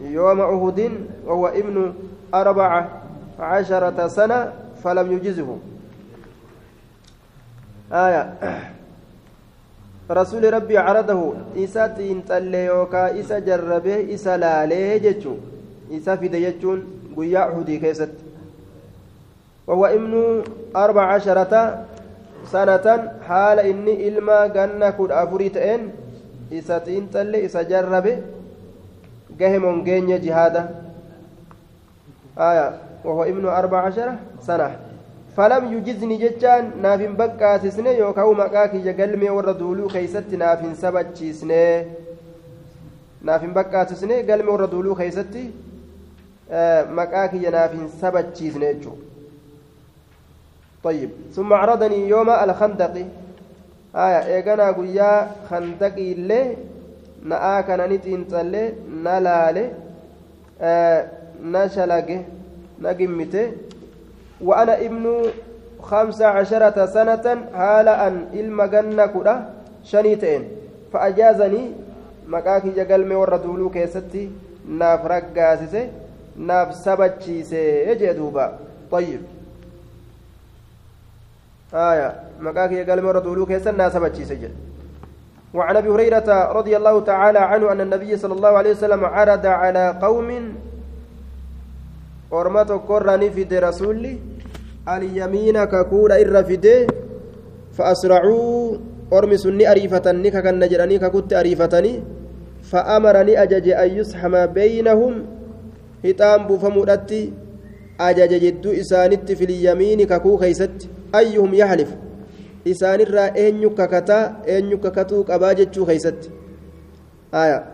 يوم 0.00 0.40
أهد 0.40 0.90
وهو 1.26 1.46
ابن 1.46 1.94
أربع 2.34 2.84
عشرة 3.40 4.08
سنة 4.08 4.52
فلم 4.84 5.12
يجزه. 5.12 5.58
آية. 7.92 8.34
رسول 10.10 10.54
ربي 10.54 10.78
عرضه. 10.78 11.34
إسا 11.56 11.86
تنتلي 11.86 12.64
يوكا 12.64 13.20
إسا 13.20 13.38
جربه 13.38 14.14
إسا 14.14 14.36
لاليه 14.36 14.98
جتشو 14.98 15.34
إسا 15.92 16.16
في 16.16 16.28
ديجون 16.28 16.84
قيا 17.16 17.42
أهدي 17.48 17.78
كيست. 17.78 18.10
وهو 19.66 19.86
ابن 19.86 20.42
أربع 20.76 21.02
عشرة 21.02 21.84
سنة. 22.50 22.86
حال 23.28 23.58
إني 23.58 24.08
إلما 24.08 24.46
جنة 24.46 24.98
كد 26.50 26.56
أفريتين 26.56 26.58
إسا 26.58 26.78
تنتلي 26.78 27.46
إسا 27.46 27.62
جربه 27.62 28.18
قهم 29.40 29.84
جيني 29.84 30.18
جهادا 30.18 30.62
آية 32.38 32.78
وهو 33.04 33.24
ابن 33.24 33.46
أربع 33.46 33.80
عشرة 33.80 34.18
سنة 34.42 34.76
فلم 35.36 35.72
يجزني 35.72 36.16
جتان 36.16 36.70
نافن 36.82 37.14
بقى 37.16 37.58
سسنة 37.60 37.90
يوكاو 37.90 38.32
مقاكي 38.34 38.78
جقلمي 38.78 39.30
ورد 39.30 39.58
دولو 39.58 39.88
خيست 39.88 40.34
نافن 40.34 40.74
سبت 40.74 41.24
سنة 41.40 41.86
نافن 43.22 43.52
بقى 43.52 43.86
سسنة 43.86 44.14
قلمي 44.14 44.50
ورد 44.50 44.70
دولو 44.70 44.94
خيستي 44.94 45.50
آه 46.50 46.84
مقاكي 46.90 47.38
نافن 47.38 47.88
سبت 48.00 48.36
سنة 48.36 48.96
طيب 50.84 51.10
ثم 51.34 51.52
عرضني 51.52 52.08
يوم 52.08 52.30
الخندق 52.30 52.94
aya 52.96 53.27
eeganaa 54.35 54.71
guyyaa 54.77 55.17
handaqiillee 55.49 56.45
na'aa 57.31 57.59
kana 57.67 57.87
ni 57.91 57.97
xiinxallee 58.05 58.67
na 59.03 59.13
laale 59.27 59.63
na 61.53 61.61
shalage 61.75 62.17
na 62.79 62.93
gimmite 62.93 63.43
وأنا 64.43 64.75
ابن 64.87 65.05
خمس 65.81 66.21
عشرة 66.21 66.85
سنة 66.85 67.25
هالا 67.53 68.07
أن 68.07 68.15
إلما 68.33 68.65
جنة 68.65 69.05
كدا 69.05 69.35
شنيتين 69.83 70.43
فأجازني 70.93 71.63
مكاكي 72.27 72.69
جقلمي 72.77 73.15
وردولو 73.15 73.69
كيستي 73.69 74.29
ناف 74.79 75.05
رقاسسي 75.05 75.83
ناف 76.37 76.69
سبتشيسي 76.75 77.63
يجي 77.89 78.13
دوبا 78.13 78.45
طيب 78.91 79.21
آية 81.74 82.14
مكاكي 82.40 82.84
جقلمي 82.84 83.08
وردولو 83.08 83.46
كيستي 83.46 83.70
ناف 83.70 83.92
سبتشيسي 83.92 84.34
جل 84.34 84.50
وعن 85.54 85.76
أبي 85.76 85.88
هريرة 85.88 86.52
رضي 86.52 86.76
الله 86.76 87.00
تعالى 87.00 87.38
عنه 87.38 87.72
أن 87.72 87.80
النبي 87.80 88.16
صلى 88.16 88.34
الله 88.34 88.48
عليه 88.48 88.70
وسلم 88.70 89.04
عرض 89.04 89.46
على 89.46 89.98
قوم 90.02 90.28
ni 93.18 93.30
fide 93.30 93.60
rasulli 93.60 94.20
alyamiina 94.86 95.66
kakuudha 95.66 96.20
irra 96.20 96.44
fide 96.44 96.86
فأسرعوا 97.78 98.76
أرمي 99.12 99.36
سني 99.38 99.70
أريفتني 99.70 100.30
ككن 100.30 100.60
جراني 100.68 100.98
ككت 100.98 101.32
أريفتني 101.32 102.02
فأمرني 102.62 103.42
أجج 103.42 103.68
أن 103.68 103.90
يسحم 103.98 104.46
بينهم 104.46 105.14
هتام 106.04 106.40
بفمودتي 106.46 107.32
أجج 108.00 108.32
جدو 108.44 108.70
إسانت 108.70 109.32
في 109.32 109.44
اليمين 109.44 110.02
ككو 110.10 110.36
خيست. 110.36 110.97
ayyuhum 111.12 111.54
yahlif. 111.54 111.88
Isaanirraa 112.64 113.32
eenyu 113.34 113.70
kakataa 113.70 114.42
eenyu 114.46 114.78
kakatuu 114.78 115.24
qabaa 115.24 115.54
jechuu 115.54 115.86
keeysatti. 115.86 116.30
Aya. 117.32 117.64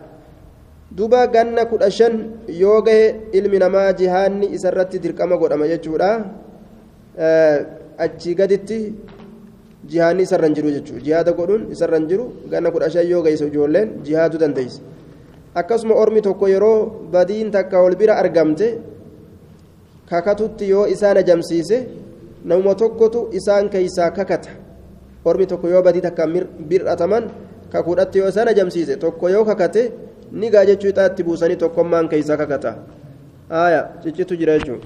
Duba 0.91 1.27
ganna 1.27 1.65
kudha 1.65 1.91
shan 1.91 2.39
yoo 2.47 2.81
gahe 2.81 3.31
ilmi 3.33 3.59
namaa 3.59 3.91
jihaanni 3.93 4.47
isarratti 4.55 4.99
dirqama 4.99 5.37
godhama 5.37 5.67
jechuudha. 5.67 6.09
Achii 7.97 8.35
gaditti 8.35 8.79
jihaanni 9.89 10.23
isarran 10.27 10.53
jiru 10.57 10.69
jechuudha 10.75 11.03
jihaada 11.07 11.31
godhuun 11.39 11.63
isarran 11.75 12.07
jiru 12.09 12.25
ganna 12.51 12.69
kudha 12.73 12.89
shan 12.93 13.07
yoo 13.11 13.21
gaheessa 13.25 13.45
ijoolleen 13.51 13.89
jihaaduu 14.07 14.39
dandeessa 14.43 14.81
akkasuma 15.61 15.95
ormi 16.03 16.21
tokko 16.27 16.47
yeroo 16.53 16.79
badiin 17.13 17.51
takka 17.55 17.81
ol 17.85 17.95
bira 18.01 18.17
argamte 18.23 18.67
kakatutti 20.09 20.69
yoo 20.73 20.85
isaan 20.95 21.17
ajamsiise 21.23 21.77
namuma 22.49 22.75
tokkotu 22.81 23.19
isaan 23.39 23.69
keeysaa 23.73 24.11
kakata 24.17 24.49
ormi 25.25 25.45
tokko 25.51 25.67
yoo 25.73 25.81
badii 25.87 26.01
takka 26.07 26.27
bir'ataman 26.69 27.23
kakuudhatti 27.71 28.19
yoo 28.19 28.27
isaan 28.33 28.47
ajamsiise 28.53 28.95
tokko 29.03 29.29
yoo 29.29 29.45
kakate 29.45 29.81
ni 30.31 30.49
gaa 30.53 30.65
jechuu 30.69 30.89
ixaatti 30.93 31.23
buusanii 31.23 31.55
tokkommaan 31.63 32.09
keeysaa 32.09 32.37
kakata 32.37 32.75
aya 33.49 33.81
ciccitu 34.03 34.35
jira 34.41 34.53
jechuudha 34.59 34.85